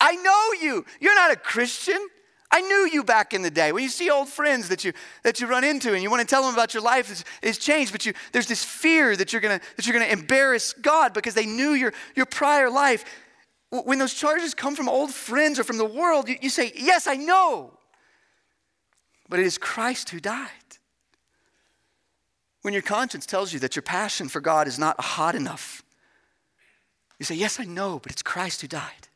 I 0.00 0.14
know 0.16 0.52
you. 0.60 0.84
You're 1.00 1.14
not 1.14 1.32
a 1.32 1.36
Christian. 1.36 1.98
I 2.50 2.60
knew 2.62 2.88
you 2.90 3.04
back 3.04 3.34
in 3.34 3.42
the 3.42 3.50
day. 3.50 3.72
When 3.72 3.82
you 3.82 3.88
see 3.90 4.10
old 4.10 4.28
friends 4.28 4.68
that 4.68 4.84
you, 4.84 4.92
that 5.22 5.40
you 5.40 5.46
run 5.46 5.64
into 5.64 5.92
and 5.92 6.02
you 6.02 6.10
want 6.10 6.26
to 6.26 6.26
tell 6.26 6.42
them 6.42 6.54
about 6.54 6.72
your 6.72 6.82
life 6.82 7.10
is, 7.10 7.24
is 7.42 7.58
changed, 7.58 7.92
but 7.92 8.06
you, 8.06 8.14
there's 8.32 8.46
this 8.46 8.64
fear 8.64 9.16
that 9.16 9.32
you're 9.32 9.42
to 9.42 9.60
that 9.76 9.86
you're 9.86 9.92
gonna 9.92 10.10
embarrass 10.10 10.72
God 10.72 11.12
because 11.12 11.34
they 11.34 11.44
knew 11.44 11.72
your, 11.72 11.92
your 12.14 12.26
prior 12.26 12.70
life. 12.70 13.04
When 13.70 13.98
those 13.98 14.14
charges 14.14 14.54
come 14.54 14.74
from 14.74 14.88
old 14.88 15.12
friends 15.12 15.58
or 15.58 15.64
from 15.64 15.76
the 15.76 15.84
world, 15.84 16.28
you, 16.28 16.36
you 16.40 16.50
say, 16.50 16.72
Yes, 16.74 17.06
I 17.06 17.16
know. 17.16 17.74
But 19.28 19.40
it 19.40 19.46
is 19.46 19.58
Christ 19.58 20.10
who 20.10 20.20
died. 20.20 20.48
When 22.62 22.72
your 22.72 22.82
conscience 22.82 23.26
tells 23.26 23.52
you 23.52 23.58
that 23.60 23.76
your 23.76 23.82
passion 23.82 24.28
for 24.28 24.40
God 24.40 24.66
is 24.66 24.78
not 24.78 25.00
hot 25.00 25.34
enough, 25.34 25.82
you 27.18 27.24
say, 27.24 27.34
Yes, 27.34 27.60
I 27.60 27.64
know, 27.64 27.98
but 27.98 28.10
it's 28.10 28.22
Christ 28.22 28.62
who 28.62 28.68
died. 28.68 29.08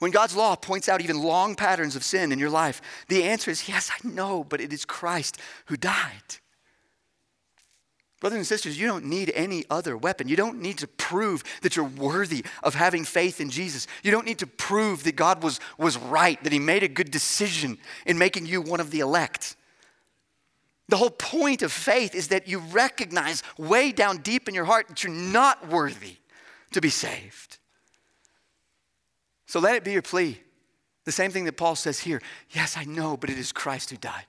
When 0.00 0.10
God's 0.10 0.34
law 0.34 0.56
points 0.56 0.88
out 0.88 1.02
even 1.02 1.22
long 1.22 1.54
patterns 1.54 1.94
of 1.94 2.02
sin 2.02 2.32
in 2.32 2.38
your 2.38 2.50
life, 2.50 2.80
the 3.08 3.22
answer 3.24 3.50
is 3.50 3.68
yes, 3.68 3.90
I 3.92 4.08
know, 4.08 4.42
but 4.42 4.60
it 4.60 4.72
is 4.72 4.86
Christ 4.86 5.38
who 5.66 5.76
died. 5.76 6.38
Brothers 8.20 8.36
and 8.36 8.46
sisters, 8.46 8.78
you 8.78 8.86
don't 8.86 9.06
need 9.06 9.32
any 9.34 9.64
other 9.70 9.96
weapon. 9.96 10.28
You 10.28 10.36
don't 10.36 10.60
need 10.60 10.76
to 10.78 10.86
prove 10.86 11.42
that 11.62 11.74
you're 11.74 11.86
worthy 11.86 12.44
of 12.62 12.74
having 12.74 13.04
faith 13.04 13.40
in 13.40 13.48
Jesus. 13.48 13.86
You 14.02 14.10
don't 14.10 14.26
need 14.26 14.38
to 14.40 14.46
prove 14.46 15.04
that 15.04 15.16
God 15.16 15.42
was, 15.42 15.58
was 15.78 15.96
right, 15.96 16.42
that 16.44 16.52
He 16.52 16.58
made 16.58 16.82
a 16.82 16.88
good 16.88 17.10
decision 17.10 17.78
in 18.04 18.18
making 18.18 18.44
you 18.44 18.60
one 18.60 18.78
of 18.78 18.90
the 18.90 19.00
elect. 19.00 19.56
The 20.88 20.98
whole 20.98 21.10
point 21.10 21.62
of 21.62 21.72
faith 21.72 22.14
is 22.14 22.28
that 22.28 22.46
you 22.46 22.58
recognize 22.58 23.42
way 23.56 23.90
down 23.90 24.18
deep 24.18 24.48
in 24.48 24.54
your 24.54 24.66
heart 24.66 24.88
that 24.88 25.02
you're 25.02 25.12
not 25.12 25.68
worthy 25.68 26.16
to 26.72 26.80
be 26.82 26.90
saved. 26.90 27.56
So 29.46 29.60
let 29.60 29.76
it 29.76 29.84
be 29.84 29.92
your 29.92 30.02
plea. 30.02 30.38
The 31.04 31.12
same 31.12 31.30
thing 31.30 31.46
that 31.46 31.56
Paul 31.56 31.74
says 31.74 32.00
here. 32.00 32.20
Yes, 32.50 32.76
I 32.76 32.84
know, 32.84 33.16
but 33.16 33.30
it 33.30 33.38
is 33.38 33.50
Christ 33.50 33.90
who 33.90 33.96
died. 33.96 34.26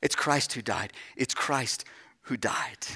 It's 0.00 0.14
Christ 0.14 0.52
who 0.52 0.62
died. 0.62 0.92
It's 1.16 1.34
Christ 1.34 1.84
who 2.22 2.36
died. 2.36 2.86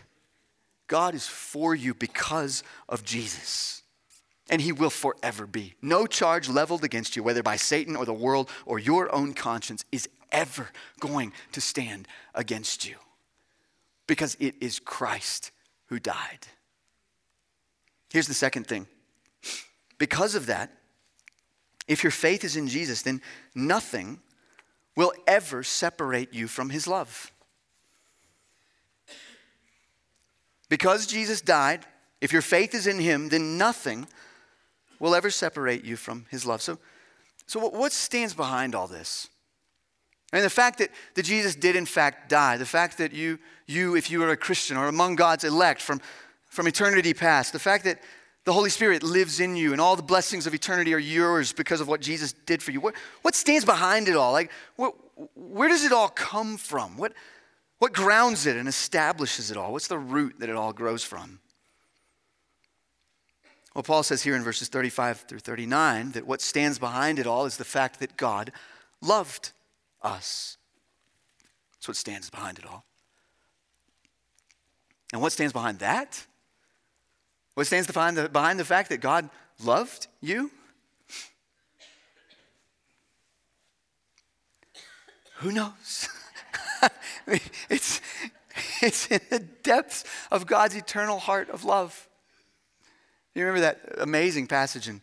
God 0.90 1.14
is 1.14 1.28
for 1.28 1.72
you 1.72 1.94
because 1.94 2.64
of 2.88 3.04
Jesus. 3.04 3.84
And 4.50 4.60
he 4.60 4.72
will 4.72 4.90
forever 4.90 5.46
be. 5.46 5.74
No 5.80 6.04
charge 6.04 6.48
leveled 6.48 6.82
against 6.82 7.14
you, 7.14 7.22
whether 7.22 7.44
by 7.44 7.54
Satan 7.54 7.94
or 7.94 8.04
the 8.04 8.12
world 8.12 8.50
or 8.66 8.80
your 8.80 9.14
own 9.14 9.32
conscience, 9.32 9.84
is 9.92 10.08
ever 10.32 10.68
going 10.98 11.32
to 11.52 11.60
stand 11.60 12.08
against 12.34 12.88
you. 12.88 12.96
Because 14.08 14.36
it 14.40 14.56
is 14.60 14.80
Christ 14.80 15.52
who 15.86 16.00
died. 16.00 16.48
Here's 18.10 18.26
the 18.26 18.34
second 18.34 18.66
thing. 18.66 18.88
Because 19.96 20.34
of 20.34 20.46
that, 20.46 20.72
if 21.86 22.02
your 22.02 22.10
faith 22.10 22.42
is 22.42 22.56
in 22.56 22.66
Jesus, 22.66 23.02
then 23.02 23.22
nothing 23.54 24.18
will 24.96 25.12
ever 25.28 25.62
separate 25.62 26.34
you 26.34 26.48
from 26.48 26.70
his 26.70 26.88
love. 26.88 27.30
Because 30.70 31.06
Jesus 31.06 31.42
died, 31.42 31.84
if 32.22 32.32
your 32.32 32.40
faith 32.40 32.74
is 32.74 32.86
in 32.86 32.98
him, 32.98 33.28
then 33.28 33.58
nothing 33.58 34.08
will 34.98 35.14
ever 35.14 35.28
separate 35.28 35.84
you 35.84 35.96
from 35.96 36.24
his 36.30 36.46
love. 36.46 36.62
So, 36.62 36.78
so 37.46 37.60
what 37.68 37.92
stands 37.92 38.32
behind 38.32 38.74
all 38.74 38.86
this? 38.86 39.28
And 40.32 40.42
the 40.42 40.48
fact 40.48 40.78
that, 40.78 40.90
that 41.16 41.24
Jesus 41.24 41.54
did 41.54 41.76
in 41.76 41.84
fact 41.84 42.30
die, 42.30 42.56
the 42.56 42.64
fact 42.64 42.96
that 42.96 43.12
you, 43.12 43.38
you, 43.66 43.96
if 43.96 44.10
you 44.10 44.22
are 44.22 44.30
a 44.30 44.36
Christian 44.36 44.78
or 44.78 44.86
among 44.86 45.16
God's 45.16 45.44
elect 45.44 45.82
from, 45.82 46.00
from 46.48 46.66
eternity 46.66 47.12
past, 47.12 47.52
the 47.52 47.58
fact 47.58 47.84
that, 47.84 48.00
the 48.44 48.52
Holy 48.52 48.70
Spirit 48.70 49.02
lives 49.02 49.38
in 49.38 49.54
you, 49.54 49.72
and 49.72 49.80
all 49.80 49.96
the 49.96 50.02
blessings 50.02 50.46
of 50.46 50.54
eternity 50.54 50.94
are 50.94 50.98
yours 50.98 51.52
because 51.52 51.80
of 51.80 51.88
what 51.88 52.00
Jesus 52.00 52.32
did 52.32 52.62
for 52.62 52.70
you. 52.70 52.80
What, 52.80 52.94
what 53.22 53.34
stands 53.34 53.64
behind 53.64 54.08
it 54.08 54.16
all? 54.16 54.32
Like, 54.32 54.50
what, 54.76 54.94
where 55.34 55.68
does 55.68 55.84
it 55.84 55.92
all 55.92 56.08
come 56.08 56.56
from? 56.56 56.96
What, 56.96 57.12
what 57.80 57.94
grounds 57.94 58.44
it 58.44 58.58
and 58.58 58.68
establishes 58.68 59.50
it 59.50 59.56
all? 59.56 59.72
What's 59.72 59.88
the 59.88 59.98
root 59.98 60.38
that 60.38 60.50
it 60.50 60.54
all 60.54 60.74
grows 60.74 61.02
from? 61.02 61.40
Well, 63.74 63.82
Paul 63.82 64.02
says 64.02 64.22
here 64.22 64.36
in 64.36 64.44
verses 64.44 64.68
35 64.68 65.20
through 65.20 65.38
39 65.38 66.12
that 66.12 66.26
what 66.26 66.42
stands 66.42 66.78
behind 66.78 67.18
it 67.18 67.26
all 67.26 67.46
is 67.46 67.56
the 67.56 67.64
fact 67.64 67.98
that 68.00 68.18
God 68.18 68.52
loved 69.00 69.52
us. 70.02 70.58
That's 71.72 71.88
what 71.88 71.96
stands 71.96 72.28
behind 72.28 72.58
it 72.58 72.66
all. 72.66 72.84
And 75.14 75.22
what 75.22 75.32
stands 75.32 75.54
behind 75.54 75.78
that? 75.78 76.26
What 77.54 77.66
stands 77.66 77.90
behind 77.90 78.18
the, 78.18 78.28
behind 78.28 78.60
the 78.60 78.64
fact 78.66 78.90
that 78.90 78.98
God 78.98 79.30
loved 79.64 80.06
you? 80.20 80.50
Who 85.38 85.52
knows? 85.52 86.10
it's, 87.68 88.00
it's 88.80 89.06
in 89.06 89.20
the 89.30 89.40
depths 89.40 90.04
of 90.30 90.46
God's 90.46 90.76
eternal 90.76 91.18
heart 91.18 91.50
of 91.50 91.64
love. 91.64 92.08
You 93.34 93.44
remember 93.44 93.60
that 93.60 93.98
amazing 93.98 94.46
passage 94.46 94.88
in 94.88 95.00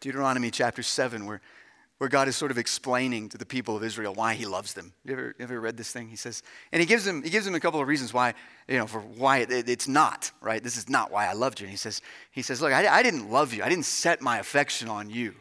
Deuteronomy 0.00 0.50
chapter 0.50 0.82
7 0.82 1.26
where 1.26 1.40
where 2.00 2.08
God 2.08 2.28
is 2.28 2.36
sort 2.36 2.50
of 2.50 2.56
explaining 2.56 3.28
to 3.28 3.36
the 3.36 3.44
people 3.44 3.76
of 3.76 3.84
Israel 3.84 4.14
why 4.14 4.32
he 4.32 4.46
loves 4.46 4.72
them. 4.72 4.94
You 5.04 5.12
ever, 5.12 5.34
ever 5.38 5.60
read 5.60 5.76
this 5.76 5.92
thing? 5.92 6.08
He 6.08 6.16
says, 6.16 6.42
and 6.72 6.80
he 6.80 6.86
gives 6.86 7.04
them, 7.04 7.22
he 7.22 7.28
gives 7.28 7.44
them 7.44 7.54
a 7.54 7.60
couple 7.60 7.78
of 7.78 7.86
reasons 7.86 8.14
why, 8.14 8.32
you 8.66 8.78
know, 8.78 8.86
for 8.86 9.00
why 9.00 9.40
it, 9.40 9.68
it's 9.68 9.86
not, 9.86 10.30
right? 10.40 10.64
This 10.64 10.78
is 10.78 10.88
not 10.88 11.12
why 11.12 11.26
I 11.26 11.34
loved 11.34 11.60
you. 11.60 11.66
And 11.66 11.70
he 11.70 11.76
says, 11.76 12.00
he 12.30 12.40
says, 12.40 12.62
look, 12.62 12.72
I, 12.72 12.88
I 12.88 13.02
didn't 13.02 13.30
love 13.30 13.52
you. 13.52 13.62
I 13.62 13.68
didn't 13.68 13.84
set 13.84 14.22
my 14.22 14.38
affection 14.38 14.88
on 14.88 15.10
you 15.10 15.34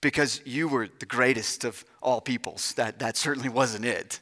because 0.00 0.40
you 0.44 0.68
were 0.68 0.88
the 1.00 1.06
greatest 1.06 1.64
of 1.64 1.84
all 2.00 2.20
peoples. 2.20 2.74
That, 2.74 3.00
that 3.00 3.16
certainly 3.16 3.48
wasn't 3.48 3.84
it. 3.84 4.20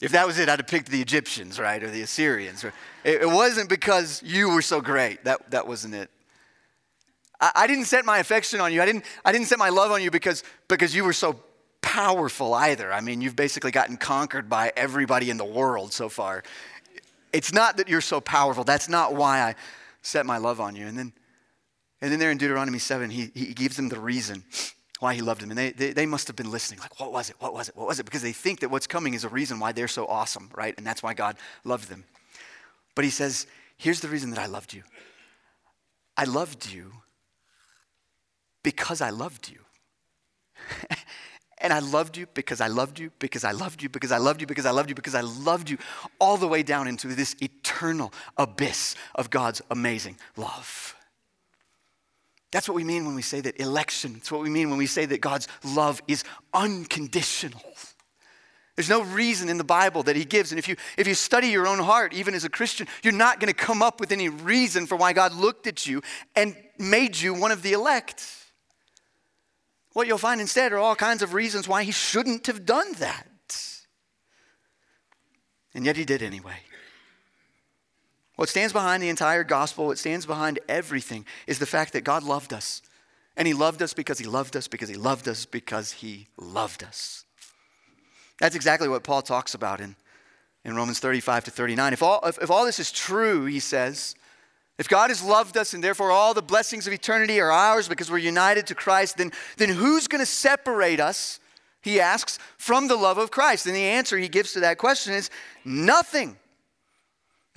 If 0.00 0.12
that 0.12 0.26
was 0.26 0.38
it, 0.38 0.48
I'd 0.48 0.58
have 0.58 0.66
picked 0.66 0.90
the 0.90 1.02
Egyptians, 1.02 1.58
right, 1.58 1.82
or 1.82 1.90
the 1.90 2.02
Assyrians. 2.02 2.64
It, 3.04 3.28
wasn't 3.28 3.68
because 3.68 4.22
you 4.22 4.48
were 4.48 4.62
so 4.62 4.80
great. 4.80 5.24
That, 5.24 5.50
that 5.50 5.66
wasn't 5.66 5.94
it. 5.94 6.10
I, 7.38 7.52
I 7.54 7.66
didn't 7.66 7.84
set 7.84 8.06
my 8.06 8.18
affection 8.18 8.60
on 8.60 8.72
you. 8.72 8.80
I 8.80 8.86
didn't, 8.86 9.04
I 9.24 9.32
didn't 9.32 9.48
set 9.48 9.58
my 9.58 9.68
love 9.68 9.90
on 9.90 10.02
you 10.02 10.10
because, 10.10 10.42
because 10.68 10.94
you 10.94 11.04
were 11.04 11.12
so 11.12 11.40
powerful 11.82 12.54
either. 12.54 12.90
I 12.90 13.02
mean, 13.02 13.20
you've 13.20 13.36
basically 13.36 13.72
gotten 13.72 13.98
conquered 13.98 14.48
by 14.48 14.72
everybody 14.74 15.28
in 15.28 15.36
the 15.36 15.44
world 15.44 15.92
so 15.92 16.08
far. 16.08 16.44
It's 17.32 17.52
not 17.52 17.76
that 17.76 17.88
you're 17.88 18.00
so 18.00 18.22
powerful. 18.22 18.64
That's 18.64 18.88
not 18.88 19.14
why 19.14 19.42
I 19.42 19.54
set 20.00 20.24
my 20.24 20.38
love 20.38 20.60
on 20.60 20.76
you. 20.76 20.86
And 20.86 20.96
then, 20.96 21.12
and 22.00 22.10
then 22.10 22.18
there 22.18 22.30
in 22.30 22.38
Deuteronomy 22.38 22.78
7, 22.78 23.10
he, 23.10 23.30
he 23.34 23.52
gives 23.52 23.76
them 23.76 23.90
the 23.90 24.00
reason 24.00 24.44
why 25.00 25.14
he 25.14 25.22
loved 25.22 25.40
them. 25.40 25.50
And 25.50 25.58
they, 25.58 25.70
they, 25.72 25.92
they 25.92 26.06
must 26.06 26.28
have 26.28 26.36
been 26.36 26.50
listening, 26.50 26.78
like, 26.80 27.00
what 27.00 27.12
was 27.12 27.30
it? 27.30 27.36
What 27.40 27.52
was 27.52 27.68
it? 27.68 27.76
What 27.76 27.88
was 27.88 27.98
it? 27.98 28.04
Because 28.04 28.22
they 28.22 28.32
think 28.32 28.60
that 28.60 28.70
what's 28.70 28.86
coming 28.86 29.14
is 29.14 29.24
a 29.24 29.28
reason 29.28 29.58
why 29.58 29.72
they're 29.72 29.88
so 29.88 30.06
awesome, 30.06 30.50
right? 30.54 30.74
And 30.76 30.86
that's 30.86 31.02
why 31.02 31.14
God 31.14 31.36
loved 31.64 31.88
them. 31.88 32.04
But 32.94 33.04
he 33.04 33.10
says, 33.10 33.46
here's 33.76 34.00
the 34.00 34.08
reason 34.08 34.30
that 34.30 34.38
I 34.38 34.46
loved 34.46 34.72
you. 34.72 34.82
I 36.16 36.24
loved 36.24 36.70
you 36.70 36.92
because 38.62 39.00
I 39.00 39.10
loved 39.10 39.48
you. 39.48 39.58
and 41.58 41.72
I 41.72 41.78
loved 41.78 42.18
you 42.18 42.26
because 42.34 42.60
I 42.60 42.66
loved 42.66 42.98
you, 42.98 43.10
because 43.18 43.42
I 43.42 43.52
loved 43.52 43.82
you, 43.82 43.88
because 43.88 44.12
I 44.12 44.18
loved 44.18 44.42
you, 44.42 44.46
because 44.46 44.66
I 44.66 44.70
loved 44.70 44.90
you, 44.90 44.94
because 44.94 45.14
I 45.14 45.22
loved 45.22 45.70
you, 45.70 45.78
all 46.18 46.36
the 46.36 46.48
way 46.48 46.62
down 46.62 46.88
into 46.88 47.08
this 47.08 47.34
eternal 47.40 48.12
abyss 48.36 48.96
of 49.14 49.30
God's 49.30 49.62
amazing 49.70 50.18
love. 50.36 50.94
That's 52.50 52.68
what 52.68 52.74
we 52.74 52.84
mean 52.84 53.06
when 53.06 53.14
we 53.14 53.22
say 53.22 53.40
that 53.42 53.60
election. 53.60 54.14
It's 54.16 54.32
what 54.32 54.40
we 54.40 54.50
mean 54.50 54.70
when 54.70 54.78
we 54.78 54.86
say 54.86 55.06
that 55.06 55.20
God's 55.20 55.46
love 55.64 56.02
is 56.08 56.24
unconditional. 56.52 57.62
There's 58.76 58.88
no 58.88 59.02
reason 59.02 59.48
in 59.48 59.58
the 59.58 59.64
Bible 59.64 60.02
that 60.04 60.16
he 60.16 60.24
gives. 60.24 60.52
And 60.52 60.58
if 60.58 60.66
you, 60.66 60.76
if 60.96 61.06
you 61.06 61.14
study 61.14 61.48
your 61.48 61.66
own 61.66 61.78
heart, 61.78 62.14
even 62.14 62.34
as 62.34 62.44
a 62.44 62.48
Christian, 62.48 62.88
you're 63.02 63.12
not 63.12 63.38
going 63.38 63.52
to 63.52 63.54
come 63.54 63.82
up 63.82 64.00
with 64.00 64.10
any 64.10 64.28
reason 64.28 64.86
for 64.86 64.96
why 64.96 65.12
God 65.12 65.34
looked 65.34 65.66
at 65.66 65.86
you 65.86 66.02
and 66.34 66.56
made 66.78 67.20
you 67.20 67.34
one 67.34 67.52
of 67.52 67.62
the 67.62 67.72
elect. 67.72 68.26
What 69.92 70.06
you'll 70.06 70.18
find 70.18 70.40
instead 70.40 70.72
are 70.72 70.78
all 70.78 70.96
kinds 70.96 71.22
of 71.22 71.34
reasons 71.34 71.68
why 71.68 71.84
he 71.84 71.92
shouldn't 71.92 72.46
have 72.46 72.64
done 72.64 72.92
that. 72.94 73.26
And 75.74 75.84
yet 75.84 75.96
he 75.96 76.04
did 76.04 76.22
anyway. 76.22 76.56
What 78.40 78.48
stands 78.48 78.72
behind 78.72 79.02
the 79.02 79.10
entire 79.10 79.44
gospel, 79.44 79.84
what 79.84 79.98
stands 79.98 80.24
behind 80.24 80.60
everything, 80.66 81.26
is 81.46 81.58
the 81.58 81.66
fact 81.66 81.92
that 81.92 82.04
God 82.04 82.22
loved 82.22 82.54
us. 82.54 82.80
And 83.36 83.46
he 83.46 83.52
loved 83.52 83.82
us 83.82 83.92
because 83.92 84.18
he 84.18 84.24
loved 84.24 84.56
us, 84.56 84.66
because 84.66 84.88
he 84.88 84.94
loved 84.94 85.28
us, 85.28 85.44
because 85.44 85.92
he 85.92 86.26
loved 86.38 86.82
us. 86.82 87.26
That's 88.38 88.56
exactly 88.56 88.88
what 88.88 89.04
Paul 89.04 89.20
talks 89.20 89.52
about 89.52 89.78
in, 89.82 89.94
in 90.64 90.74
Romans 90.74 91.00
35 91.00 91.44
to 91.44 91.50
39. 91.50 91.92
If 91.92 92.02
all, 92.02 92.20
if, 92.24 92.38
if 92.38 92.50
all 92.50 92.64
this 92.64 92.78
is 92.78 92.90
true, 92.90 93.44
he 93.44 93.60
says, 93.60 94.14
if 94.78 94.88
God 94.88 95.10
has 95.10 95.22
loved 95.22 95.58
us 95.58 95.74
and 95.74 95.84
therefore 95.84 96.10
all 96.10 96.32
the 96.32 96.40
blessings 96.40 96.86
of 96.86 96.94
eternity 96.94 97.40
are 97.40 97.52
ours 97.52 97.88
because 97.88 98.10
we're 98.10 98.16
united 98.16 98.66
to 98.68 98.74
Christ, 98.74 99.18
then, 99.18 99.32
then 99.58 99.68
who's 99.68 100.08
going 100.08 100.22
to 100.22 100.24
separate 100.24 100.98
us, 100.98 101.40
he 101.82 102.00
asks, 102.00 102.38
from 102.56 102.88
the 102.88 102.96
love 102.96 103.18
of 103.18 103.30
Christ? 103.30 103.66
And 103.66 103.76
the 103.76 103.84
answer 103.84 104.16
he 104.16 104.28
gives 104.28 104.54
to 104.54 104.60
that 104.60 104.78
question 104.78 105.12
is 105.12 105.28
nothing. 105.62 106.38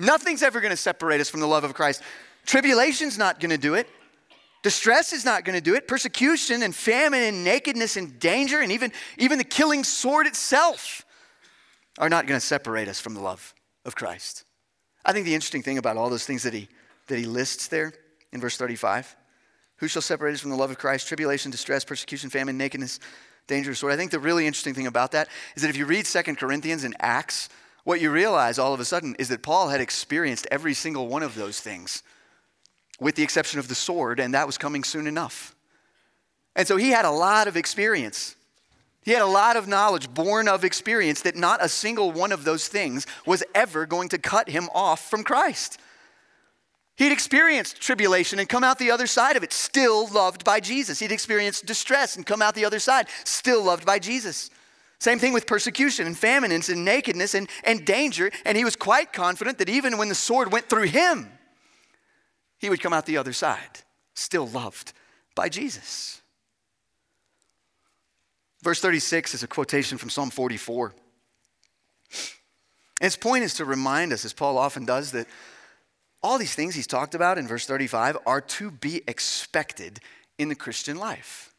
Nothing's 0.03 0.43
ever 0.43 0.61
going 0.61 0.71
to 0.71 0.77
separate 0.77 1.21
us 1.21 1.29
from 1.29 1.39
the 1.39 1.47
love 1.47 1.63
of 1.63 1.73
Christ. 1.73 2.01
Tribulation's 2.45 3.17
not 3.17 3.39
going 3.39 3.51
to 3.51 3.57
do 3.57 3.73
it. 3.73 3.87
Distress 4.61 5.13
is 5.13 5.25
not 5.25 5.43
going 5.43 5.57
to 5.57 5.63
do 5.63 5.75
it. 5.75 5.87
Persecution 5.87 6.63
and 6.63 6.73
famine 6.73 7.21
and 7.21 7.43
nakedness 7.43 7.97
and 7.97 8.19
danger 8.19 8.61
and 8.61 8.71
even, 8.71 8.91
even 9.17 9.37
the 9.37 9.43
killing 9.43 9.83
sword 9.83 10.25
itself 10.25 11.05
are 11.99 12.09
not 12.09 12.27
going 12.27 12.39
to 12.39 12.45
separate 12.45 12.87
us 12.87 12.99
from 12.99 13.13
the 13.13 13.19
love 13.19 13.53
of 13.85 13.95
Christ. 13.95 14.45
I 15.05 15.11
think 15.11 15.25
the 15.25 15.35
interesting 15.35 15.63
thing 15.63 15.77
about 15.77 15.97
all 15.97 16.09
those 16.09 16.25
things 16.25 16.43
that 16.43 16.53
he 16.53 16.69
that 17.07 17.17
he 17.17 17.25
lists 17.25 17.67
there 17.67 17.93
in 18.31 18.39
verse 18.39 18.57
35. 18.57 19.15
Who 19.77 19.87
shall 19.87 20.01
separate 20.01 20.33
us 20.33 20.39
from 20.39 20.51
the 20.51 20.55
love 20.55 20.71
of 20.71 20.77
Christ? 20.77 21.07
Tribulation, 21.07 21.51
distress, 21.51 21.83
persecution, 21.83 22.29
famine, 22.29 22.57
nakedness, 22.57 22.99
dangerous 23.47 23.79
sword. 23.79 23.93
I 23.93 23.97
think 23.97 24.11
the 24.11 24.19
really 24.19 24.47
interesting 24.47 24.73
thing 24.73 24.87
about 24.87 25.11
that 25.11 25.27
is 25.55 25.61
that 25.61 25.69
if 25.69 25.77
you 25.77 25.85
read 25.85 26.07
Second 26.07 26.37
Corinthians 26.37 26.83
and 26.83 26.95
Acts, 26.99 27.49
what 27.83 28.01
you 28.01 28.11
realize 28.11 28.57
all 28.57 28.73
of 28.73 28.79
a 28.79 28.85
sudden 28.85 29.15
is 29.19 29.29
that 29.29 29.43
Paul 29.43 29.69
had 29.69 29.81
experienced 29.81 30.47
every 30.49 30.73
single 30.73 31.07
one 31.07 31.23
of 31.23 31.35
those 31.35 31.59
things, 31.59 32.03
with 32.99 33.15
the 33.15 33.23
exception 33.23 33.59
of 33.59 33.67
the 33.67 33.75
sword, 33.75 34.19
and 34.19 34.33
that 34.33 34.45
was 34.45 34.57
coming 34.57 34.83
soon 34.83 35.07
enough. 35.07 35.55
And 36.55 36.67
so 36.67 36.77
he 36.77 36.91
had 36.91 37.05
a 37.05 37.11
lot 37.11 37.47
of 37.47 37.57
experience. 37.57 38.35
He 39.03 39.11
had 39.11 39.21
a 39.21 39.27
lot 39.27 39.57
of 39.57 39.67
knowledge 39.67 40.13
born 40.13 40.47
of 40.47 40.63
experience 40.63 41.21
that 41.21 41.35
not 41.35 41.63
a 41.63 41.67
single 41.67 42.11
one 42.11 42.31
of 42.31 42.45
those 42.45 42.67
things 42.67 43.05
was 43.25 43.43
ever 43.53 43.85
going 43.85 44.09
to 44.09 44.17
cut 44.17 44.49
him 44.49 44.69
off 44.73 45.09
from 45.09 45.23
Christ. 45.23 45.79
He'd 46.95 47.11
experienced 47.11 47.81
tribulation 47.81 48.39
and 48.39 48.47
come 48.47 48.63
out 48.63 48.77
the 48.77 48.91
other 48.91 49.07
side 49.07 49.35
of 49.35 49.43
it, 49.43 49.51
still 49.51 50.07
loved 50.07 50.45
by 50.45 50.59
Jesus. 50.59 50.99
He'd 50.99 51.11
experienced 51.11 51.65
distress 51.65 52.15
and 52.15 52.25
come 52.25 52.41
out 52.41 52.53
the 52.53 52.65
other 52.65 52.79
side, 52.79 53.07
still 53.23 53.63
loved 53.63 53.85
by 53.85 53.99
Jesus. 53.99 54.51
Same 55.03 55.19
thing 55.19 55.33
with 55.33 55.45
persecution 55.45 56.07
and 56.07 56.17
famine 56.17 56.53
and 56.53 56.85
nakedness 56.85 57.35
and, 57.35 57.49
and 57.65 57.83
danger. 57.83 58.31
And 58.45 58.57
he 58.57 58.63
was 58.63 58.77
quite 58.77 59.11
confident 59.11 59.57
that 59.57 59.67
even 59.67 59.97
when 59.97 60.07
the 60.07 60.15
sword 60.15 60.53
went 60.53 60.69
through 60.69 60.83
him, 60.83 61.29
he 62.57 62.69
would 62.69 62.81
come 62.81 62.93
out 62.93 63.05
the 63.05 63.17
other 63.17 63.33
side, 63.33 63.81
still 64.13 64.47
loved 64.47 64.93
by 65.35 65.49
Jesus. 65.49 66.21
Verse 68.61 68.79
36 68.79 69.33
is 69.33 69.43
a 69.43 69.47
quotation 69.47 69.97
from 69.97 70.09
Psalm 70.09 70.29
44. 70.29 70.93
And 73.01 73.05
his 73.05 73.17
point 73.17 73.43
is 73.43 73.55
to 73.55 73.65
remind 73.65 74.13
us, 74.13 74.23
as 74.23 74.31
Paul 74.31 74.57
often 74.57 74.85
does, 74.85 75.11
that 75.11 75.27
all 76.21 76.37
these 76.37 76.55
things 76.55 76.75
he's 76.75 76.87
talked 76.87 77.13
about 77.13 77.37
in 77.37 77.45
verse 77.45 77.65
35 77.65 78.19
are 78.25 78.39
to 78.39 78.71
be 78.71 79.01
expected 79.05 79.99
in 80.37 80.47
the 80.47 80.55
Christian 80.55 80.95
life. 80.95 81.52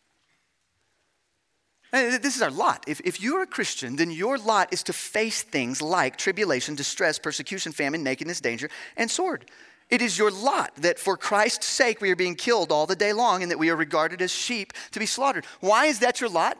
This 1.95 2.35
is 2.35 2.43
our 2.43 2.51
lot. 2.51 2.83
If, 2.89 3.01
if 3.05 3.21
you're 3.21 3.43
a 3.43 3.47
Christian, 3.47 3.95
then 3.95 4.11
your 4.11 4.37
lot 4.37 4.73
is 4.73 4.83
to 4.85 4.93
face 4.93 5.43
things 5.43 5.81
like 5.81 6.17
tribulation, 6.17 6.75
distress, 6.75 7.21
persecution, 7.21 7.71
famine, 7.71 8.03
nakedness, 8.03 8.41
danger, 8.41 8.69
and 8.97 9.09
sword. 9.09 9.49
It 9.91 10.03
is 10.03 10.19
your 10.19 10.33
lot 10.33 10.75
that 10.77 10.99
for 10.99 11.17
Christ's 11.17 11.67
sake 11.67 12.01
we 12.01 12.11
are 12.11 12.17
being 12.17 12.35
killed 12.35 12.73
all 12.73 12.87
the 12.87 12.97
day 12.97 13.13
long 13.13 13.43
and 13.43 13.51
that 13.53 13.61
we 13.61 13.71
are 13.71 13.77
regarded 13.77 14.23
as 14.23 14.33
sheep 14.33 14.73
to 14.91 14.99
be 14.99 15.07
slaughtered. 15.07 15.47
Why 15.61 15.87
is 15.87 16.01
that 16.01 16.21
your 16.21 16.31
lot? 16.31 16.59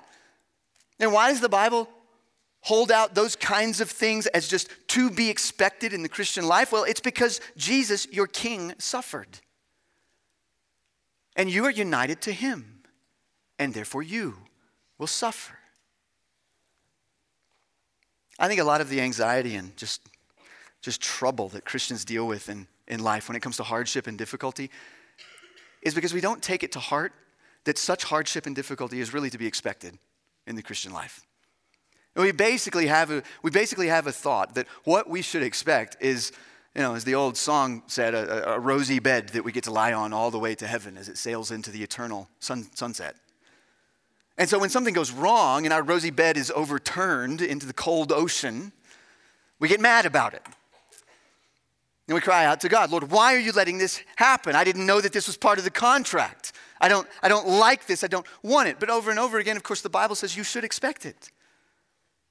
And 1.01 1.13
why 1.13 1.31
does 1.31 1.41
the 1.41 1.49
Bible 1.49 1.89
hold 2.61 2.93
out 2.93 3.17
those 3.17 3.35
kinds 3.35 3.81
of 3.81 3.91
things 3.91 4.29
as 4.29 4.47
just 4.47 4.69
to 4.89 5.11
be 5.11 5.31
expected 5.31 5.93
in 5.93 6.05
the 6.05 6.09
Christian 6.09 6.47
life? 6.47 6.71
Well, 6.71 6.85
it's 6.85 7.01
because 7.01 7.41
Jesus, 7.57 8.07
your 8.13 8.29
King, 8.29 8.73
suffered. 8.79 9.41
And 11.35 11.51
you 11.51 11.65
are 11.65 11.73
united 11.73 12.21
to 12.23 12.33
him, 12.33 12.83
and 13.59 13.75
therefore 13.75 14.05
you 14.05 14.44
will 14.99 15.07
suffer. 15.07 15.59
I 18.39 18.49
think 18.49 18.61
a 18.61 18.65
lot 18.65 18.81
of 18.81 18.89
the 18.89 19.01
anxiety 19.01 19.55
and 19.55 19.77
just, 19.77 20.03
just 20.83 21.01
trouble 21.01 21.49
that 21.51 21.65
Christians 21.65 22.05
deal 22.05 22.27
with 22.27 22.49
in, 22.49 22.67
in 22.89 23.03
life 23.03 23.29
when 23.29 23.37
it 23.37 23.41
comes 23.41 23.57
to 23.59 23.63
hardship 23.63 24.07
and 24.07 24.19
difficulty 24.19 24.71
is 25.83 25.95
because 25.95 26.13
we 26.13 26.21
don't 26.21 26.43
take 26.43 26.63
it 26.63 26.73
to 26.73 26.79
heart 26.79 27.13
that 27.65 27.79
such 27.79 28.05
hardship 28.05 28.47
and 28.47 28.57
difficulty 28.57 29.01
is 29.01 29.15
really 29.15 29.31
to 29.31 29.39
be 29.39 29.47
expected 29.47 29.99
in 30.47 30.57
the 30.57 30.63
Christian 30.63 30.93
life. 30.93 31.27
We 32.17 32.33
basically 32.33 32.87
have 32.87 33.11
a, 33.11 33.23
we 33.43 33.51
basically 33.51 33.89
have 33.89 34.07
a 34.07 34.13
thought 34.13 34.55
that 34.55 34.69
what 34.85 35.09
we 35.09 35.23
should 35.23 35.43
expect 35.43 35.97
is, 36.01 36.33
you 36.75 36.83
know, 36.83 36.95
as 36.95 37.05
the 37.05 37.15
old 37.15 37.37
song 37.37 37.83
said, 37.87 38.15
a, 38.15 38.55
a 38.55 38.61
rosy 38.61 38.99
bed 38.99 39.31
that 39.31 39.45
we 39.45 39.53
get 39.53 39.65
to 39.65 39.73
lie 39.73 39.93
on 39.93 40.13
all 40.13 40.31
the 40.31 40.39
way 40.39 40.55
to 40.55 40.67
heaven 40.67 40.97
as 40.97 41.09
it 41.09 41.19
sails 41.19 41.51
into 41.51 41.71
the 41.71 41.83
eternal 41.83 42.29
sun, 42.39 42.69
sunset. 42.75 43.17
And 44.37 44.49
so 44.49 44.59
when 44.59 44.71
something 44.71 44.95
goes 44.95 45.13
wrong 45.13 45.65
and 45.65 45.73
our 45.73 45.83
rosy 45.83 46.11
bed 46.11 46.37
is 46.37 46.53
overturned 46.55 47.41
into 47.41 47.67
the 47.67 47.73
cold 47.73 48.11
ocean, 48.11 48.73
we 49.61 49.69
get 49.69 49.81
mad 49.81 50.07
about 50.07 50.35
it. 50.35 50.43
And 52.07 52.15
we 52.15 52.21
cry 52.21 52.45
out 52.45 52.61
to 52.61 52.69
God, 52.69 52.91
Lord, 52.91 53.11
why 53.11 53.35
are 53.35 53.39
you 53.39 53.53
letting 53.53 53.79
this 53.79 54.03
happen? 54.17 54.55
I 54.55 54.65
didn't 54.65 54.85
know 54.85 55.01
that 55.01 55.13
this 55.13 55.27
was 55.27 55.37
part 55.37 55.59
of 55.59 55.65
the 55.65 55.71
contract. 55.71 56.53
I 56.81 56.89
don't, 56.89 57.09
I 57.23 57.29
don't 57.29 57.49
like 57.49 57.87
this. 57.87 58.05
I 58.05 58.09
don't 58.09 58.27
want 58.43 58.69
it. 58.69 58.79
But 58.79 58.91
over 58.91 59.11
and 59.11 59.19
over 59.19 59.39
again, 59.39 59.57
of 59.57 59.63
course, 59.63 59.81
the 59.81 59.89
Bible 59.89 60.15
says 60.15 60.37
you 60.37 60.45
should 60.45 60.65
expect 60.65 61.07
it. 61.07 61.31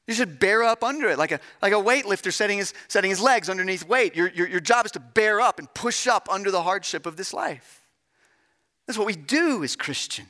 You 0.05 0.13
should 0.13 0.37
bear 0.37 0.63
up 0.63 0.83
under 0.83 1.09
it, 1.09 1.17
like 1.17 1.31
a, 1.31 1.39
like 1.61 1.71
a 1.71 1.77
weightlifter 1.77 2.31
setting 2.31 2.57
his, 2.57 2.73
setting 2.89 3.09
his 3.09 3.21
legs 3.21 3.49
underneath 3.49 3.87
weight. 3.87 4.15
Your, 4.15 4.27
your, 4.29 4.47
your 4.47 4.59
job 4.59 4.85
is 4.85 4.91
to 4.91 4.99
bear 4.99 5.39
up 5.39 5.59
and 5.59 5.73
push 5.73 6.07
up 6.07 6.27
under 6.29 6.51
the 6.51 6.61
hardship 6.61 7.05
of 7.05 7.15
this 7.15 7.33
life. 7.33 7.87
That's 8.85 8.99
what 8.99 9.07
we 9.07 9.15
do 9.15 9.63
as 9.63 9.77
Christians. 9.77 10.27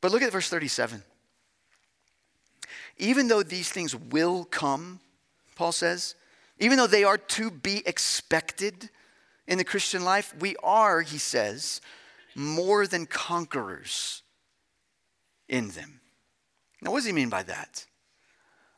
But 0.00 0.12
look 0.12 0.22
at 0.22 0.32
verse 0.32 0.48
37. 0.48 1.02
Even 2.98 3.28
though 3.28 3.42
these 3.42 3.70
things 3.70 3.94
will 3.94 4.44
come, 4.44 5.00
Paul 5.54 5.72
says, 5.72 6.14
even 6.58 6.76
though 6.76 6.86
they 6.86 7.04
are 7.04 7.18
to 7.18 7.50
be 7.50 7.82
expected 7.86 8.90
in 9.46 9.58
the 9.58 9.64
Christian 9.64 10.04
life, 10.04 10.34
we 10.38 10.54
are, 10.62 11.00
he 11.00 11.18
says, 11.18 11.80
more 12.34 12.86
than 12.86 13.06
conquerors 13.06 14.22
in 15.48 15.68
them. 15.70 16.00
Now, 16.82 16.92
what 16.92 16.98
does 16.98 17.06
he 17.06 17.12
mean 17.12 17.30
by 17.30 17.42
that? 17.44 17.84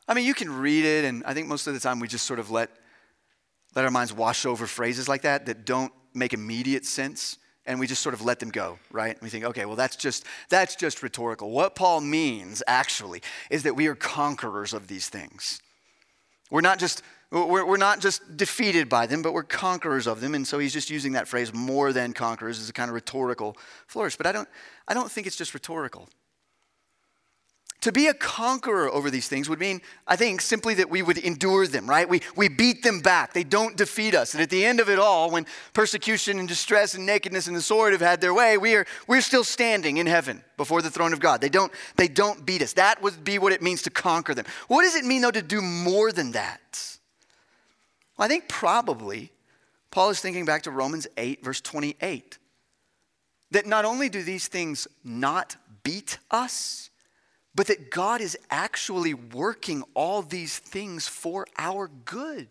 I 0.07 0.13
mean, 0.13 0.25
you 0.25 0.33
can 0.33 0.51
read 0.51 0.83
it, 0.83 1.05
and 1.05 1.23
I 1.25 1.33
think 1.33 1.47
most 1.47 1.67
of 1.67 1.73
the 1.73 1.79
time 1.79 1.99
we 1.99 2.07
just 2.07 2.25
sort 2.25 2.39
of 2.39 2.51
let, 2.51 2.69
let 3.75 3.85
our 3.85 3.91
minds 3.91 4.11
wash 4.11 4.45
over 4.45 4.67
phrases 4.67 5.07
like 5.07 5.21
that 5.21 5.45
that 5.45 5.65
don't 5.65 5.93
make 6.13 6.33
immediate 6.33 6.85
sense, 6.85 7.37
and 7.65 7.79
we 7.79 7.87
just 7.87 8.01
sort 8.01 8.13
of 8.13 8.21
let 8.21 8.39
them 8.39 8.49
go, 8.49 8.77
right? 8.91 9.21
we 9.21 9.29
think, 9.29 9.45
okay, 9.45 9.65
well, 9.65 9.75
that's 9.75 9.95
just, 9.95 10.25
that's 10.49 10.75
just 10.75 11.01
rhetorical. 11.01 11.51
What 11.51 11.75
Paul 11.75 12.01
means, 12.01 12.61
actually, 12.67 13.21
is 13.49 13.63
that 13.63 13.75
we 13.75 13.87
are 13.87 13.95
conquerors 13.95 14.73
of 14.73 14.87
these 14.87 15.09
things. 15.09 15.61
We're 16.51 16.61
not 16.61 16.77
just, 16.77 17.01
we're, 17.31 17.65
we're 17.65 17.77
not 17.77 17.99
just 17.99 18.37
defeated 18.37 18.89
by 18.89 19.07
them, 19.07 19.21
but 19.21 19.33
we're 19.33 19.43
conquerors 19.43 20.07
of 20.07 20.21
them. 20.21 20.35
And 20.35 20.47
so 20.47 20.59
he's 20.59 20.73
just 20.73 20.89
using 20.89 21.13
that 21.13 21.27
phrase, 21.27 21.53
more 21.53 21.93
than 21.93 22.13
conquerors, 22.13 22.59
as 22.59 22.69
a 22.69 22.73
kind 22.73 22.89
of 22.89 22.95
rhetorical 22.95 23.57
flourish. 23.87 24.17
But 24.17 24.27
I 24.27 24.31
don't, 24.31 24.47
I 24.87 24.93
don't 24.93 25.09
think 25.09 25.25
it's 25.25 25.35
just 25.35 25.53
rhetorical. 25.53 26.09
To 27.83 27.91
be 27.91 28.07
a 28.07 28.13
conqueror 28.13 28.89
over 28.89 29.11
these 29.11 29.27
things 29.27 29.49
would 29.49 29.59
mean, 29.59 29.81
I 30.07 30.15
think, 30.15 30.39
simply 30.39 30.73
that 30.75 30.89
we 30.89 31.01
would 31.01 31.17
endure 31.17 31.67
them, 31.67 31.85
right? 31.85 32.07
We, 32.07 32.21
we 32.33 32.47
beat 32.47 32.81
them 32.81 33.01
back. 33.01 33.33
They 33.33 33.43
don't 33.43 33.75
defeat 33.75 34.15
us. 34.15 34.33
And 34.33 34.41
at 34.41 34.49
the 34.49 34.63
end 34.63 34.79
of 34.79 34.89
it 34.89 34.99
all, 34.99 35.29
when 35.29 35.45
persecution 35.73 36.39
and 36.39 36.47
distress 36.47 36.95
and 36.95 37.05
nakedness 37.05 37.47
and 37.47 37.57
the 37.57 37.61
sword 37.61 37.91
have 37.91 37.99
had 37.99 38.21
their 38.21 38.33
way, 38.33 38.57
we 38.57 38.75
are, 38.75 38.85
we're 39.05 39.19
still 39.19 39.43
standing 39.43 39.97
in 39.97 40.07
heaven 40.07 40.45
before 40.55 40.81
the 40.81 40.89
throne 40.89 41.11
of 41.11 41.19
God. 41.19 41.41
They 41.41 41.49
don't, 41.49 41.73
they 41.97 42.07
don't 42.07 42.45
beat 42.45 42.61
us. 42.61 42.71
That 42.71 43.01
would 43.01 43.21
be 43.25 43.37
what 43.37 43.51
it 43.51 43.61
means 43.61 43.81
to 43.81 43.89
conquer 43.89 44.33
them. 44.33 44.45
What 44.69 44.83
does 44.83 44.95
it 44.95 45.03
mean, 45.03 45.21
though, 45.21 45.31
to 45.31 45.41
do 45.41 45.59
more 45.59 46.13
than 46.13 46.31
that? 46.31 46.97
Well, 48.17 48.23
I 48.25 48.29
think 48.29 48.47
probably 48.47 49.33
Paul 49.91 50.09
is 50.09 50.21
thinking 50.21 50.45
back 50.45 50.63
to 50.63 50.71
Romans 50.71 51.05
8, 51.17 51.43
verse 51.43 51.59
28 51.59 52.37
that 53.51 53.65
not 53.65 53.83
only 53.83 54.07
do 54.07 54.23
these 54.23 54.47
things 54.47 54.87
not 55.03 55.57
beat 55.83 56.17
us, 56.31 56.89
but 57.55 57.67
that 57.67 57.91
God 57.91 58.21
is 58.21 58.37
actually 58.49 59.13
working 59.13 59.83
all 59.93 60.21
these 60.21 60.57
things 60.57 61.07
for 61.07 61.45
our 61.57 61.89
good. 62.05 62.47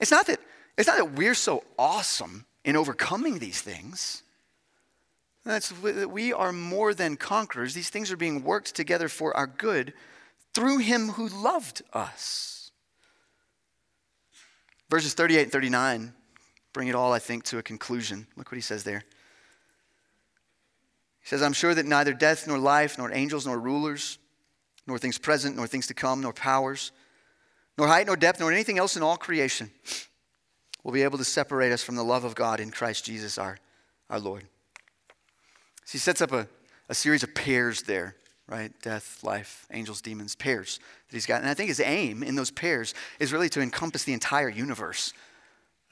It's 0.00 0.10
not 0.10 0.26
that, 0.26 0.40
it's 0.76 0.88
not 0.88 0.96
that 0.96 1.12
we're 1.12 1.34
so 1.34 1.64
awesome 1.78 2.44
in 2.64 2.76
overcoming 2.76 3.38
these 3.38 3.60
things. 3.60 4.22
That's, 5.44 5.72
we 5.80 6.32
are 6.32 6.52
more 6.52 6.94
than 6.94 7.16
conquerors. 7.16 7.74
These 7.74 7.90
things 7.90 8.12
are 8.12 8.16
being 8.16 8.44
worked 8.44 8.74
together 8.74 9.08
for 9.08 9.36
our 9.36 9.46
good 9.46 9.92
through 10.54 10.78
him 10.78 11.10
who 11.10 11.28
loved 11.28 11.82
us. 11.92 12.70
Verses 14.88 15.14
38 15.14 15.42
and 15.44 15.52
39 15.52 16.12
bring 16.72 16.88
it 16.88 16.94
all, 16.94 17.12
I 17.12 17.18
think, 17.18 17.44
to 17.44 17.58
a 17.58 17.62
conclusion. 17.62 18.26
Look 18.36 18.50
what 18.50 18.56
he 18.56 18.62
says 18.62 18.84
there. 18.84 19.04
He 21.22 21.28
says, 21.28 21.42
I'm 21.42 21.52
sure 21.52 21.74
that 21.74 21.86
neither 21.86 22.12
death 22.12 22.46
nor 22.46 22.58
life, 22.58 22.98
nor 22.98 23.12
angels 23.12 23.46
nor 23.46 23.58
rulers, 23.58 24.18
nor 24.86 24.98
things 24.98 25.18
present, 25.18 25.56
nor 25.56 25.66
things 25.66 25.86
to 25.86 25.94
come, 25.94 26.20
nor 26.20 26.32
powers, 26.32 26.92
nor 27.78 27.86
height, 27.86 28.06
nor 28.06 28.16
depth, 28.16 28.40
nor 28.40 28.52
anything 28.52 28.78
else 28.78 28.96
in 28.96 29.02
all 29.02 29.16
creation 29.16 29.70
will 30.82 30.92
be 30.92 31.02
able 31.02 31.18
to 31.18 31.24
separate 31.24 31.72
us 31.72 31.82
from 31.82 31.94
the 31.94 32.02
love 32.02 32.24
of 32.24 32.34
God 32.34 32.60
in 32.60 32.70
Christ 32.70 33.04
Jesus 33.04 33.38
our, 33.38 33.58
our 34.10 34.18
Lord. 34.18 34.44
So 35.84 35.92
he 35.92 35.98
sets 35.98 36.20
up 36.20 36.32
a, 36.32 36.48
a 36.88 36.94
series 36.94 37.22
of 37.22 37.34
pairs 37.34 37.82
there, 37.82 38.16
right? 38.48 38.72
Death, 38.82 39.22
life, 39.22 39.66
angels, 39.72 40.00
demons, 40.00 40.34
pairs 40.34 40.80
that 41.08 41.16
he's 41.16 41.26
got. 41.26 41.40
And 41.40 41.48
I 41.48 41.54
think 41.54 41.68
his 41.68 41.80
aim 41.80 42.22
in 42.22 42.34
those 42.34 42.50
pairs 42.50 42.94
is 43.20 43.32
really 43.32 43.48
to 43.50 43.60
encompass 43.60 44.04
the 44.04 44.12
entire 44.12 44.48
universe. 44.48 45.12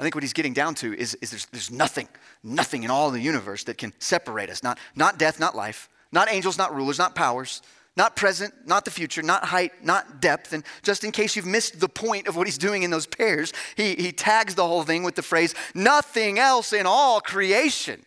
I 0.01 0.03
think 0.03 0.15
what 0.15 0.25
he's 0.25 0.33
getting 0.33 0.55
down 0.55 0.75
to 0.77 0.95
is, 0.95 1.15
is 1.17 1.29
there's, 1.29 1.47
there's 1.47 1.71
nothing, 1.71 2.09
nothing 2.43 2.85
in 2.85 2.91
all 2.91 3.11
the 3.11 3.21
universe 3.21 3.65
that 3.65 3.77
can 3.77 3.93
separate 3.99 4.49
us. 4.49 4.63
Not, 4.63 4.79
not 4.97 5.19
death, 5.19 5.39
not 5.39 5.55
life, 5.55 5.91
not 6.11 6.33
angels, 6.33 6.57
not 6.57 6.75
rulers, 6.75 6.99
not 6.99 7.15
powers, 7.15 7.61
not 7.99 8.17
present, 8.17 8.55
not 8.67 8.87
the 8.87 8.91
future, 8.91 9.21
not 9.21 9.45
height, 9.45 9.85
not 9.85 10.23
depth. 10.23 10.55
And 10.55 10.65
just 10.83 11.05
in 11.05 11.13
case 11.13 11.37
you've 11.37 11.45
missed 11.45 11.81
the 11.81 11.89
point 11.89 12.29
of 12.29 12.37
what 12.37 12.47
he's 12.47 12.57
doing 12.57 12.83
in 12.83 12.91
those 12.91 13.07
pairs, 13.07 13.53
he, 13.77 13.95
he 13.95 14.11
tags 14.11 14.55
the 14.55 14.67
whole 14.67 14.85
thing 14.85 15.03
with 15.03 15.17
the 15.17 15.23
phrase, 15.23 15.55
nothing 15.75 16.39
else 16.39 16.73
in 16.73 16.87
all 16.87 17.21
creation 17.21 18.03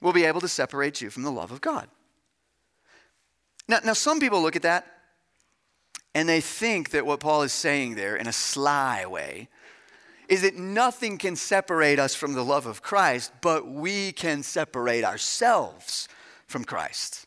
will 0.00 0.14
be 0.14 0.24
able 0.24 0.40
to 0.40 0.48
separate 0.48 1.02
you 1.02 1.10
from 1.10 1.22
the 1.22 1.30
love 1.30 1.52
of 1.52 1.60
God. 1.60 1.86
Now, 3.68 3.80
now 3.84 3.92
some 3.92 4.20
people 4.20 4.40
look 4.40 4.56
at 4.56 4.62
that 4.62 4.86
and 6.14 6.26
they 6.26 6.40
think 6.40 6.92
that 6.92 7.04
what 7.04 7.20
Paul 7.20 7.42
is 7.42 7.52
saying 7.52 7.94
there 7.94 8.16
in 8.16 8.26
a 8.26 8.32
sly 8.32 9.04
way 9.04 9.48
is 10.28 10.42
that 10.42 10.56
nothing 10.56 11.18
can 11.18 11.36
separate 11.36 11.98
us 11.98 12.14
from 12.14 12.34
the 12.34 12.44
love 12.44 12.66
of 12.66 12.82
Christ, 12.82 13.32
but 13.40 13.66
we 13.66 14.12
can 14.12 14.42
separate 14.42 15.04
ourselves 15.04 16.08
from 16.46 16.64
Christ. 16.64 17.26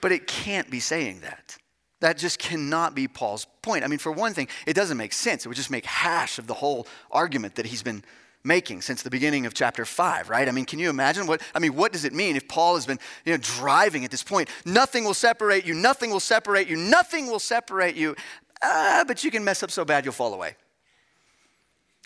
But 0.00 0.12
it 0.12 0.26
can't 0.26 0.70
be 0.70 0.80
saying 0.80 1.20
that. 1.20 1.56
That 2.00 2.16
just 2.16 2.38
cannot 2.38 2.94
be 2.94 3.08
Paul's 3.08 3.46
point. 3.60 3.84
I 3.84 3.86
mean, 3.86 3.98
for 3.98 4.12
one 4.12 4.32
thing, 4.32 4.48
it 4.66 4.74
doesn't 4.74 4.96
make 4.96 5.12
sense. 5.12 5.44
It 5.44 5.48
would 5.48 5.56
just 5.56 5.70
make 5.70 5.84
hash 5.84 6.38
of 6.38 6.46
the 6.46 6.54
whole 6.54 6.86
argument 7.10 7.56
that 7.56 7.66
he's 7.66 7.82
been 7.82 8.02
making 8.42 8.80
since 8.80 9.02
the 9.02 9.10
beginning 9.10 9.44
of 9.44 9.52
chapter 9.52 9.84
5 9.84 10.30
right 10.30 10.48
i 10.48 10.50
mean 10.50 10.64
can 10.64 10.78
you 10.78 10.88
imagine 10.88 11.26
what 11.26 11.42
i 11.54 11.58
mean 11.58 11.74
what 11.74 11.92
does 11.92 12.06
it 12.06 12.14
mean 12.14 12.36
if 12.36 12.48
paul 12.48 12.74
has 12.74 12.86
been 12.86 12.98
you 13.26 13.32
know 13.32 13.38
driving 13.38 14.02
at 14.02 14.10
this 14.10 14.22
point 14.22 14.48
nothing 14.64 15.04
will 15.04 15.12
separate 15.12 15.66
you 15.66 15.74
nothing 15.74 16.10
will 16.10 16.20
separate 16.20 16.66
you 16.66 16.74
nothing 16.74 17.26
will 17.26 17.38
separate 17.38 17.96
you 17.96 18.16
uh, 18.62 19.04
but 19.04 19.22
you 19.22 19.30
can 19.30 19.44
mess 19.44 19.62
up 19.62 19.70
so 19.70 19.84
bad 19.84 20.06
you'll 20.06 20.14
fall 20.14 20.32
away 20.32 20.56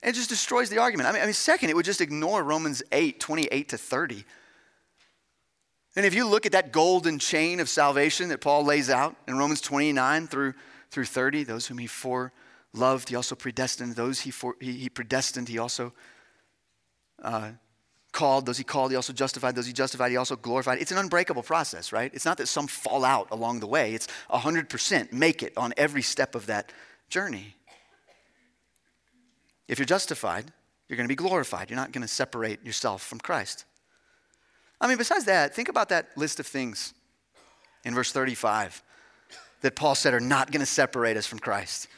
it 0.05 0.15
just 0.15 0.29
destroys 0.29 0.71
the 0.71 0.79
argument 0.79 1.09
I 1.09 1.13
mean, 1.13 1.23
I 1.23 1.25
mean 1.27 1.35
second 1.35 1.71
it 1.71 1.77
would 1.77 1.85
just 1.85 2.01
ignore 2.01 2.43
romans 2.43 2.83
8 2.93 3.21
28 3.21 3.69
to 3.71 3.79
30 3.79 4.25
and 5.97 6.05
if 6.05 6.15
you 6.15 6.27
look 6.27 6.45
at 6.45 6.53
that 6.53 6.73
golden 6.73 7.19
chain 7.19 7.61
of 7.61 7.69
salvation 7.69 8.29
that 8.31 8.41
Paul 8.41 8.65
lays 8.65 8.91
out 8.91 9.15
in 9.29 9.39
Romans 9.39 9.61
29 9.61 10.27
through, 10.27 10.55
through 10.91 11.05
30, 11.05 11.45
those 11.45 11.67
whom 11.67 11.79
he 11.79 11.87
foreloved, 11.87 12.33
loved, 12.73 13.09
he 13.09 13.15
also 13.15 13.37
predestined. 13.37 13.95
Those 13.95 14.21
he, 14.21 14.33
for, 14.33 14.57
he, 14.61 14.73
he 14.73 14.89
predestined, 14.89 15.49
he 15.49 15.59
also 15.59 15.93
uh, 17.23 17.53
called. 18.11 18.47
Those 18.47 18.59
he 18.59 18.65
called, 18.65 18.91
he 18.91 18.97
also 18.97 19.13
justified. 19.13 19.55
Those 19.55 19.67
he 19.67 19.73
justified, 19.73 20.11
he 20.11 20.17
also 20.17 20.35
glorified. 20.35 20.81
It's 20.81 20.91
an 20.91 20.99
unbreakable 20.99 21.45
process, 21.45 21.93
right? 21.93 22.11
It's 22.13 22.25
not 22.25 22.39
that 22.39 22.49
some 22.49 22.67
fall 22.67 23.05
out 23.05 23.29
along 23.31 23.61
the 23.61 23.69
way. 23.69 23.95
It's 23.95 24.09
100% 24.31 25.13
make 25.13 25.45
it 25.45 25.57
on 25.57 25.73
every 25.77 26.03
step 26.03 26.35
of 26.35 26.47
that 26.47 26.73
journey. 27.09 27.55
If 29.69 29.79
you're 29.79 29.87
justified, 29.87 30.53
you're 30.89 30.97
going 30.97 31.09
to 31.09 31.13
be 31.13 31.17
glorified. 31.17 31.71
You're 31.71 31.79
not 31.79 31.93
going 31.93 32.03
to 32.03 32.09
separate 32.09 32.65
yourself 32.65 33.03
from 33.03 33.19
Christ. 33.19 33.65
I 34.81 34.87
mean, 34.87 34.99
besides 34.99 35.25
that, 35.25 35.55
think 35.55 35.69
about 35.69 35.89
that 35.89 36.17
list 36.17 36.41
of 36.41 36.47
things 36.47 36.93
in 37.85 37.95
verse 37.95 38.13
35 38.13 38.83
that 39.63 39.77
Paul 39.77 39.95
said 39.95 40.13
are 40.13 40.21
not 40.21 40.51
going 40.51 40.61
to 40.61 40.67
separate 40.67 41.17
us 41.17 41.27
from 41.27 41.39
Christ. 41.39 41.89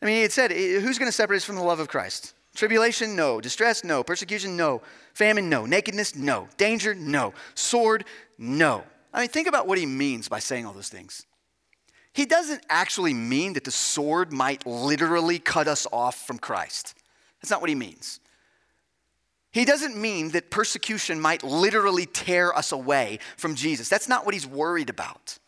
I 0.00 0.06
mean, 0.06 0.24
it 0.24 0.32
said, 0.32 0.52
who's 0.52 0.98
going 0.98 1.08
to 1.08 1.12
separate 1.12 1.38
us 1.38 1.44
from 1.44 1.56
the 1.56 1.62
love 1.62 1.80
of 1.80 1.88
Christ? 1.88 2.34
Tribulation, 2.54 3.14
no. 3.14 3.40
Distress, 3.40 3.84
no. 3.84 4.02
Persecution, 4.02 4.56
no. 4.56 4.80
Famine, 5.12 5.48
no. 5.48 5.66
Nakedness, 5.66 6.16
no. 6.16 6.48
Danger, 6.56 6.94
no. 6.94 7.34
Sword, 7.54 8.04
no. 8.38 8.84
I 9.12 9.20
mean, 9.20 9.28
think 9.28 9.48
about 9.48 9.66
what 9.66 9.78
he 9.78 9.86
means 9.86 10.28
by 10.28 10.38
saying 10.38 10.66
all 10.66 10.72
those 10.72 10.88
things. 10.88 11.26
He 12.12 12.26
doesn't 12.26 12.64
actually 12.68 13.14
mean 13.14 13.52
that 13.52 13.64
the 13.64 13.70
sword 13.70 14.32
might 14.32 14.66
literally 14.66 15.38
cut 15.38 15.68
us 15.68 15.86
off 15.92 16.26
from 16.26 16.38
Christ. 16.38 16.94
That's 17.40 17.50
not 17.50 17.60
what 17.60 17.68
he 17.68 17.76
means. 17.76 18.20
He 19.50 19.64
doesn't 19.64 19.96
mean 19.96 20.30
that 20.30 20.50
persecution 20.50 21.20
might 21.20 21.42
literally 21.42 22.06
tear 22.06 22.54
us 22.56 22.72
away 22.72 23.18
from 23.36 23.54
Jesus. 23.54 23.88
That's 23.88 24.08
not 24.08 24.24
what 24.24 24.34
he's 24.34 24.46
worried 24.46 24.90
about. 24.90 25.38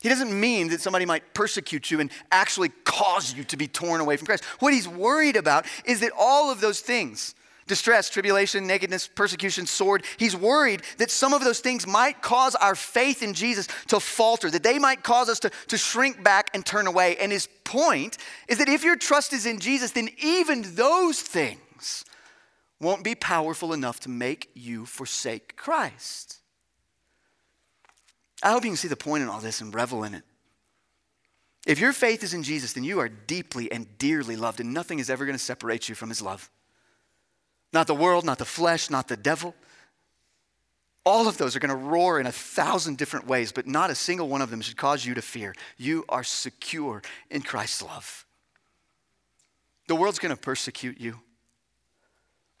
He 0.00 0.08
doesn't 0.08 0.38
mean 0.38 0.68
that 0.70 0.80
somebody 0.80 1.06
might 1.06 1.32
persecute 1.32 1.90
you 1.90 2.00
and 2.00 2.10
actually 2.32 2.70
cause 2.84 3.32
you 3.32 3.44
to 3.44 3.56
be 3.56 3.68
torn 3.68 4.00
away 4.00 4.16
from 4.16 4.26
Christ. 4.26 4.44
What 4.58 4.74
he's 4.74 4.88
worried 4.88 5.36
about 5.36 5.64
is 5.84 6.00
that 6.00 6.10
all 6.18 6.50
of 6.50 6.60
those 6.60 6.80
things 6.80 7.36
distress, 7.72 8.10
tribulation, 8.10 8.66
nakedness, 8.66 9.08
persecution, 9.08 9.64
sword 9.64 10.04
he's 10.18 10.36
worried 10.36 10.82
that 10.98 11.10
some 11.10 11.32
of 11.32 11.42
those 11.42 11.60
things 11.60 11.86
might 11.86 12.20
cause 12.20 12.54
our 12.56 12.74
faith 12.74 13.22
in 13.22 13.32
Jesus 13.32 13.66
to 13.86 13.98
falter, 13.98 14.50
that 14.50 14.62
they 14.62 14.78
might 14.78 15.02
cause 15.02 15.30
us 15.30 15.40
to, 15.40 15.50
to 15.68 15.78
shrink 15.78 16.22
back 16.22 16.50
and 16.52 16.66
turn 16.66 16.86
away. 16.86 17.16
And 17.16 17.32
his 17.32 17.48
point 17.64 18.18
is 18.46 18.58
that 18.58 18.68
if 18.68 18.84
your 18.84 18.96
trust 18.96 19.32
is 19.32 19.46
in 19.46 19.58
Jesus, 19.58 19.92
then 19.92 20.10
even 20.22 20.74
those 20.74 21.18
things 21.22 22.04
won't 22.78 23.04
be 23.04 23.14
powerful 23.14 23.72
enough 23.72 24.00
to 24.00 24.10
make 24.10 24.50
you 24.52 24.84
forsake 24.84 25.56
Christ. 25.56 26.40
I 28.42 28.50
hope 28.50 28.64
you 28.64 28.70
can 28.70 28.76
see 28.76 28.88
the 28.88 28.96
point 28.96 29.22
in 29.22 29.30
all 29.30 29.40
this 29.40 29.62
and 29.62 29.74
revel 29.74 30.04
in 30.04 30.12
it. 30.12 30.24
If 31.66 31.78
your 31.78 31.94
faith 31.94 32.22
is 32.22 32.34
in 32.34 32.42
Jesus, 32.42 32.74
then 32.74 32.84
you 32.84 32.98
are 32.98 33.08
deeply 33.08 33.72
and 33.72 33.86
dearly 33.96 34.36
loved, 34.36 34.60
and 34.60 34.74
nothing 34.74 34.98
is 34.98 35.08
ever 35.08 35.24
going 35.24 35.38
to 35.38 35.42
separate 35.42 35.88
you 35.88 35.94
from 35.94 36.10
his 36.10 36.20
love. 36.20 36.50
Not 37.72 37.86
the 37.86 37.94
world, 37.94 38.24
not 38.24 38.38
the 38.38 38.44
flesh, 38.44 38.90
not 38.90 39.08
the 39.08 39.16
devil. 39.16 39.54
All 41.04 41.26
of 41.26 41.36
those 41.38 41.56
are 41.56 41.60
going 41.60 41.70
to 41.70 41.74
roar 41.74 42.20
in 42.20 42.26
a 42.26 42.32
thousand 42.32 42.98
different 42.98 43.26
ways, 43.26 43.50
but 43.50 43.66
not 43.66 43.90
a 43.90 43.94
single 43.94 44.28
one 44.28 44.42
of 44.42 44.50
them 44.50 44.60
should 44.60 44.76
cause 44.76 45.04
you 45.04 45.14
to 45.14 45.22
fear. 45.22 45.54
You 45.76 46.04
are 46.08 46.22
secure 46.22 47.02
in 47.30 47.42
Christ's 47.42 47.82
love. 47.82 48.24
The 49.88 49.96
world's 49.96 50.20
going 50.20 50.34
to 50.34 50.40
persecute 50.40 51.00
you 51.00 51.20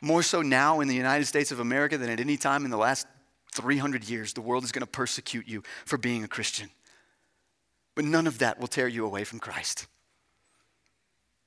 more 0.02 0.22
so 0.24 0.42
now 0.42 0.80
in 0.80 0.88
the 0.88 0.96
United 0.96 1.26
States 1.26 1.52
of 1.52 1.60
America 1.60 1.96
than 1.96 2.10
at 2.10 2.18
any 2.18 2.36
time 2.36 2.64
in 2.64 2.70
the 2.70 2.76
last 2.76 3.06
300 3.52 4.08
years, 4.08 4.32
the 4.32 4.40
world 4.40 4.64
is 4.64 4.72
going 4.72 4.84
to 4.84 4.90
persecute 4.90 5.46
you 5.46 5.62
for 5.86 5.96
being 5.96 6.24
a 6.24 6.28
Christian. 6.28 6.68
But 7.94 8.04
none 8.04 8.26
of 8.26 8.38
that 8.38 8.58
will 8.58 8.66
tear 8.66 8.88
you 8.88 9.06
away 9.06 9.22
from 9.22 9.38
Christ. 9.38 9.86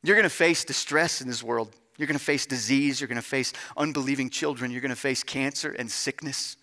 You're 0.03 0.15
going 0.15 0.23
to 0.23 0.29
face 0.29 0.63
distress 0.63 1.19
in 1.19 1.27
this 1.27 1.43
world. 1.43 1.75
You're 1.97 2.07
going 2.07 2.19
to 2.19 2.23
face 2.23 2.45
disease. 2.45 2.99
You're 2.99 3.07
going 3.07 3.15
to 3.15 3.21
face 3.21 3.53
unbelieving 3.77 4.29
children. 4.29 4.71
You're 4.71 4.81
going 4.81 4.89
to 4.89 4.95
face 4.95 5.23
cancer 5.23 5.71
and 5.71 5.89
sickness. 5.89 6.57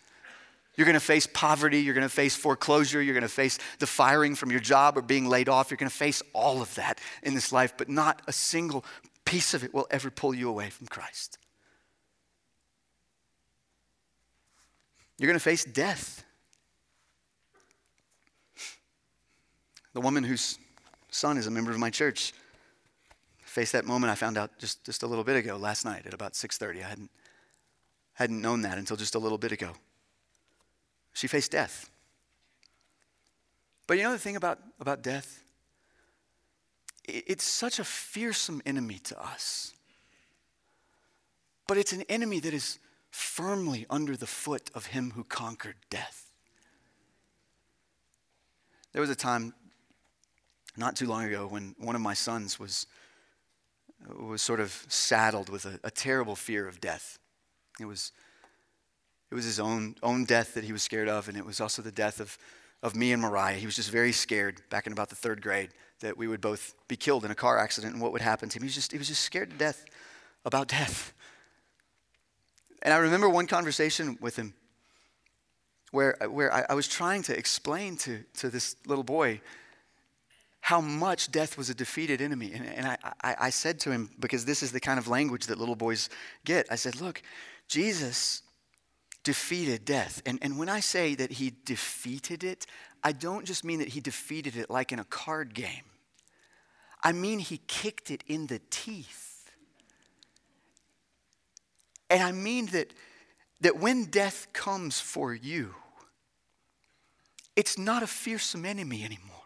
You're 0.76 0.84
going 0.86 0.94
to 0.94 1.00
face 1.00 1.26
poverty. 1.26 1.80
You're 1.80 1.94
going 1.94 2.06
to 2.06 2.14
face 2.14 2.34
foreclosure. 2.34 3.02
You're 3.02 3.14
going 3.14 3.22
to 3.22 3.28
face 3.28 3.58
the 3.78 3.86
firing 3.86 4.34
from 4.34 4.50
your 4.50 4.60
job 4.60 4.96
or 4.96 5.02
being 5.02 5.26
laid 5.26 5.48
off. 5.48 5.70
You're 5.70 5.78
going 5.78 5.90
to 5.90 5.96
face 5.96 6.22
all 6.32 6.62
of 6.62 6.74
that 6.76 7.00
in 7.22 7.34
this 7.34 7.52
life, 7.52 7.74
but 7.76 7.88
not 7.88 8.22
a 8.26 8.32
single 8.32 8.84
piece 9.24 9.54
of 9.54 9.64
it 9.64 9.72
will 9.72 9.86
ever 9.90 10.10
pull 10.10 10.34
you 10.34 10.48
away 10.48 10.70
from 10.70 10.86
Christ. 10.86 11.38
You're 15.18 15.28
going 15.28 15.38
to 15.38 15.44
face 15.44 15.64
death. 15.64 16.24
The 19.94 20.00
woman 20.00 20.24
whose 20.24 20.58
son 21.10 21.36
is 21.36 21.46
a 21.46 21.50
member 21.50 21.70
of 21.70 21.78
my 21.78 21.90
church 21.90 22.32
faced 23.52 23.72
that 23.72 23.84
moment 23.84 24.10
I 24.10 24.14
found 24.14 24.38
out 24.38 24.58
just, 24.58 24.82
just 24.82 25.02
a 25.02 25.06
little 25.06 25.24
bit 25.24 25.36
ago, 25.36 25.58
last 25.58 25.84
night 25.84 26.06
at 26.06 26.14
about 26.14 26.32
6.30. 26.32 26.82
I 26.82 26.88
hadn't, 26.88 27.10
hadn't 28.14 28.40
known 28.40 28.62
that 28.62 28.78
until 28.78 28.96
just 28.96 29.14
a 29.14 29.18
little 29.18 29.36
bit 29.36 29.52
ago. 29.52 29.72
She 31.12 31.26
faced 31.26 31.52
death. 31.52 31.90
But 33.86 33.98
you 33.98 34.04
know 34.04 34.12
the 34.12 34.18
thing 34.18 34.36
about, 34.36 34.58
about 34.80 35.02
death? 35.02 35.44
It, 37.04 37.24
it's 37.26 37.44
such 37.44 37.78
a 37.78 37.84
fearsome 37.84 38.62
enemy 38.64 38.98
to 39.04 39.22
us. 39.22 39.74
but 41.66 41.78
it's 41.78 41.92
an 41.92 42.02
enemy 42.08 42.40
that 42.40 42.52
is 42.52 42.78
firmly 43.10 43.86
under 43.88 44.16
the 44.16 44.26
foot 44.26 44.70
of 44.74 44.86
him 44.86 45.12
who 45.14 45.24
conquered 45.24 45.76
death. 45.90 46.30
There 48.92 49.00
was 49.00 49.10
a 49.10 49.14
time 49.14 49.54
not 50.76 50.96
too 50.96 51.06
long 51.06 51.24
ago 51.24 51.46
when 51.46 51.74
one 51.78 51.94
of 51.94 52.02
my 52.02 52.14
sons 52.14 52.58
was, 52.58 52.86
was 54.08 54.42
sort 54.42 54.60
of 54.60 54.84
saddled 54.88 55.48
with 55.48 55.64
a, 55.64 55.78
a 55.84 55.90
terrible 55.90 56.36
fear 56.36 56.66
of 56.66 56.80
death. 56.80 57.18
It 57.80 57.86
was, 57.86 58.12
it 59.30 59.34
was 59.34 59.44
his 59.44 59.60
own, 59.60 59.96
own 60.02 60.24
death 60.24 60.54
that 60.54 60.64
he 60.64 60.72
was 60.72 60.82
scared 60.82 61.08
of, 61.08 61.28
and 61.28 61.36
it 61.36 61.44
was 61.44 61.60
also 61.60 61.82
the 61.82 61.92
death 61.92 62.20
of, 62.20 62.36
of 62.82 62.94
me 62.94 63.12
and 63.12 63.22
Mariah. 63.22 63.56
He 63.56 63.66
was 63.66 63.76
just 63.76 63.90
very 63.90 64.12
scared 64.12 64.62
back 64.70 64.86
in 64.86 64.92
about 64.92 65.08
the 65.08 65.16
third 65.16 65.42
grade 65.42 65.70
that 66.00 66.16
we 66.18 66.26
would 66.26 66.40
both 66.40 66.74
be 66.88 66.96
killed 66.96 67.24
in 67.24 67.30
a 67.30 67.34
car 67.34 67.58
accident 67.58 67.94
and 67.94 68.02
what 68.02 68.12
would 68.12 68.22
happen 68.22 68.48
to 68.48 68.58
him. 68.58 68.62
He 68.62 68.66
was 68.66 68.74
just, 68.74 68.92
he 68.92 68.98
was 68.98 69.08
just 69.08 69.22
scared 69.22 69.50
to 69.50 69.56
death 69.56 69.84
about 70.44 70.68
death. 70.68 71.12
And 72.82 72.92
I 72.92 72.98
remember 72.98 73.28
one 73.28 73.46
conversation 73.46 74.18
with 74.20 74.36
him 74.36 74.54
where, 75.92 76.18
where 76.28 76.52
I, 76.52 76.66
I 76.70 76.74
was 76.74 76.88
trying 76.88 77.22
to 77.24 77.38
explain 77.38 77.96
to, 77.98 78.24
to 78.38 78.50
this 78.50 78.76
little 78.86 79.04
boy 79.04 79.40
how 80.62 80.80
much 80.80 81.32
death 81.32 81.58
was 81.58 81.68
a 81.70 81.74
defeated 81.74 82.20
enemy. 82.20 82.52
And, 82.54 82.64
and 82.64 82.86
I, 82.86 82.96
I, 83.20 83.36
I 83.40 83.50
said 83.50 83.80
to 83.80 83.90
him, 83.90 84.08
because 84.20 84.44
this 84.44 84.62
is 84.62 84.70
the 84.70 84.78
kind 84.78 84.96
of 84.96 85.08
language 85.08 85.46
that 85.48 85.58
little 85.58 85.74
boys 85.74 86.08
get, 86.44 86.68
I 86.70 86.76
said, 86.76 87.00
Look, 87.00 87.20
Jesus 87.66 88.42
defeated 89.24 89.84
death. 89.84 90.22
And, 90.24 90.38
and 90.40 90.56
when 90.58 90.68
I 90.68 90.78
say 90.78 91.16
that 91.16 91.32
he 91.32 91.52
defeated 91.64 92.44
it, 92.44 92.66
I 93.02 93.10
don't 93.10 93.44
just 93.44 93.64
mean 93.64 93.80
that 93.80 93.88
he 93.88 94.00
defeated 94.00 94.54
it 94.56 94.70
like 94.70 94.92
in 94.92 95.00
a 95.00 95.04
card 95.04 95.52
game, 95.52 95.84
I 97.02 97.10
mean 97.10 97.40
he 97.40 97.60
kicked 97.66 98.12
it 98.12 98.22
in 98.28 98.46
the 98.46 98.60
teeth. 98.70 99.50
And 102.08 102.22
I 102.22 102.30
mean 102.30 102.66
that, 102.66 102.92
that 103.62 103.78
when 103.78 104.04
death 104.04 104.46
comes 104.52 105.00
for 105.00 105.34
you, 105.34 105.74
it's 107.56 107.76
not 107.76 108.04
a 108.04 108.06
fearsome 108.06 108.64
enemy 108.64 109.02
anymore. 109.02 109.41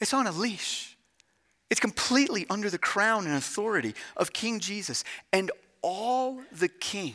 It's 0.00 0.14
on 0.14 0.26
a 0.26 0.32
leash. 0.32 0.96
It's 1.70 1.80
completely 1.80 2.46
under 2.50 2.70
the 2.70 2.78
crown 2.78 3.26
and 3.26 3.36
authority 3.36 3.94
of 4.16 4.32
King 4.32 4.60
Jesus. 4.60 5.04
And 5.32 5.50
all 5.82 6.40
the 6.52 6.68
king 6.68 7.14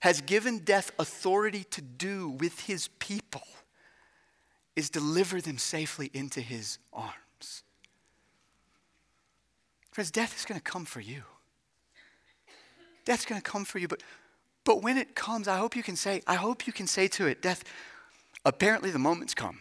has 0.00 0.20
given 0.20 0.58
death 0.58 0.90
authority 0.98 1.64
to 1.70 1.80
do 1.80 2.30
with 2.30 2.60
his 2.60 2.88
people 2.98 3.42
is 4.74 4.90
deliver 4.90 5.40
them 5.40 5.58
safely 5.58 6.10
into 6.14 6.40
his 6.40 6.78
arms. 6.92 7.62
Friends, 9.92 10.10
death 10.10 10.36
is 10.36 10.44
going 10.44 10.58
to 10.58 10.64
come 10.64 10.84
for 10.84 11.00
you. 11.00 11.22
Death's 13.04 13.26
going 13.26 13.40
to 13.40 13.50
come 13.50 13.64
for 13.64 13.78
you, 13.78 13.88
but, 13.88 14.02
but 14.64 14.82
when 14.82 14.96
it 14.96 15.14
comes, 15.14 15.46
I 15.46 15.58
hope 15.58 15.76
you 15.76 15.82
can 15.82 15.96
say, 15.96 16.22
I 16.26 16.34
hope 16.34 16.66
you 16.66 16.72
can 16.72 16.86
say 16.86 17.08
to 17.08 17.26
it, 17.26 17.42
death, 17.42 17.62
apparently 18.44 18.90
the 18.90 18.98
moment's 18.98 19.34
come. 19.34 19.58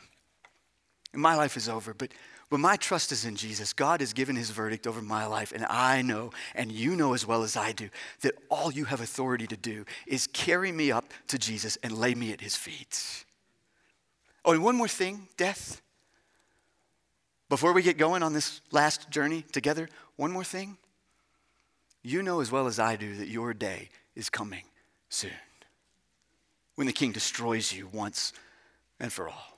And 1.14 1.22
my 1.22 1.36
life 1.36 1.58
is 1.58 1.68
over, 1.68 1.94
but 1.94 2.12
when 2.50 2.62
my 2.62 2.76
trust 2.76 3.14
is 3.14 3.24
in 3.24 3.38
Jesus, 3.38 3.72
God 3.72 4.02
has 4.02 4.12
given 4.12 4.36
his 4.36 4.50
verdict 4.50 4.86
over 4.86 5.02
my 5.02 5.26
life, 5.26 5.54
and 5.54 5.66
I 5.66 6.02
know, 6.02 6.32
and 6.54 6.70
you 6.70 6.98
know 6.98 7.14
as 7.14 7.26
well 7.26 7.44
as 7.44 7.56
I 7.56 7.72
do, 7.72 7.90
that 8.22 8.36
all 8.50 8.74
you 8.74 8.86
have 8.86 9.00
authority 9.00 9.48
to 9.48 9.56
do 9.56 9.86
is 10.06 10.28
carry 10.28 10.72
me 10.72 10.92
up 10.92 11.06
to 11.28 11.38
Jesus 11.38 11.78
and 11.82 11.98
lay 11.98 12.14
me 12.14 12.34
at 12.34 12.42
his 12.42 12.58
feet. 12.58 13.24
Oh, 14.44 14.52
and 14.52 14.64
one 14.64 14.76
more 14.76 14.90
thing 14.90 15.28
death. 15.38 15.82
Before 17.48 17.74
we 17.74 17.84
get 17.84 17.98
going 17.98 18.24
on 18.24 18.34
this 18.34 18.62
last 18.72 19.10
journey 19.10 19.44
together, 19.52 19.88
one 20.16 20.32
more 20.32 20.44
thing. 20.44 20.78
You 22.02 22.24
know 22.24 22.42
as 22.42 22.52
well 22.52 22.68
as 22.68 22.80
I 22.80 22.96
do 22.96 23.16
that 23.16 23.28
your 23.28 23.54
day 23.54 23.90
is 24.16 24.30
coming 24.30 24.64
soon 25.10 25.32
when 26.76 26.88
the 26.88 26.94
king 26.94 27.12
destroys 27.12 27.72
you 27.72 27.88
once 27.94 28.34
and 29.00 29.12
for 29.12 29.30
all. 29.30 29.51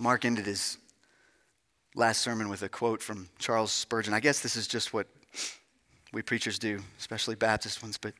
Mark 0.00 0.24
ended 0.24 0.46
his 0.46 0.78
last 1.94 2.22
sermon 2.22 2.48
with 2.48 2.62
a 2.62 2.70
quote 2.70 3.02
from 3.02 3.28
Charles 3.38 3.70
Spurgeon. 3.70 4.14
I 4.14 4.20
guess 4.20 4.40
this 4.40 4.56
is 4.56 4.66
just 4.66 4.94
what 4.94 5.06
we 6.10 6.22
preachers 6.22 6.58
do, 6.58 6.80
especially 6.98 7.34
Baptist 7.34 7.82
ones, 7.82 7.98
but 7.98 8.14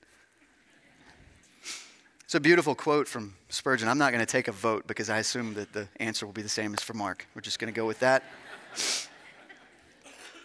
it's 2.23 2.35
a 2.35 2.41
beautiful 2.41 2.75
quote 2.75 3.09
from 3.09 3.35
Spurgeon. 3.49 3.89
I'm 3.89 3.97
not 3.97 4.13
going 4.13 4.21
to 4.21 4.31
take 4.31 4.47
a 4.47 4.53
vote 4.53 4.87
because 4.87 5.09
I 5.09 5.21
assume 5.21 5.55
that 5.55 5.73
the 5.73 5.89
answer 5.99 6.27
will 6.27 6.35
be 6.35 6.43
the 6.43 6.51
same 6.51 6.75
as 6.75 6.83
for 6.83 6.93
Mark. 6.93 7.27
We're 7.35 7.41
just 7.41 7.59
going 7.59 7.73
to 7.73 7.77
go 7.77 7.87
with 7.87 8.01
that. 8.01 8.25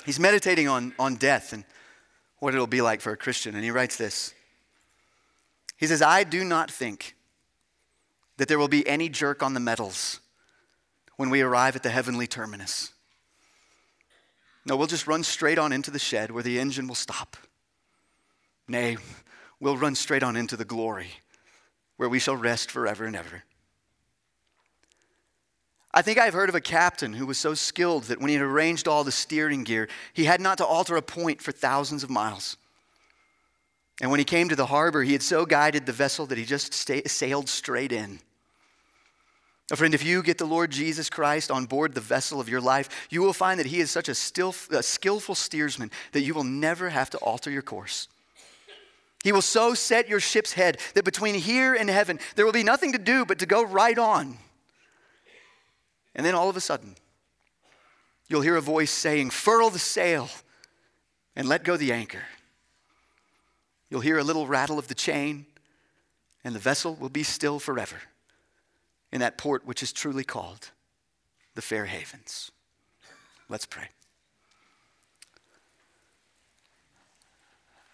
He's 0.06 0.22
meditating 0.22 0.70
on, 0.70 0.94
on 0.98 1.16
death 1.16 1.52
and 1.52 1.66
what 2.40 2.54
it'll 2.54 2.66
be 2.66 2.82
like 2.82 3.02
for 3.02 3.12
a 3.12 3.18
Christian, 3.18 3.56
and 3.56 3.64
he 3.64 3.72
writes 3.72 3.98
this. 3.98 4.34
He 5.76 5.86
says, 5.86 6.02
I 6.02 6.24
do 6.24 6.46
not 6.46 6.72
think 6.72 7.14
that 8.38 8.48
there 8.48 8.58
will 8.58 8.70
be 8.70 8.88
any 8.88 9.10
jerk 9.10 9.44
on 9.44 9.54
the 9.54 9.60
metals 9.60 10.22
when 11.18 11.30
we 11.30 11.42
arrive 11.42 11.76
at 11.76 11.84
the 11.84 11.90
heavenly 11.90 12.28
terminus. 12.28 12.92
No, 14.66 14.76
we'll 14.76 14.88
just 14.88 15.08
run 15.08 15.24
straight 15.24 15.60
on 15.60 15.72
into 15.72 15.92
the 15.92 16.00
shed 16.00 16.32
where 16.32 16.44
the 16.44 16.60
engine 16.60 16.88
will 16.88 16.96
stop. 16.96 17.38
Nay, 18.68 18.98
we'll 19.60 19.78
run 19.78 19.96
straight 19.96 20.24
on 20.24 20.36
into 20.36 20.58
the 20.58 20.66
glory 20.66 21.12
where 21.98 22.10
we 22.10 22.20
shall 22.20 22.36
rest 22.36 22.72
forever 22.72 23.06
and 23.06 23.16
ever. 23.16 23.44
I 25.94 26.02
think 26.02 26.18
I've 26.18 26.34
heard 26.34 26.50
of 26.50 26.56
a 26.56 26.62
captain 26.62 27.14
who 27.14 27.26
was 27.26 27.38
so 27.38 27.54
skilled 27.54 28.06
that 28.06 28.20
when 28.20 28.28
he 28.28 28.36
had 28.36 28.44
arranged 28.44 28.88
all 28.88 29.06
the 29.06 29.14
steering 29.14 29.64
gear, 29.64 29.88
he 30.14 30.26
had 30.26 30.42
not 30.42 30.58
to 30.58 30.66
alter 30.66 30.98
a 30.98 31.02
point 31.02 31.42
for 31.42 31.54
thousands 31.54 32.04
of 32.04 32.10
miles. 32.10 32.58
And 34.02 34.12
when 34.12 34.20
he 34.20 34.26
came 34.26 34.50
to 34.50 34.58
the 34.58 34.66
harbor, 34.66 35.04
he 35.04 35.14
had 35.14 35.24
so 35.24 35.46
guided 35.46 35.86
the 35.86 35.94
vessel 35.94 36.26
that 36.26 36.38
he 36.38 36.44
just 36.44 36.74
sailed 36.74 37.48
straight 37.48 37.94
in. 37.94 38.20
A 39.72 39.76
friend, 39.76 39.96
if 39.96 40.06
you 40.06 40.22
get 40.22 40.38
the 40.38 40.46
Lord 40.46 40.70
Jesus 40.70 41.10
Christ 41.10 41.50
on 41.50 41.66
board 41.66 41.94
the 41.94 42.02
vessel 42.02 42.40
of 42.40 42.48
your 42.48 42.62
life, 42.62 43.08
you 43.10 43.22
will 43.22 43.34
find 43.34 43.60
that 43.60 43.66
He 43.66 43.80
is 43.80 43.90
such 43.90 44.08
a, 44.10 44.14
still, 44.16 44.54
a 44.70 44.84
skillful 44.84 45.34
steersman 45.34 45.90
that 46.12 46.22
you 46.22 46.36
will 46.36 46.44
never 46.44 46.90
have 46.90 47.10
to 47.12 47.18
alter 47.18 47.50
your 47.50 47.64
course. 47.64 48.08
He 49.24 49.32
will 49.32 49.42
so 49.42 49.74
set 49.74 50.08
your 50.08 50.20
ship's 50.20 50.54
head 50.54 50.78
that 50.94 51.04
between 51.04 51.34
here 51.34 51.74
and 51.74 51.90
heaven, 51.90 52.20
there 52.36 52.46
will 52.46 52.54
be 52.54 52.64
nothing 52.64 52.92
to 52.92 53.00
do 53.00 53.26
but 53.26 53.40
to 53.40 53.48
go 53.48 53.66
right 53.66 53.98
on. 53.98 54.38
And 56.14 56.24
then 56.24 56.36
all 56.36 56.48
of 56.48 56.56
a 56.56 56.62
sudden, 56.62 56.96
you'll 58.28 58.42
hear 58.42 58.58
a 58.58 58.62
voice 58.62 58.92
saying, 58.92 59.32
Furl 59.32 59.72
the 59.72 59.80
sail 59.80 60.30
and 61.36 61.50
let 61.50 61.64
go 61.64 61.76
the 61.76 61.92
anchor. 61.92 62.22
You'll 63.90 64.02
hear 64.02 64.20
a 64.20 64.24
little 64.24 64.46
rattle 64.46 64.78
of 64.78 64.90
the 64.90 64.96
chain, 64.96 65.48
and 66.44 66.54
the 66.54 66.60
vessel 66.60 66.94
will 66.94 67.10
be 67.10 67.24
still 67.24 67.58
forever 67.58 67.98
in 69.16 69.22
that 69.22 69.38
port 69.38 69.66
which 69.66 69.82
is 69.82 69.94
truly 69.94 70.26
called 70.26 70.72
the 71.54 71.62
Fair 71.62 71.86
Havens. 71.86 72.52
Let's 73.48 73.66
pray. 73.66 73.88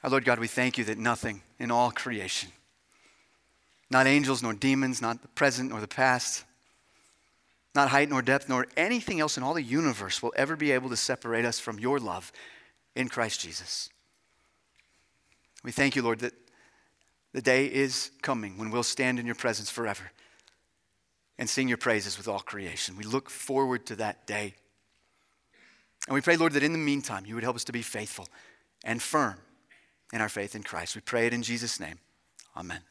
Our 0.04 0.10
Lord 0.10 0.26
God, 0.26 0.40
we 0.40 0.48
thank 0.48 0.80
you 0.80 0.84
that 0.86 0.98
nothing 0.98 1.44
in 1.60 1.70
all 1.70 1.92
creation, 1.92 2.50
not 3.92 4.08
angels 4.08 4.42
nor 4.42 4.54
demons, 4.54 5.00
not 5.00 5.22
the 5.22 5.28
present 5.28 5.70
nor 5.70 5.80
the 5.80 5.88
past, 5.88 6.44
not 7.76 7.90
height 7.90 8.10
nor 8.10 8.24
depth, 8.24 8.50
nor 8.50 8.66
anything 8.76 9.20
else 9.20 9.38
in 9.38 9.44
all 9.44 9.54
the 9.54 9.62
universe 9.62 10.24
will 10.24 10.34
ever 10.36 10.56
be 10.56 10.72
able 10.72 10.90
to 10.90 10.98
separate 10.98 11.46
us 11.46 11.60
from 11.60 11.78
your 11.78 12.00
love 12.00 12.32
in 12.96 13.10
Christ 13.10 13.42
Jesus. 13.42 13.92
We 15.64 15.72
thank 15.72 15.96
you, 15.96 16.02
Lord, 16.02 16.22
that 16.22 16.34
the 17.32 17.44
day 17.44 17.68
is 17.68 18.10
coming 18.24 18.58
when 18.58 18.72
we'll 18.72 18.82
stand 18.82 19.20
in 19.20 19.28
your 19.28 19.36
presence 19.36 19.70
forever 19.70 20.10
and 21.42 21.50
sing 21.50 21.68
your 21.68 21.78
praises 21.78 22.20
with 22.20 22.28
all 22.28 22.40
creation. 22.40 22.96
We 22.96 23.04
look 23.04 23.28
forward 23.28 23.88
to 23.88 23.96
that 23.96 24.28
day. 24.28 24.54
And 26.08 26.14
we 26.14 26.22
pray, 26.22 26.38
Lord, 26.38 26.54
that 26.54 26.62
in 26.62 26.72
the 26.72 26.78
meantime, 26.78 27.26
you 27.26 27.34
would 27.34 27.44
help 27.44 27.56
us 27.56 27.64
to 27.64 27.72
be 27.72 27.82
faithful 27.82 28.28
and 28.84 29.02
firm 29.02 29.38
in 30.14 30.22
our 30.22 30.30
faith 30.30 30.54
in 30.54 30.62
Christ. 30.62 30.94
We 30.94 31.02
pray 31.02 31.26
it 31.26 31.34
in 31.34 31.42
Jesus' 31.42 31.80
name. 31.80 31.98
Amen. 32.56 32.82